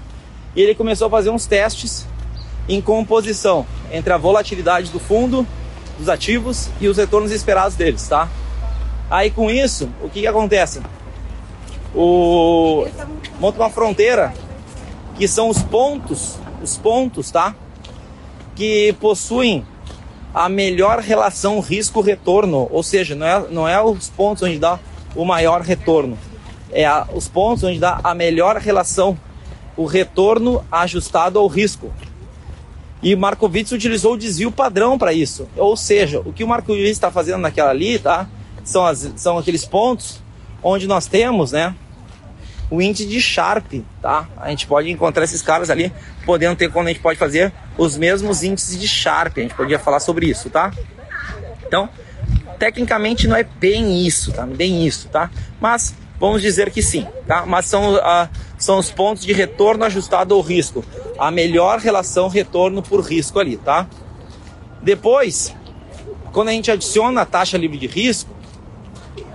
e 0.55 0.61
ele 0.61 0.75
começou 0.75 1.07
a 1.07 1.09
fazer 1.09 1.29
uns 1.29 1.45
testes 1.45 2.05
em 2.67 2.81
composição 2.81 3.65
entre 3.91 4.11
a 4.11 4.17
volatilidade 4.17 4.91
do 4.91 4.99
fundo, 4.99 5.47
dos 5.99 6.09
ativos 6.09 6.69
e 6.79 6.87
os 6.87 6.97
retornos 6.97 7.31
esperados 7.31 7.75
deles, 7.75 8.07
tá? 8.07 8.27
Aí 9.11 9.29
com 9.29 9.51
isso, 9.51 9.89
o 10.01 10.09
que, 10.09 10.21
que 10.21 10.27
acontece? 10.27 10.81
O 11.93 12.87
monta 13.39 13.59
uma 13.59 13.69
fronteira 13.69 14.33
que 15.15 15.27
são 15.27 15.49
os 15.49 15.61
pontos, 15.61 16.37
os 16.63 16.77
pontos, 16.77 17.29
tá? 17.29 17.53
Que 18.55 18.93
possuem 18.99 19.65
a 20.33 20.47
melhor 20.47 20.99
relação 20.99 21.59
risco-retorno, 21.59 22.67
ou 22.71 22.83
seja, 22.83 23.15
não 23.15 23.25
é, 23.25 23.45
não 23.49 23.67
é 23.67 23.81
os 23.81 24.09
pontos 24.09 24.43
onde 24.43 24.59
dá 24.59 24.79
o 25.15 25.25
maior 25.25 25.61
retorno, 25.61 26.17
é 26.71 26.85
a, 26.85 27.07
os 27.13 27.27
pontos 27.27 27.63
onde 27.63 27.79
dá 27.79 27.99
a 28.03 28.13
melhor 28.13 28.57
relação, 28.57 29.17
o 29.75 29.85
retorno 29.85 30.63
ajustado 30.71 31.39
ao 31.39 31.47
risco. 31.47 31.91
E 33.01 33.15
Markowitz 33.15 33.71
utilizou 33.71 34.13
o 34.13 34.17
desvio 34.17 34.51
padrão 34.51 34.97
para 34.97 35.13
isso. 35.13 35.47
Ou 35.55 35.77
seja, 35.77 36.19
o 36.19 36.33
que 36.33 36.43
o 36.43 36.47
Markowitz 36.47 36.91
está 36.91 37.09
fazendo 37.09 37.39
naquela 37.39 37.69
ali, 37.69 37.97
tá? 37.97 38.27
São, 38.63 38.85
as, 38.85 39.13
são 39.15 39.37
aqueles 39.37 39.65
pontos 39.65 40.21
onde 40.61 40.85
nós 40.85 41.07
temos, 41.07 41.53
né? 41.53 41.73
O 42.69 42.81
índice 42.81 43.05
de 43.05 43.19
Sharp, 43.21 43.73
tá? 44.01 44.27
A 44.37 44.49
gente 44.49 44.67
pode 44.67 44.91
encontrar 44.91 45.23
esses 45.23 45.41
caras 45.41 45.69
ali, 45.69 45.91
podendo 46.25 46.55
ter 46.55 46.71
quando 46.71 46.87
a 46.87 46.89
gente 46.89 47.01
pode 47.01 47.17
fazer 47.17 47.53
os 47.77 47.97
mesmos 47.97 48.43
índices 48.43 48.79
de 48.79 48.87
Sharp. 48.87 49.37
A 49.37 49.41
gente 49.41 49.55
podia 49.55 49.79
falar 49.79 50.01
sobre 50.01 50.27
isso, 50.27 50.49
tá? 50.49 50.71
Então, 51.65 51.89
tecnicamente 52.59 53.27
não 53.27 53.35
é 53.35 53.43
bem 53.43 54.05
isso, 54.05 54.33
tá? 54.33 54.45
Bem 54.45 54.85
isso, 54.85 55.07
tá? 55.07 55.31
Mas 55.59 55.95
Vamos 56.19 56.41
dizer 56.41 56.69
que 56.69 56.81
sim, 56.81 57.07
tá? 57.25 57.45
Mas 57.45 57.65
são, 57.65 57.95
ah, 57.95 58.29
são 58.57 58.77
os 58.77 58.91
pontos 58.91 59.23
de 59.23 59.31
retorno 59.31 59.85
ajustado 59.85 60.35
ao 60.35 60.41
risco. 60.41 60.83
A 61.17 61.31
melhor 61.31 61.79
relação 61.79 62.27
retorno 62.27 62.81
por 62.81 63.01
risco 63.01 63.39
ali, 63.39 63.55
tá? 63.55 63.87
Depois, 64.81 65.55
quando 66.33 66.49
a 66.49 66.51
gente 66.51 66.69
adiciona 66.69 67.21
a 67.21 67.25
taxa 67.25 67.57
livre 67.57 67.77
de 67.77 67.87
risco, 67.87 68.29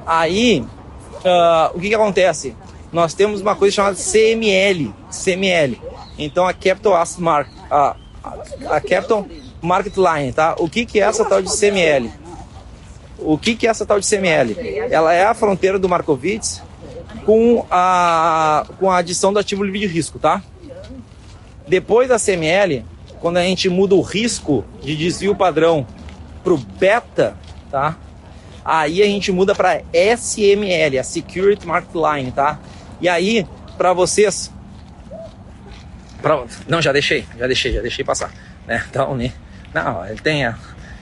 aí 0.07 0.61
uh, 0.61 1.75
o 1.75 1.81
que, 1.81 1.89
que 1.89 1.95
acontece? 1.95 2.55
Nós 2.93 3.15
temos 3.15 3.41
uma 3.41 3.57
coisa 3.57 3.75
chamada 3.75 3.97
CML, 3.97 4.95
CML. 5.11 5.81
Então 6.19 6.47
a 6.47 6.53
Capital 6.53 6.97
Asset 6.97 7.21
Mark, 7.21 7.49
a, 7.71 7.97
a 8.69 8.81
Capital 8.81 9.27
Market 9.61 9.97
Line, 9.97 10.33
tá? 10.33 10.55
O 10.59 10.69
que, 10.69 10.85
que 10.85 11.01
é 11.01 11.05
essa 11.05 11.25
tal 11.25 11.43
de 11.43 11.51
CML? 11.51 12.11
O 13.19 13.39
que, 13.39 13.57
que 13.57 13.67
é 13.67 13.71
essa 13.71 13.87
tal 13.87 13.99
de 13.99 14.07
CML? 14.07 14.55
Ela 14.91 15.13
é 15.15 15.25
a 15.25 15.35
fronteira 15.35 15.79
do 15.79 15.89
Markowitz 15.89 16.63
com 17.25 17.67
a, 17.71 18.67
com 18.79 18.91
a 18.91 18.99
adição 18.99 19.33
do 19.33 19.39
ativo 19.39 19.65
livre 19.65 19.81
de 19.81 19.87
risco, 19.87 20.19
tá? 20.19 20.43
Depois 21.67 22.09
da 22.09 22.19
CML, 22.19 22.85
quando 23.21 23.39
a 23.39 23.43
gente 23.43 23.69
muda 23.69 23.95
o 23.95 24.03
risco 24.03 24.65
de 24.83 24.95
desvio 24.97 25.35
padrão 25.35 25.87
para 26.43 26.53
o 26.53 26.59
beta, 26.59 27.37
tá? 27.71 27.97
Aí 28.65 29.03
a 29.03 29.07
gente 29.07 29.33
muda 29.33 29.55
para 29.55 29.83
SML, 29.93 30.99
a 30.99 31.03
Security 31.03 31.67
Market 31.67 31.95
Line, 31.95 32.33
tá? 32.33 32.59
E 33.01 33.09
aí, 33.09 33.47
para 33.77 33.93
vocês, 33.93 34.53
pra, 36.21 36.45
não, 36.69 36.81
já 36.81 36.93
deixei, 36.93 37.27
já 37.39 37.47
deixei, 37.47 37.73
já 37.73 37.81
deixei 37.81 38.05
passar, 38.05 38.33
né? 38.67 38.85
Então, 38.89 39.17
né? 39.17 39.33
não, 39.73 40.07
ele 40.07 40.21
tem 40.21 40.45
a, 40.45 40.57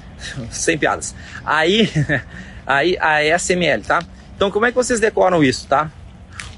sem 0.51 0.79
piadas. 0.79 1.15
Aí, 1.45 1.91
aí 2.67 2.97
a 2.99 3.39
SML, 3.39 3.83
tá? 3.83 4.01
Então, 4.35 4.51
como 4.51 4.67
é 4.67 4.71
que 4.71 4.77
vocês 4.77 4.99
decoram 4.99 5.43
isso, 5.43 5.67
tá? 5.69 5.91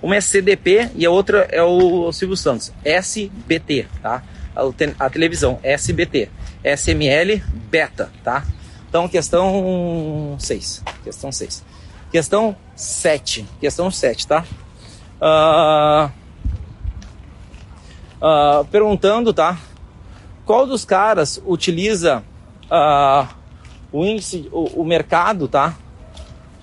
Uma 0.03 0.16
é 0.16 0.20
CDP 0.20 0.90
e 0.95 1.07
a 1.07 1.11
outra 1.11 1.49
é 1.51 1.62
o 1.62 2.12
Silvio 2.12 2.36
Santos, 2.36 2.72
SBT, 2.84 3.86
tá? 4.03 4.22
A, 4.99 5.11
televisão, 5.11 5.59
SBT, 5.62 6.28
SML 6.62 7.42
Beta, 7.70 8.11
tá? 8.22 8.45
Então, 8.88 9.09
questão 9.09 10.36
6. 10.38 10.84
Questão 11.03 11.32
6. 11.32 11.64
Questão 12.12 12.57
7. 12.76 13.45
Questão 13.61 13.90
7, 13.90 14.26
tá? 14.26 14.45
Uh, 15.20 16.11
uh, 18.20 18.64
perguntando, 18.66 19.34
tá? 19.34 19.59
Qual 20.45 20.66
dos 20.66 20.84
caras 20.84 21.42
utiliza 21.45 22.22
uh, 22.66 23.26
o 23.90 24.05
índice, 24.05 24.49
o, 24.53 24.82
o 24.82 24.84
mercado, 24.84 25.49
tá? 25.49 25.74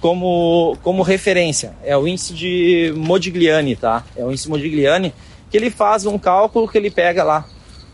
Como, 0.02 0.76
como 0.84 1.04
referência. 1.04 1.74
É 1.84 1.96
o 1.96 2.08
índice 2.08 2.34
de 2.34 2.94
Modigliani, 2.98 3.76
tá? 3.76 4.04
É 4.16 4.26
o 4.26 4.32
índice 4.32 4.50
Modigliani 4.50 5.14
que 5.50 5.58
ele 5.58 5.70
faz 5.70 6.06
um 6.06 6.18
cálculo 6.18 6.68
que 6.68 6.78
ele 6.78 6.90
pega 6.90 7.24
lá 7.24 7.46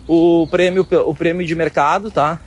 o 0.08 0.48
prêmio, 0.50 0.88
o 1.06 1.14
prêmio 1.14 1.46
de 1.46 1.54
mercado, 1.54 2.10
tá? 2.10 2.40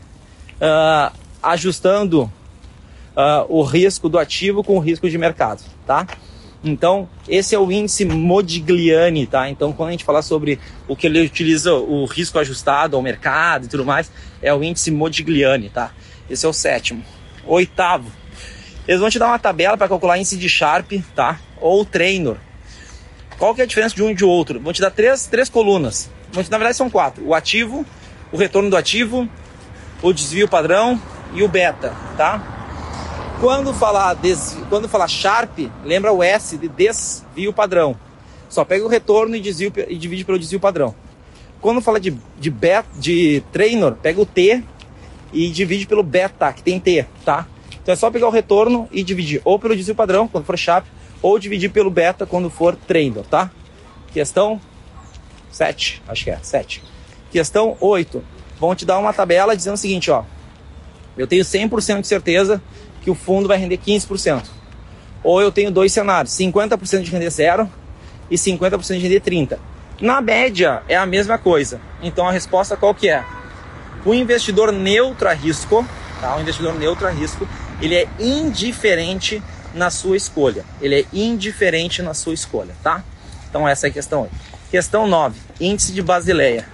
Uh, 0.57 1.15
ajustando 1.43 2.23
uh, 2.23 3.45
o 3.49 3.63
risco 3.63 4.09
do 4.09 4.19
ativo 4.19 4.65
com 4.65 4.77
o 4.77 4.81
risco 4.81 5.09
de 5.09 5.19
mercado, 5.19 5.63
tá? 5.87 6.07
Então, 6.63 7.09
esse 7.29 7.55
é 7.55 7.59
o 7.59 7.73
índice 7.73 8.05
Modigliani, 8.05 9.27
tá? 9.27 9.49
Então, 9.49 9.73
quando 9.73 9.89
a 9.89 9.93
gente 9.93 10.05
falar 10.05 10.23
sobre 10.23 10.59
o 10.87 10.95
que 10.95 11.07
ele 11.07 11.21
utiliza, 11.21 11.73
o 11.75 12.05
risco 12.05 12.39
ajustado 12.39 12.97
ao 12.97 13.03
mercado 13.03 13.65
e 13.65 13.69
tudo 13.69 13.85
mais, 13.85 14.11
é 14.43 14.53
o 14.55 14.63
índice 14.63 14.91
Modigliani, 14.91 15.71
tá? 15.71 15.93
Esse 16.29 16.47
é 16.47 16.49
o 16.49 16.53
sétimo. 16.53 17.03
Oitavo, 17.47 18.11
eles 18.91 18.99
vão 19.01 19.09
te 19.09 19.21
dar 19.21 19.29
uma 19.29 19.39
tabela 19.39 19.77
para 19.77 19.87
calcular 19.87 20.19
índice 20.19 20.37
de 20.37 20.49
Sharp, 20.49 20.91
tá? 21.15 21.39
Ou 21.61 21.85
Trainor. 21.85 22.39
Qual 23.39 23.55
que 23.55 23.61
é 23.61 23.65
a 23.65 23.67
diferença 23.67 23.95
de 23.95 24.03
um 24.03 24.11
e 24.11 24.15
de 24.17 24.25
outro? 24.25 24.59
Vão 24.59 24.73
te 24.73 24.81
dar 24.81 24.91
três, 24.91 25.29
três 25.29 25.49
colunas. 25.49 26.11
Na 26.35 26.59
verdade 26.59 26.77
são 26.77 26.91
quatro. 26.91 27.25
O 27.25 27.33
ativo, 27.33 27.87
o 28.33 28.37
retorno 28.37 28.69
do 28.69 28.77
ativo, 28.77 29.29
o 30.03 30.13
desvio 30.13 30.49
padrão 30.49 31.01
e 31.33 31.41
o 31.45 31.47
beta, 31.47 31.95
tá? 32.17 32.43
Quando 33.41 33.73
falar, 33.73 34.15
des... 34.15 34.59
Quando 34.69 34.89
falar 34.89 35.07
Sharp, 35.07 35.57
lembra 35.85 36.13
o 36.13 36.21
S 36.21 36.59
de 36.59 36.67
desvio 36.67 37.53
padrão. 37.53 37.95
Só 38.49 38.65
pega 38.65 38.85
o 38.85 38.89
retorno 38.89 39.37
e, 39.37 39.41
desvio, 39.41 39.73
e 39.87 39.97
divide 39.97 40.25
pelo 40.25 40.37
desvio 40.37 40.59
padrão. 40.59 40.97
Quando 41.61 41.81
fala 41.81 42.01
de, 42.01 42.19
de, 42.41 42.51
beta, 42.51 42.89
de 42.99 43.41
trainer, 43.53 43.93
pega 43.93 44.21
o 44.21 44.27
T 44.27 44.65
e 45.33 45.49
divide 45.49 45.87
pelo 45.87 46.03
beta, 46.03 46.53
que 46.53 46.61
tem 46.61 46.81
T, 46.81 47.07
tá? 47.25 47.47
Então 47.83 47.93
é 47.93 47.97
só 47.97 48.11
pegar 48.11 48.29
o 48.29 48.31
retorno 48.31 48.89
e 48.93 49.03
dividir 49.03 49.41
ou 49.45 49.59
pelo 49.59 49.75
desvio 49.75 49.95
padrão, 49.95 50.29
quando 50.29 50.45
for 50.45 50.59
chap, 50.59 50.87
ou 51.23 51.39
dividir 51.39 51.71
pelo 51.71 51.91
beta 51.91 52.27
quando 52.27 52.51
for 52.51 52.77
trader, 52.77 53.25
tá? 53.25 53.51
Questão 54.13 54.61
7, 55.51 56.03
acho 56.09 56.25
que 56.25 56.31
é, 56.31 56.39
7. 56.43 56.83
Questão 57.31 57.77
8. 57.81 58.23
Vão 58.59 58.75
te 58.75 58.85
dar 58.85 58.99
uma 58.99 59.13
tabela 59.13 59.57
dizendo 59.57 59.75
o 59.75 59.79
seguinte, 59.79 60.11
ó. 60.11 60.25
Eu 61.17 61.27
tenho 61.27 61.45
100% 61.45 62.01
de 62.01 62.07
certeza 62.07 62.63
que 63.03 63.11
o 63.11 63.15
fundo 63.15 63.49
vai 63.49 63.59
render 63.59 63.79
15%. 63.79 64.45
Ou 65.23 65.41
eu 65.41 65.53
tenho 65.53 65.71
dois 65.71 65.93
cenários, 65.93 66.33
50% 66.35 67.03
de 67.03 67.11
render 67.11 67.31
zero 67.31 67.71
e 68.31 68.37
50% 68.37 68.95
de 68.95 68.99
render 69.01 69.21
30. 69.21 69.59
Na 70.01 70.21
média 70.21 70.83
é 70.89 70.97
a 70.97 71.05
mesma 71.05 71.37
coisa. 71.37 71.81
Então 72.03 72.27
a 72.27 72.33
resposta 72.33 72.77
qual 72.77 72.95
que 72.95 73.09
é? 73.09 73.25
O 74.05 74.15
investidor 74.15 74.73
neutro 74.73 75.29
a 75.29 75.35
risco, 75.35 75.87
tá? 76.21 76.37
O 76.37 76.41
investidor 76.41 76.75
neutro 76.75 77.07
a 77.07 77.11
risco, 77.11 77.47
ele 77.81 77.95
é 77.95 78.09
indiferente 78.19 79.43
na 79.75 79.91
sua 79.91 80.17
escolha. 80.17 80.65
Ele 80.81 81.01
é 81.01 81.05
indiferente 81.13 82.03
na 82.03 82.15
sua 82.15 82.35
escolha, 82.35 82.75
tá? 82.83 83.03
Então 83.49 83.67
essa 83.67 83.87
é 83.87 83.91
a 83.91 83.93
questão 83.93 84.23
8. 84.23 84.33
Questão 84.71 85.07
9, 85.07 85.39
índice 85.61 85.93
de 85.93 86.03
Basileia. 86.03 86.65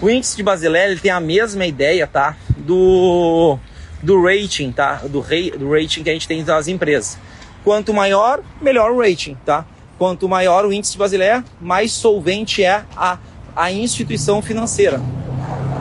O 0.00 0.08
índice 0.08 0.36
de 0.36 0.42
Basileia 0.42 0.90
ele 0.90 1.00
tem 1.00 1.10
a 1.10 1.20
mesma 1.20 1.66
ideia, 1.66 2.06
tá? 2.06 2.36
Do, 2.56 3.58
do 4.02 4.22
rating, 4.22 4.72
tá? 4.72 5.02
Do, 5.04 5.20
rei, 5.20 5.50
do 5.50 5.70
rating 5.70 6.02
que 6.02 6.10
a 6.10 6.12
gente 6.12 6.28
tem 6.28 6.42
das 6.42 6.68
empresas. 6.68 7.18
Quanto 7.64 7.92
maior, 7.92 8.42
melhor 8.60 8.90
o 8.90 8.98
rating, 9.00 9.36
tá? 9.44 9.66
Quanto 9.98 10.28
maior 10.28 10.64
o 10.64 10.72
índice 10.72 10.92
de 10.92 10.98
Basileia, 10.98 11.44
mais 11.60 11.92
solvente 11.92 12.62
é 12.62 12.84
a, 12.96 13.18
a 13.54 13.72
instituição 13.72 14.40
financeira. 14.40 15.00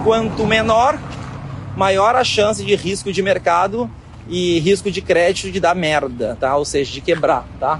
Quanto 0.04 0.46
menor, 0.46 1.00
maior 1.76 2.16
a 2.16 2.24
chance 2.24 2.64
de 2.64 2.76
risco 2.76 3.12
de 3.12 3.22
mercado 3.22 3.90
e 4.28 4.60
risco 4.60 4.90
de 4.90 5.02
crédito 5.02 5.52
de 5.52 5.60
dar 5.60 5.76
merda, 5.76 6.38
tá? 6.40 6.56
Ou 6.56 6.66
seja, 6.66 6.92
de 6.92 7.02
quebrar, 7.02 7.46
tá? 7.60 7.80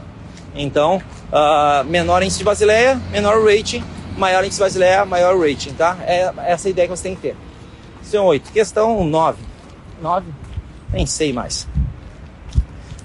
Então, 0.56 1.02
uh, 1.32 1.84
menor 1.86 2.24
índice 2.24 2.40
de 2.40 2.44
Basileia, 2.44 3.00
menor 3.12 3.44
rating, 3.44 3.84
maior 4.18 4.44
índice 4.44 4.58
de 4.58 4.64
Basileia, 4.64 5.06
maior 5.06 5.38
rating, 5.38 5.74
tá? 5.74 5.98
É 6.02 6.32
essa 6.46 6.70
ideia 6.70 6.88
que 6.88 6.96
você 6.96 7.04
tem 7.04 7.16
que 7.16 7.22
ter. 7.22 7.36
Questão 8.00 8.26
8. 8.26 8.52
Questão 8.52 9.04
9. 9.04 9.44
9? 10.02 10.28
Nem 10.94 11.06
sei 11.06 11.34
mais. 11.34 11.68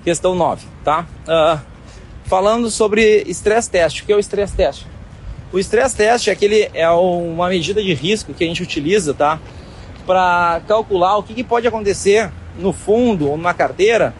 Questão 0.05 0.35
9, 0.35 0.67
tá? 0.85 1.07
Uh, 1.27 1.61
falando 2.25 2.71
sobre 2.71 3.25
stress 3.29 3.69
test. 3.69 4.01
O 4.01 4.07
que 4.07 4.13
é 4.13 4.17
o 4.17 4.21
stress 4.21 4.55
test? 4.55 4.87
O 5.53 5.59
stress 5.59 5.97
test 5.97 6.29
é, 6.29 6.31
aquele, 6.31 6.71
é 6.73 6.89
uma 6.91 7.49
medida 7.49 7.83
de 7.83 7.93
risco 7.93 8.33
que 8.33 8.45
a 8.45 8.47
gente 8.47 8.63
utiliza, 8.63 9.13
tá? 9.13 9.41
Para 10.07 10.63
calcular 10.69 11.17
o 11.17 11.23
que, 11.23 11.35
que 11.35 11.43
pode 11.43 11.67
acontecer 11.67 12.31
no 12.61 12.73
fundo 12.73 13.29
ou 13.29 13.37
na 13.37 13.53
carteira 13.53 14.15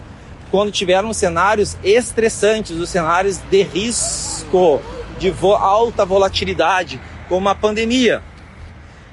quando 0.51 0.73
tivermos 0.73 1.17
cenários 1.17 1.77
estressantes, 1.83 2.77
os 2.77 2.91
cenários 2.91 3.39
de 3.51 3.63
risco, 3.63 4.83
de 5.19 5.31
vo 5.31 5.55
alta 5.55 6.05
volatilidade, 6.05 7.01
como 7.29 7.49
a 7.49 7.55
pandemia. 7.55 8.23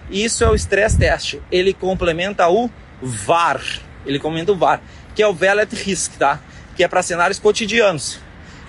Isso 0.10 0.44
é 0.44 0.50
o 0.50 0.56
stress 0.56 0.98
test. 0.98 1.36
Ele 1.52 1.74
complementa 1.74 2.50
o 2.50 2.70
VAR. 3.02 3.62
Ele 4.06 4.18
complementa 4.18 4.52
o 4.52 4.58
VAR, 4.58 4.82
que 5.14 5.22
é 5.22 5.28
o 5.28 5.34
Valid 5.34 5.76
Risk, 5.76 6.18
tá? 6.18 6.40
Que 6.76 6.84
é 6.84 6.88
para 6.88 7.04
cenários 7.04 7.40
cotidianos. 7.40 8.20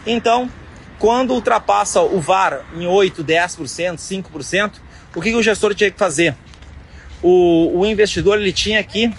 Então, 0.06 0.50
quando 0.98 1.32
ultrapassa 1.32 2.02
o 2.02 2.20
VAR 2.20 2.64
em 2.76 2.86
8, 2.86 3.24
10%, 3.24 3.96
5%, 3.96 4.72
o 5.14 5.20
que, 5.20 5.30
que 5.30 5.36
o 5.36 5.42
gestor 5.42 5.74
tinha 5.74 5.90
que 5.90 5.98
fazer? 5.98 6.36
O, 7.22 7.80
o 7.80 7.86
investidor 7.86 8.38
ele 8.38 8.52
tinha 8.52 8.82
que 8.84 9.12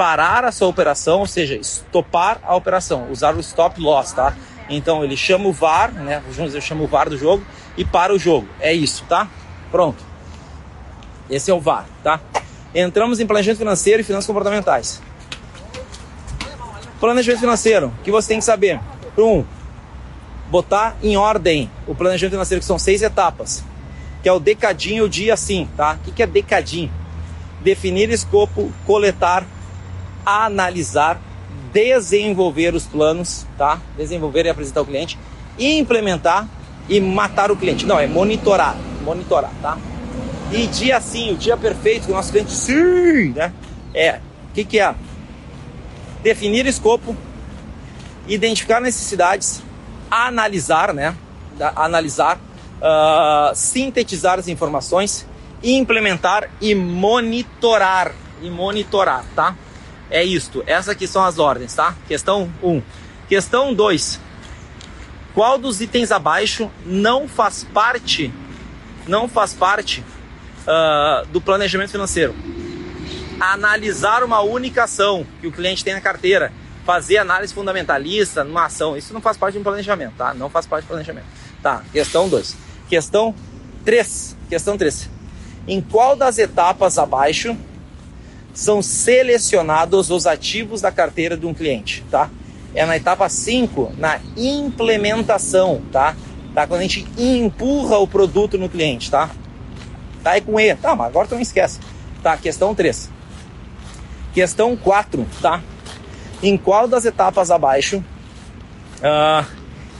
parar 0.00 0.46
a 0.46 0.50
sua 0.50 0.66
operação, 0.66 1.20
ou 1.20 1.26
seja, 1.26 1.54
estopar 1.54 2.40
a 2.42 2.56
operação, 2.56 3.10
usar 3.10 3.36
o 3.36 3.40
stop 3.40 3.78
loss, 3.78 4.12
tá? 4.12 4.34
Então 4.66 5.04
ele 5.04 5.14
chama 5.14 5.46
o 5.46 5.52
VAR, 5.52 5.92
né? 5.92 6.22
Vamos 6.26 6.52
dizer, 6.52 6.62
chama 6.62 6.82
o 6.84 6.86
VAR 6.86 7.10
do 7.10 7.18
jogo 7.18 7.44
e 7.76 7.84
para 7.84 8.10
o 8.10 8.18
jogo. 8.18 8.48
É 8.60 8.72
isso, 8.72 9.04
tá? 9.06 9.28
Pronto. 9.70 10.02
Esse 11.28 11.50
é 11.50 11.54
o 11.54 11.60
VAR, 11.60 11.84
tá? 12.02 12.18
Entramos 12.74 13.20
em 13.20 13.26
planejamento 13.26 13.58
financeiro 13.58 14.00
e 14.00 14.02
finanças 14.02 14.26
comportamentais. 14.26 15.02
Planejamento 16.98 17.40
financeiro, 17.40 17.88
o 17.88 18.02
que 18.02 18.10
você 18.10 18.28
tem 18.28 18.38
que 18.38 18.44
saber? 18.46 18.80
Um, 19.18 19.44
botar 20.48 20.96
em 21.02 21.18
ordem 21.18 21.70
o 21.86 21.94
planejamento 21.94 22.32
financeiro, 22.32 22.60
que 22.62 22.66
são 22.66 22.78
seis 22.78 23.02
etapas, 23.02 23.62
que 24.22 24.30
é 24.30 24.32
o 24.32 24.40
decadinho, 24.40 25.04
o 25.04 25.10
dia 25.10 25.36
sim, 25.36 25.68
tá? 25.76 25.98
O 26.06 26.10
que 26.10 26.22
é 26.22 26.26
decadinho? 26.26 26.90
Definir 27.60 28.08
escopo, 28.08 28.72
coletar, 28.86 29.44
analisar, 30.24 31.20
desenvolver 31.72 32.74
os 32.74 32.86
planos, 32.86 33.46
tá? 33.56 33.80
Desenvolver 33.96 34.46
e 34.46 34.48
apresentar 34.48 34.80
ao 34.80 34.86
cliente, 34.86 35.18
implementar 35.58 36.48
e 36.88 37.00
matar 37.00 37.50
o 37.50 37.56
cliente. 37.56 37.86
Não, 37.86 37.98
é 37.98 38.06
monitorar, 38.06 38.76
monitorar, 39.04 39.52
tá? 39.62 39.78
E 40.52 40.66
dia 40.66 41.00
sim, 41.00 41.32
o 41.32 41.36
dia 41.36 41.56
perfeito 41.56 42.06
que 42.06 42.12
o 42.12 42.14
nosso 42.14 42.32
cliente 42.32 42.50
sim, 42.50 43.32
né? 43.32 43.52
É, 43.94 44.20
o 44.50 44.54
que, 44.54 44.64
que 44.64 44.80
é? 44.80 44.94
Definir 46.22 46.66
escopo, 46.66 47.16
identificar 48.26 48.80
necessidades, 48.80 49.62
analisar, 50.10 50.92
né? 50.92 51.14
Analisar, 51.76 52.36
uh, 52.36 53.54
sintetizar 53.54 54.38
as 54.38 54.48
informações, 54.48 55.26
implementar 55.62 56.50
e 56.60 56.74
monitorar. 56.74 58.12
E 58.42 58.48
monitorar, 58.48 59.24
tá? 59.36 59.54
É 60.10 60.24
isto. 60.24 60.62
Essas 60.66 60.90
aqui 60.90 61.06
são 61.06 61.24
as 61.24 61.38
ordens, 61.38 61.74
tá? 61.74 61.94
Questão 62.08 62.52
1. 62.62 62.68
Um. 62.68 62.82
Questão 63.28 63.72
2. 63.72 64.20
Qual 65.32 65.56
dos 65.56 65.80
itens 65.80 66.10
abaixo 66.10 66.70
não 66.84 67.28
faz 67.28 67.64
parte, 67.72 68.32
não 69.06 69.28
faz 69.28 69.54
parte 69.54 70.04
uh, 70.62 71.24
do 71.28 71.40
planejamento 71.40 71.90
financeiro? 71.90 72.34
Analisar 73.38 74.24
uma 74.24 74.40
única 74.40 74.84
ação 74.84 75.24
que 75.40 75.46
o 75.46 75.52
cliente 75.52 75.84
tem 75.84 75.94
na 75.94 76.00
carteira 76.00 76.52
fazer 76.84 77.18
análise 77.18 77.54
fundamentalista 77.54 78.42
numa 78.42 78.66
ação. 78.66 78.96
Isso 78.96 79.14
não 79.14 79.20
faz 79.20 79.36
parte 79.36 79.54
de 79.54 79.60
um 79.60 79.62
planejamento, 79.62 80.14
tá? 80.16 80.34
Não 80.34 80.50
faz 80.50 80.66
parte 80.66 80.84
do 80.84 80.88
planejamento. 80.88 81.26
Tá, 81.62 81.84
questão 81.92 82.28
2. 82.28 82.56
Questão 82.88 83.34
3. 83.84 84.36
Questão 84.48 84.76
3. 84.76 85.08
Em 85.68 85.80
qual 85.80 86.16
das 86.16 86.38
etapas 86.38 86.98
abaixo 86.98 87.56
são 88.52 88.82
selecionados 88.82 90.10
os 90.10 90.26
ativos 90.26 90.80
da 90.80 90.90
carteira 90.90 91.36
de 91.36 91.46
um 91.46 91.54
cliente, 91.54 92.04
tá? 92.10 92.30
É 92.74 92.84
na 92.86 92.96
etapa 92.96 93.28
5, 93.28 93.92
na 93.98 94.20
implementação, 94.36 95.82
tá? 95.90 96.16
Tá? 96.54 96.66
Quando 96.66 96.80
a 96.80 96.82
gente 96.82 97.06
empurra 97.16 97.98
o 97.98 98.06
produto 98.06 98.58
no 98.58 98.68
cliente, 98.68 99.10
tá? 99.10 99.30
Tá 100.22 100.32
aí 100.32 100.40
com 100.40 100.58
E. 100.58 100.74
Tá, 100.74 100.94
mas 100.94 101.08
agora 101.08 101.28
tu 101.28 101.34
não 101.34 101.42
esquece. 101.42 101.80
Tá, 102.22 102.36
questão 102.36 102.74
3. 102.74 103.10
Questão 104.34 104.76
4, 104.76 105.26
tá? 105.40 105.60
em 106.42 106.56
qual 106.56 106.88
das 106.88 107.04
etapas 107.04 107.50
abaixo 107.50 108.02
uh, 108.98 109.46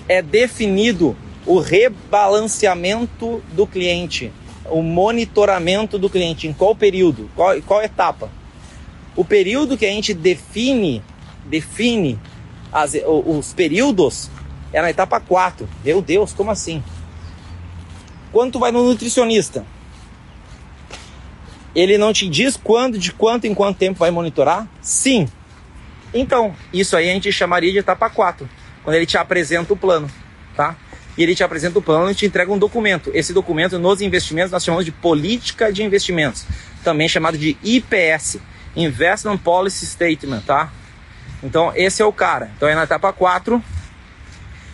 é 0.09 0.23
definido 0.23 1.17
o 1.47 1.59
rebalanceamento 1.59 3.43
do 3.53 3.67
cliente, 3.67 4.33
o 4.67 4.83
monitoramento 4.83 5.99
do 5.99 6.09
cliente, 6.09 6.47
em 6.47 6.53
qual 6.53 6.75
período, 6.75 7.31
qual, 7.35 7.61
qual 7.63 7.83
etapa. 7.83 8.31
O 9.17 9.25
período 9.25 9.77
que 9.77 9.87
a 9.87 9.91
gente 9.91 10.15
define, 10.15 11.03
define 11.45 12.19
as, 12.73 12.95
os 13.05 13.53
períodos 13.53 14.31
é 14.73 14.81
na 14.81 14.91
etapa 14.91 15.19
4. 15.21 15.69
Meu 15.85 16.01
Deus, 16.01 16.33
como 16.33 16.51
assim? 16.51 16.83
Quando 18.33 18.53
tu 18.53 18.59
vai 18.59 18.71
no 18.71 18.85
nutricionista, 18.85 19.65
ele 21.75 21.99
não 21.99 22.13
te 22.13 22.29
diz 22.29 22.57
quando, 22.57 22.99
de 22.99 23.13
quanto 23.13 23.47
em 23.47 23.55
quanto 23.55 23.79
tempo 23.79 23.99
vai 23.99 24.11
monitorar? 24.11 24.69
Sim, 24.81 25.29
então, 26.13 26.55
isso 26.73 26.97
aí 26.97 27.09
a 27.09 27.13
gente 27.13 27.31
chamaria 27.33 27.71
de 27.71 27.79
etapa 27.79 28.11
4, 28.11 28.49
quando 28.83 28.97
ele 28.97 29.07
te 29.07 29.17
apresenta 29.17 29.73
o 29.73 29.77
plano, 29.77 30.11
tá? 30.57 30.77
E 31.17 31.23
ele 31.23 31.35
te 31.35 31.45
apresenta 31.45 31.79
o 31.79 31.83
plano 31.83 32.11
e 32.11 32.15
te 32.15 32.27
entrega 32.27 32.53
um 32.53 32.59
documento. 32.59 33.11
Esse 33.15 33.33
documento, 33.33 33.79
nos 33.79 34.01
investimentos, 34.01 34.51
nós 34.51 34.65
chamamos 34.65 34.85
de 34.85 34.93
política 34.93 35.73
de 35.73 35.83
investimentos, 35.83 36.45
também 36.83 37.09
chamado 37.09 37.39
de 37.39 37.57
IPS, 37.63 38.39
Investment 38.77 39.39
Policy 39.39 39.87
Statement, 39.87 40.43
tá? 40.43 40.73
Então, 41.43 41.73
esse 41.75 42.03
é 42.03 42.05
o 42.05 42.13
cara. 42.13 42.51
Então, 42.57 42.69
é 42.69 42.75
na 42.75 42.85
etapa 42.85 43.13
4 43.13 43.63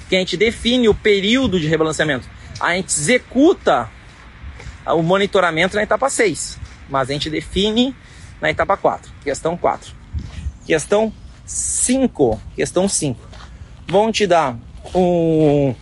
que 0.09 0.16
a 0.16 0.18
gente 0.18 0.36
define 0.36 0.89
o 0.89 0.94
período 0.94 1.59
de 1.59 1.66
rebalanceamento. 1.66 2.28
A 2.60 2.74
gente 2.74 2.89
executa 2.89 3.90
o 4.86 5.02
monitoramento 5.02 5.77
na 5.77 5.82
etapa 5.82 6.09
6, 6.09 6.59
mas 6.89 7.10
a 7.10 7.12
gente 7.12 7.28
define 7.28 7.94
na 8.40 8.51
etapa 8.51 8.77
4, 8.77 9.10
questão 9.23 9.56
4. 9.56 9.93
Questão 10.64 11.12
5, 11.44 12.40
questão 12.55 12.89
5, 12.89 13.20
vão 13.89 14.10
te 14.10 14.27
dar 14.27 14.56
um, 14.94 15.74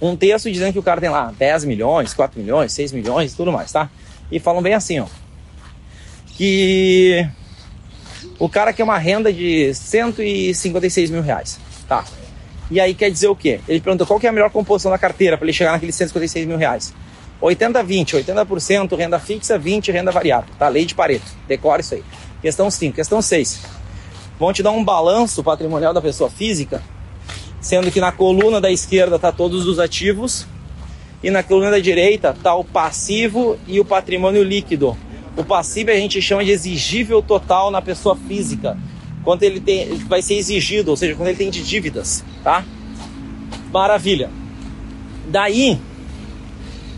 um 0.00 0.16
texto 0.16 0.50
dizendo 0.50 0.72
que 0.72 0.78
o 0.78 0.82
cara 0.82 1.00
tem 1.00 1.10
lá 1.10 1.32
10 1.36 1.64
milhões, 1.64 2.14
4 2.14 2.40
milhões, 2.40 2.72
6 2.72 2.92
milhões 2.92 3.32
e 3.32 3.36
tudo 3.36 3.52
mais, 3.52 3.72
tá? 3.72 3.88
E 4.30 4.38
falam 4.38 4.62
bem 4.62 4.74
assim, 4.74 5.00
ó, 5.00 5.06
que 6.36 7.26
o 8.38 8.48
cara 8.48 8.72
quer 8.72 8.84
uma 8.84 8.98
renda 8.98 9.32
de 9.32 9.72
156 9.74 11.10
mil 11.10 11.22
reais, 11.22 11.58
tá? 11.88 12.04
E 12.70 12.80
aí 12.80 12.94
quer 12.94 13.10
dizer 13.10 13.28
o 13.28 13.36
quê? 13.36 13.60
Ele 13.68 13.80
pergunta 13.80 14.06
qual 14.06 14.18
que 14.18 14.26
é 14.26 14.30
a 14.30 14.32
melhor 14.32 14.50
composição 14.50 14.90
da 14.90 14.98
carteira 14.98 15.36
para 15.36 15.44
ele 15.46 15.52
chegar 15.52 15.72
naqueles 15.72 15.94
156 15.94 16.46
mil 16.46 16.56
reais. 16.56 16.94
80-20, 17.42 18.24
80% 18.24 18.96
renda 18.96 19.18
fixa, 19.18 19.58
20% 19.58 19.92
renda 19.92 20.10
variável, 20.10 20.48
tá? 20.58 20.68
Lei 20.68 20.84
de 20.84 20.94
Pareto, 20.94 21.26
decora 21.46 21.80
isso 21.80 21.94
aí. 21.94 22.04
Questão 22.40 22.70
5. 22.70 22.94
Questão 22.94 23.20
6 23.20 23.60
vão 24.38 24.52
te 24.52 24.62
dar 24.62 24.70
um 24.70 24.84
balanço 24.84 25.42
patrimonial 25.42 25.92
da 25.92 26.00
pessoa 26.00 26.28
física, 26.28 26.82
sendo 27.60 27.90
que 27.90 28.00
na 28.00 28.12
coluna 28.12 28.60
da 28.60 28.70
esquerda 28.70 29.16
está 29.16 29.30
todos 29.30 29.66
os 29.66 29.78
ativos 29.78 30.46
e 31.22 31.30
na 31.30 31.42
coluna 31.42 31.70
da 31.70 31.78
direita 31.78 32.30
está 32.30 32.54
o 32.54 32.64
passivo 32.64 33.58
e 33.66 33.78
o 33.80 33.84
patrimônio 33.84 34.42
líquido. 34.42 34.96
O 35.36 35.44
passivo 35.44 35.90
a 35.90 35.94
gente 35.94 36.20
chama 36.22 36.44
de 36.44 36.50
exigível 36.50 37.20
total 37.22 37.70
na 37.70 37.82
pessoa 37.82 38.16
física, 38.16 38.78
quando 39.22 39.42
ele 39.42 39.60
tem, 39.60 39.94
vai 40.06 40.22
ser 40.22 40.34
exigido, 40.34 40.90
ou 40.90 40.96
seja, 40.96 41.14
quando 41.14 41.28
ele 41.28 41.38
tem 41.38 41.50
de 41.50 41.62
dívidas, 41.62 42.24
tá? 42.42 42.64
Maravilha. 43.72 44.30
Daí, 45.26 45.78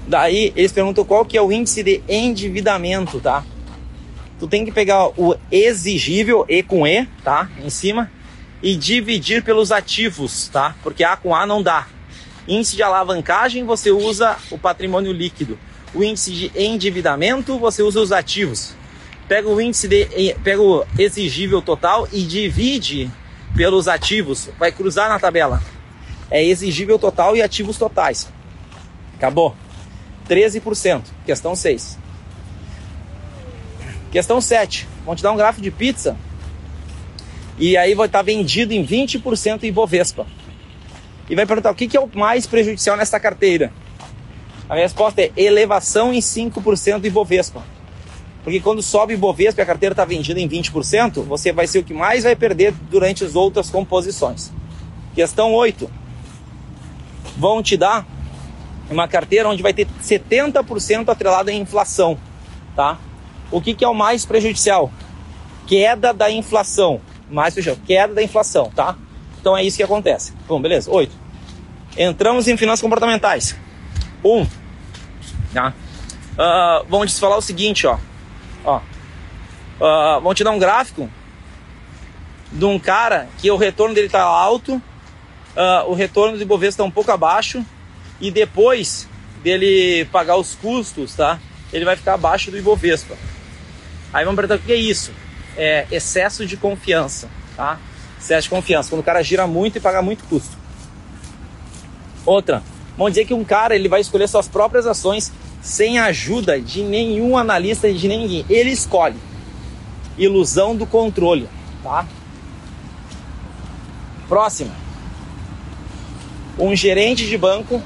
daí 0.06 0.52
eles 0.56 0.72
perguntam 0.72 1.04
qual 1.04 1.24
que 1.24 1.38
é 1.38 1.42
o 1.42 1.50
índice 1.50 1.82
de 1.82 2.02
endividamento, 2.08 3.20
tá? 3.20 3.44
tu 4.38 4.46
tem 4.46 4.64
que 4.64 4.72
pegar 4.72 5.08
o 5.18 5.36
exigível, 5.50 6.44
E 6.48 6.62
com 6.62 6.86
E, 6.86 7.06
tá? 7.24 7.48
Em 7.62 7.70
cima, 7.70 8.10
e 8.62 8.74
dividir 8.76 9.42
pelos 9.42 9.72
ativos, 9.72 10.48
tá? 10.48 10.74
Porque 10.82 11.04
A 11.04 11.16
com 11.16 11.34
A 11.34 11.46
não 11.46 11.62
dá. 11.62 11.86
Índice 12.46 12.76
de 12.76 12.82
alavancagem, 12.82 13.64
você 13.64 13.90
usa 13.90 14.36
o 14.50 14.58
patrimônio 14.58 15.12
líquido. 15.12 15.58
O 15.96 16.04
índice 16.04 16.30
de 16.30 16.52
endividamento, 16.54 17.58
você 17.58 17.82
usa 17.82 17.98
os 18.00 18.12
ativos. 18.12 18.74
Pega 19.26 19.48
o 19.48 19.58
índice 19.58 19.88
de 19.88 20.04
pega 20.44 20.60
o 20.60 20.84
exigível 20.98 21.62
total 21.62 22.06
e 22.12 22.22
divide 22.22 23.10
pelos 23.56 23.88
ativos. 23.88 24.50
Vai 24.58 24.70
cruzar 24.70 25.08
na 25.08 25.18
tabela. 25.18 25.62
É 26.30 26.44
exigível 26.44 26.98
total 26.98 27.34
e 27.34 27.40
ativos 27.40 27.78
totais. 27.78 28.28
Acabou. 29.16 29.56
13%. 30.28 31.02
Questão 31.24 31.56
6. 31.56 31.98
Questão 34.12 34.38
7. 34.38 34.86
Vão 35.06 35.16
te 35.16 35.22
dar 35.22 35.32
um 35.32 35.36
gráfico 35.36 35.62
de 35.62 35.70
pizza. 35.70 36.14
E 37.58 37.74
aí 37.74 37.94
vai 37.94 38.06
estar 38.06 38.20
vendido 38.20 38.74
em 38.74 38.84
20% 38.84 39.62
em 39.62 39.72
Bovespa. 39.72 40.26
E 41.30 41.34
vai 41.34 41.46
perguntar 41.46 41.70
o 41.70 41.74
que, 41.74 41.88
que 41.88 41.96
é 41.96 42.00
o 42.00 42.10
mais 42.14 42.46
prejudicial 42.46 42.98
nessa 42.98 43.18
carteira. 43.18 43.72
A 44.68 44.74
minha 44.74 44.84
resposta 44.84 45.22
é 45.22 45.30
elevação 45.36 46.12
em 46.12 46.18
5% 46.18 47.04
em 47.04 47.10
Bovespa. 47.10 47.62
Porque 48.42 48.60
quando 48.60 48.82
sobe 48.82 49.16
Bovespa 49.16 49.60
e 49.60 49.62
a 49.62 49.66
carteira 49.66 49.92
está 49.92 50.04
vendida 50.04 50.40
em 50.40 50.48
20%, 50.48 51.22
você 51.24 51.52
vai 51.52 51.66
ser 51.66 51.80
o 51.80 51.84
que 51.84 51.94
mais 51.94 52.24
vai 52.24 52.36
perder 52.36 52.72
durante 52.90 53.24
as 53.24 53.34
outras 53.34 53.70
composições. 53.70 54.52
Questão 55.14 55.52
8. 55.52 55.90
Vão 57.36 57.62
te 57.62 57.76
dar 57.76 58.06
uma 58.90 59.08
carteira 59.08 59.48
onde 59.48 59.62
vai 59.62 59.72
ter 59.72 59.86
70% 60.00 61.08
atrelado 61.08 61.50
à 61.50 61.52
inflação, 61.52 62.16
tá? 62.74 62.98
O 63.50 63.60
que, 63.60 63.74
que 63.74 63.84
é 63.84 63.88
o 63.88 63.94
mais 63.94 64.24
prejudicial? 64.24 64.90
Queda 65.66 66.12
da 66.12 66.30
inflação. 66.30 67.00
Mais 67.30 67.54
prejudicial, 67.54 67.84
queda 67.86 68.14
da 68.14 68.22
inflação, 68.22 68.70
tá? 68.74 68.96
Então 69.40 69.56
é 69.56 69.64
isso 69.64 69.76
que 69.76 69.82
acontece. 69.82 70.32
Bom, 70.46 70.60
beleza. 70.60 70.90
8. 70.90 71.12
Entramos 71.96 72.46
em 72.46 72.56
finanças 72.56 72.80
comportamentais. 72.80 73.56
1. 74.26 74.40
Um, 74.40 74.46
tá? 75.52 75.72
Uh, 76.32 76.86
vamos 76.88 77.14
te 77.14 77.20
falar 77.20 77.36
o 77.36 77.42
seguinte, 77.42 77.86
ó. 77.86 77.98
ó. 78.64 78.78
Uh, 78.78 80.20
vamos 80.20 80.34
te 80.34 80.44
dar 80.44 80.50
um 80.50 80.58
gráfico 80.58 81.08
de 82.52 82.64
um 82.64 82.78
cara 82.78 83.28
que 83.38 83.50
o 83.50 83.56
retorno 83.56 83.94
dele 83.94 84.06
está 84.06 84.22
alto, 84.22 84.76
uh, 84.76 85.88
o 85.88 85.94
retorno 85.94 86.36
do 86.36 86.42
Ibovespa 86.42 86.74
está 86.74 86.84
um 86.84 86.90
pouco 86.90 87.10
abaixo 87.10 87.64
e 88.20 88.30
depois 88.30 89.08
dele 89.42 90.06
pagar 90.06 90.36
os 90.36 90.54
custos, 90.54 91.14
tá? 91.14 91.38
Ele 91.72 91.84
vai 91.84 91.96
ficar 91.96 92.14
abaixo 92.14 92.50
do 92.50 92.58
Ibovespa. 92.58 93.16
Aí 94.12 94.24
vamos 94.24 94.36
perguntar 94.36 94.62
o 94.62 94.66
que 94.66 94.72
é 94.72 94.76
isso? 94.76 95.12
É 95.56 95.86
excesso 95.90 96.46
de 96.46 96.56
confiança, 96.56 97.28
tá? 97.56 97.78
Excesso 98.18 98.44
de 98.44 98.50
confiança, 98.50 98.90
quando 98.90 99.00
o 99.00 99.04
cara 99.04 99.22
gira 99.22 99.46
muito 99.46 99.76
e 99.76 99.80
paga 99.80 100.00
muito 100.00 100.24
custo. 100.24 100.56
Outra, 102.24 102.62
vamos 102.96 103.12
dizer 103.12 103.26
que 103.26 103.34
um 103.34 103.44
cara 103.44 103.74
ele 103.74 103.88
vai 103.88 104.00
escolher 104.00 104.28
suas 104.28 104.48
próprias 104.48 104.86
ações 104.86 105.32
sem 105.60 105.98
a 105.98 106.06
ajuda 106.06 106.60
de 106.60 106.82
nenhum 106.82 107.36
analista 107.36 107.92
de 107.92 108.08
ninguém. 108.08 108.44
Ele 108.48 108.70
escolhe. 108.70 109.16
Ilusão 110.16 110.74
do 110.74 110.86
controle, 110.86 111.48
tá? 111.82 112.06
Próxima. 114.28 114.70
Um 116.58 116.74
gerente 116.74 117.26
de 117.26 117.36
banco 117.36 117.82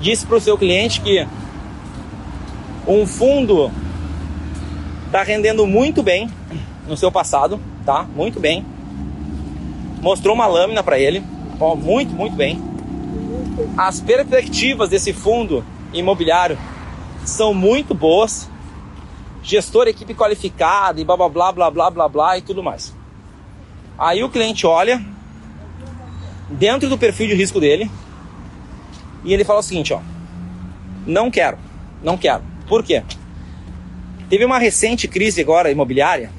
disse 0.00 0.26
para 0.26 0.36
o 0.36 0.40
seu 0.40 0.56
cliente 0.56 1.00
que 1.00 1.26
um 2.86 3.06
fundo 3.06 3.70
está 5.06 5.22
rendendo 5.22 5.66
muito 5.66 6.02
bem 6.02 6.28
no 6.88 6.96
seu 6.96 7.12
passado, 7.12 7.60
tá? 7.84 8.04
Muito 8.16 8.40
bem. 8.40 8.64
Mostrou 10.00 10.34
uma 10.34 10.46
lâmina 10.46 10.82
para 10.82 10.98
ele, 10.98 11.22
ó, 11.60 11.76
muito, 11.76 12.14
muito 12.14 12.34
bem. 12.34 12.71
As 13.76 14.00
perspectivas 14.00 14.88
desse 14.88 15.12
fundo 15.12 15.64
imobiliário 15.92 16.58
são 17.24 17.52
muito 17.54 17.94
boas. 17.94 18.48
Gestor, 19.42 19.88
equipe 19.88 20.14
qualificada 20.14 21.00
e 21.00 21.04
blá 21.04 21.16
blá 21.16 21.28
blá 21.28 21.52
blá 21.52 21.70
blá 21.70 21.90
blá 21.90 22.08
blá 22.08 22.38
e 22.38 22.42
tudo 22.42 22.62
mais. 22.62 22.94
Aí 23.98 24.22
o 24.22 24.30
cliente 24.30 24.66
olha 24.66 25.04
dentro 26.48 26.88
do 26.88 26.98
perfil 26.98 27.28
de 27.28 27.34
risco 27.34 27.60
dele 27.60 27.90
e 29.24 29.32
ele 29.32 29.44
fala 29.44 29.60
o 29.60 29.62
seguinte, 29.62 29.92
ó: 29.92 30.00
"Não 31.06 31.30
quero. 31.30 31.58
Não 32.02 32.16
quero. 32.16 32.42
Por 32.68 32.82
quê? 32.82 33.02
Teve 34.28 34.44
uma 34.44 34.58
recente 34.58 35.06
crise 35.06 35.40
agora 35.40 35.70
imobiliária 35.70 36.30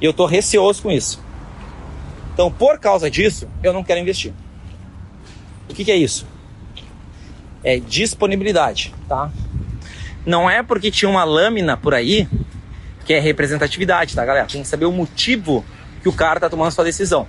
e 0.00 0.04
eu 0.04 0.12
tô 0.12 0.26
receoso 0.26 0.82
com 0.82 0.90
isso. 0.90 1.22
Então, 2.32 2.50
por 2.50 2.78
causa 2.78 3.10
disso, 3.10 3.48
eu 3.62 3.72
não 3.72 3.82
quero 3.82 4.00
investir. 4.00 4.32
O 5.68 5.74
que, 5.74 5.84
que 5.84 5.90
é 5.90 5.96
isso? 5.96 6.26
É 7.62 7.78
disponibilidade, 7.78 8.94
tá? 9.08 9.30
Não 10.24 10.48
é 10.48 10.62
porque 10.62 10.90
tinha 10.90 11.08
uma 11.08 11.24
lâmina 11.24 11.76
por 11.76 11.94
aí 11.94 12.28
que 13.04 13.14
é 13.14 13.20
representatividade, 13.20 14.14
tá, 14.14 14.24
galera? 14.24 14.46
Tem 14.46 14.62
que 14.62 14.68
saber 14.68 14.84
o 14.84 14.92
motivo 14.92 15.64
que 16.02 16.08
o 16.08 16.12
cara 16.12 16.40
tá 16.40 16.50
tomando 16.50 16.72
sua 16.72 16.84
decisão. 16.84 17.26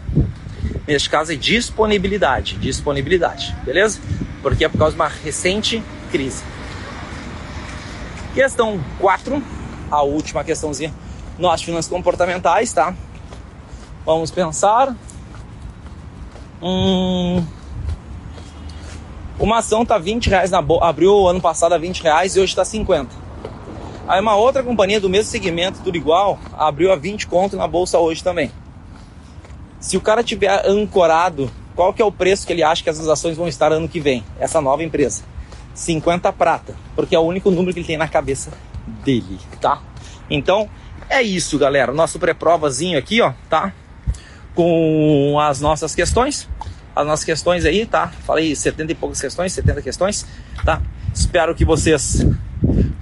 Neste 0.88 1.10
caso 1.10 1.34
é 1.34 1.36
disponibilidade, 1.36 2.58
disponibilidade, 2.58 3.56
beleza? 3.64 4.00
Porque 4.42 4.66
é 4.66 4.70
por 4.70 4.78
causa 4.78 4.96
de 4.96 5.02
uma 5.02 5.08
recente 5.08 5.84
crise. 6.12 6.44
Questão 8.34 8.80
4, 9.00 9.44
a 9.92 10.02
última 10.02 10.44
questãozinha, 10.44 10.94
nós 11.38 11.62
finanças 11.62 11.90
comportamentais, 11.92 12.72
tá? 12.74 12.96
Vamos 14.06 14.32
pensar. 14.32 14.96
Hum, 16.62 17.46
uma 19.40 19.60
ação 19.60 19.86
tá 19.86 19.98
20 19.98 20.30
reais 20.30 20.50
na 20.50 20.62
bolsa, 20.62 20.86
abriu 20.86 21.28
ano 21.28 21.40
passado 21.40 21.74
a 21.74 21.78
20 21.78 22.02
reais 22.02 22.36
e 22.36 22.40
hoje 22.40 22.52
está 22.52 22.66
50. 22.66 23.16
Aí 24.08 24.20
uma 24.20 24.36
outra 24.36 24.64
companhia 24.64 25.00
do 25.00 25.10
mesmo 25.10 25.30
segmento, 25.30 25.82
tudo 25.84 25.98
igual, 25.98 26.40
abriu 26.58 26.92
a 26.92 26.96
20 26.96 27.28
conto 27.28 27.56
na 27.56 27.68
bolsa 27.68 28.00
hoje 28.00 28.24
também. 28.24 28.52
Se 29.80 29.96
o 29.96 30.02
cara 30.02 30.24
tiver 30.24 30.66
ancorado, 30.68 31.52
qual 31.76 31.94
que 31.94 32.02
é 32.02 32.06
o 32.06 32.12
preço 32.12 32.48
que 32.48 32.54
ele 32.54 32.64
acha 32.64 32.82
que 32.82 32.90
essas 32.90 33.08
ações 33.08 33.38
vão 33.38 33.48
estar 33.48 33.72
ano 33.72 33.88
que 33.88 34.00
vem? 34.00 34.24
Essa 34.40 34.60
nova 34.60 34.84
empresa. 34.84 35.24
50 35.76 36.34
prata, 36.34 36.76
porque 36.96 37.16
é 37.16 37.20
o 37.20 37.24
único 37.24 37.52
número 37.52 37.74
que 37.74 37.80
ele 37.80 37.88
tem 37.88 37.98
na 37.98 38.08
cabeça 38.08 38.52
dele, 39.04 39.38
tá? 39.62 39.80
Então, 40.28 40.68
é 41.08 41.22
isso, 41.22 41.60
galera. 41.60 41.94
Nosso 41.94 42.18
pré-provazinho 42.18 42.98
aqui, 42.98 43.22
ó, 43.22 43.34
tá? 43.48 43.72
Com 44.56 45.40
as 45.40 45.62
nossas 45.62 45.94
questões 45.94 46.50
as 46.98 47.06
nossas 47.06 47.24
questões 47.24 47.64
aí, 47.64 47.86
tá? 47.86 48.08
Falei 48.26 48.56
70 48.56 48.92
e 48.92 48.96
poucas 48.96 49.22
questões, 49.22 49.54
70 49.54 49.82
questões, 49.84 50.26
tá? 50.66 50.82
Espero 51.14 51.54
que 51.54 51.64
vocês 51.64 52.26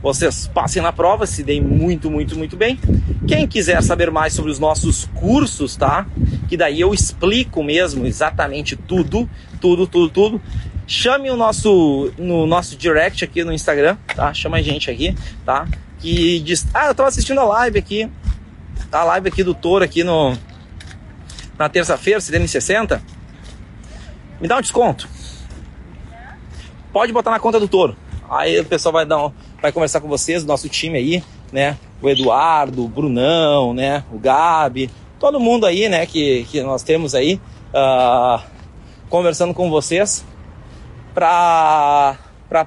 vocês 0.01 0.47
passem 0.47 0.81
na 0.81 0.91
prova, 0.91 1.25
se 1.25 1.41
deem 1.41 1.61
muito, 1.61 2.11
muito, 2.11 2.37
muito 2.37 2.57
bem. 2.57 2.77
Quem 3.25 3.47
quiser 3.47 3.81
saber 3.81 4.11
mais 4.11 4.33
sobre 4.33 4.51
os 4.51 4.59
nossos 4.59 5.05
cursos, 5.15 5.77
tá? 5.77 6.05
Que 6.47 6.57
daí 6.57 6.81
eu 6.81 6.93
explico 6.93 7.63
mesmo 7.63 8.05
exatamente 8.05 8.75
tudo, 8.75 9.29
tudo, 9.61 9.87
tudo, 9.87 10.09
tudo. 10.09 10.41
Chame 10.85 11.31
o 11.31 11.37
nosso 11.37 12.11
no 12.17 12.45
nosso 12.45 12.75
direct 12.75 13.23
aqui 13.23 13.43
no 13.45 13.53
Instagram, 13.53 13.97
tá? 14.13 14.33
Chama 14.33 14.57
a 14.57 14.61
gente 14.61 14.91
aqui, 14.91 15.15
tá? 15.45 15.67
Que 15.99 16.39
diz, 16.41 16.67
ah, 16.73 16.87
eu 16.87 16.95
tava 16.95 17.07
assistindo 17.07 17.39
a 17.39 17.45
live 17.45 17.79
aqui, 17.79 18.11
a 18.91 19.03
live 19.05 19.29
aqui 19.29 19.41
do 19.41 19.53
Toro 19.53 19.85
aqui 19.85 20.03
no 20.03 20.37
na 21.57 21.69
terça-feira, 21.69 22.19
CDN 22.19 22.45
60 22.45 23.14
me 24.45 24.47
dá 24.47 24.57
um 24.57 24.61
desconto. 24.61 25.09
Pode 26.93 27.11
botar 27.11 27.31
na 27.31 27.39
conta 27.39 27.59
do 27.59 27.67
touro. 27.67 27.97
Aí 28.29 28.59
o 28.59 28.65
pessoal 28.65 28.93
vai 28.93 29.05
dar 29.05 29.25
um, 29.25 29.31
vai 29.59 29.71
conversar 29.71 29.99
com 29.99 30.07
vocês, 30.07 30.43
o 30.43 30.47
nosso 30.47 30.69
time 30.69 30.97
aí, 30.97 31.23
né? 31.51 31.77
O 31.99 32.07
Eduardo, 32.07 32.85
o 32.85 32.87
Brunão, 32.87 33.73
né? 33.73 34.03
O 34.13 34.19
Gabi, 34.19 34.89
todo 35.19 35.39
mundo 35.39 35.65
aí, 35.65 35.89
né? 35.89 36.05
Que, 36.05 36.45
que 36.45 36.61
nós 36.61 36.83
temos 36.83 37.15
aí 37.15 37.41
uh, 37.73 38.39
conversando 39.09 39.53
com 39.53 39.69
vocês 39.69 40.23
para 41.13 42.15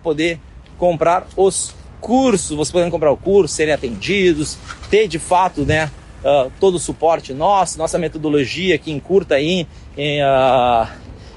poder 0.02 0.40
comprar 0.76 1.26
os 1.36 1.74
cursos. 2.00 2.56
Vocês 2.56 2.72
podem 2.72 2.90
comprar 2.90 3.12
o 3.12 3.16
curso, 3.16 3.54
serem 3.54 3.72
atendidos, 3.72 4.58
ter 4.90 5.06
de 5.06 5.20
fato, 5.20 5.64
né? 5.64 5.90
Uh, 6.24 6.50
todo 6.58 6.74
o 6.74 6.78
suporte 6.80 7.32
nosso, 7.32 7.78
nossa 7.78 7.96
metodologia 7.96 8.76
que 8.76 8.90
encurta 8.90 9.36
aí 9.36 9.68
em, 9.96 10.20
uh, 10.20 10.88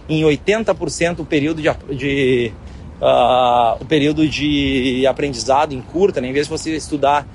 em 0.10 0.24
80% 0.24 1.20
o 1.20 1.26
período 1.26 1.62
de, 1.62 1.70
de 1.96 2.54
uh, 3.02 3.82
o 3.82 3.86
período 3.86 4.28
de 4.28 5.06
aprendizado 5.08 5.74
em 5.74 5.82
curta, 5.82 6.22
né? 6.22 6.28
em 6.28 6.34
vez 6.34 6.48
de 6.48 6.52
você 6.52 6.76
estudar 6.76 7.26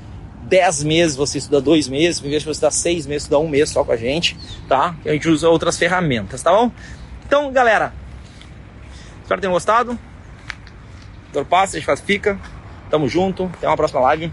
10 0.45 0.85
meses, 0.85 1.17
você 1.17 1.39
estuda 1.39 1.61
2 1.61 1.89
meses, 1.89 2.21
em 2.21 2.29
vez 2.29 2.43
de 2.43 2.47
você 2.47 2.53
estudar 2.53 2.71
6 2.71 3.07
meses, 3.07 3.23
estudar 3.25 3.41
um 3.41 3.49
mês 3.49 3.71
só 3.71 3.85
com 3.85 3.93
a 3.93 3.97
gente, 3.97 4.37
tá? 4.69 4.95
A 5.05 5.11
gente 5.11 5.29
usa 5.29 5.49
outras 5.49 5.77
ferramentas, 5.77 6.43
tá 6.43 6.53
bom? 6.53 6.71
Então, 7.27 7.51
galera, 7.53 7.93
espero 9.23 9.39
que 9.39 9.43
tenham 9.43 9.53
gostado. 9.53 9.99
Doutor 11.33 11.49
Passa, 11.49 11.77
a 11.77 11.81
gente 11.81 11.87
faz 11.87 12.01
fica. 12.01 12.39
Tamo 12.89 13.09
junto, 13.09 13.51
até 13.55 13.67
uma 13.67 13.77
próxima 13.77 14.01
live. 14.03 14.33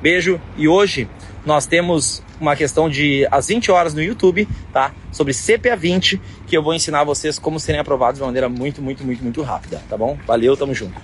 Beijo. 0.00 0.40
E 0.56 0.66
hoje 0.66 1.06
nós 1.44 1.66
temos 1.66 2.22
uma 2.40 2.56
questão 2.56 2.88
de 2.88 3.28
às 3.30 3.48
20 3.48 3.70
horas 3.70 3.92
no 3.92 4.02
YouTube, 4.02 4.48
tá? 4.72 4.92
Sobre 5.12 5.34
CPA 5.34 5.76
20, 5.76 6.20
que 6.50 6.56
eu 6.56 6.62
vou 6.62 6.74
ensinar 6.74 7.04
vocês 7.04 7.38
como 7.38 7.60
serem 7.60 7.80
aprovados 7.80 8.18
de 8.18 8.22
uma 8.22 8.26
maneira 8.26 8.48
muito, 8.48 8.82
muito, 8.82 9.04
muito, 9.04 9.22
muito 9.22 9.40
rápida, 9.40 9.80
tá 9.88 9.96
bom? 9.96 10.18
Valeu, 10.26 10.56
tamo 10.56 10.74
junto. 10.74 11.00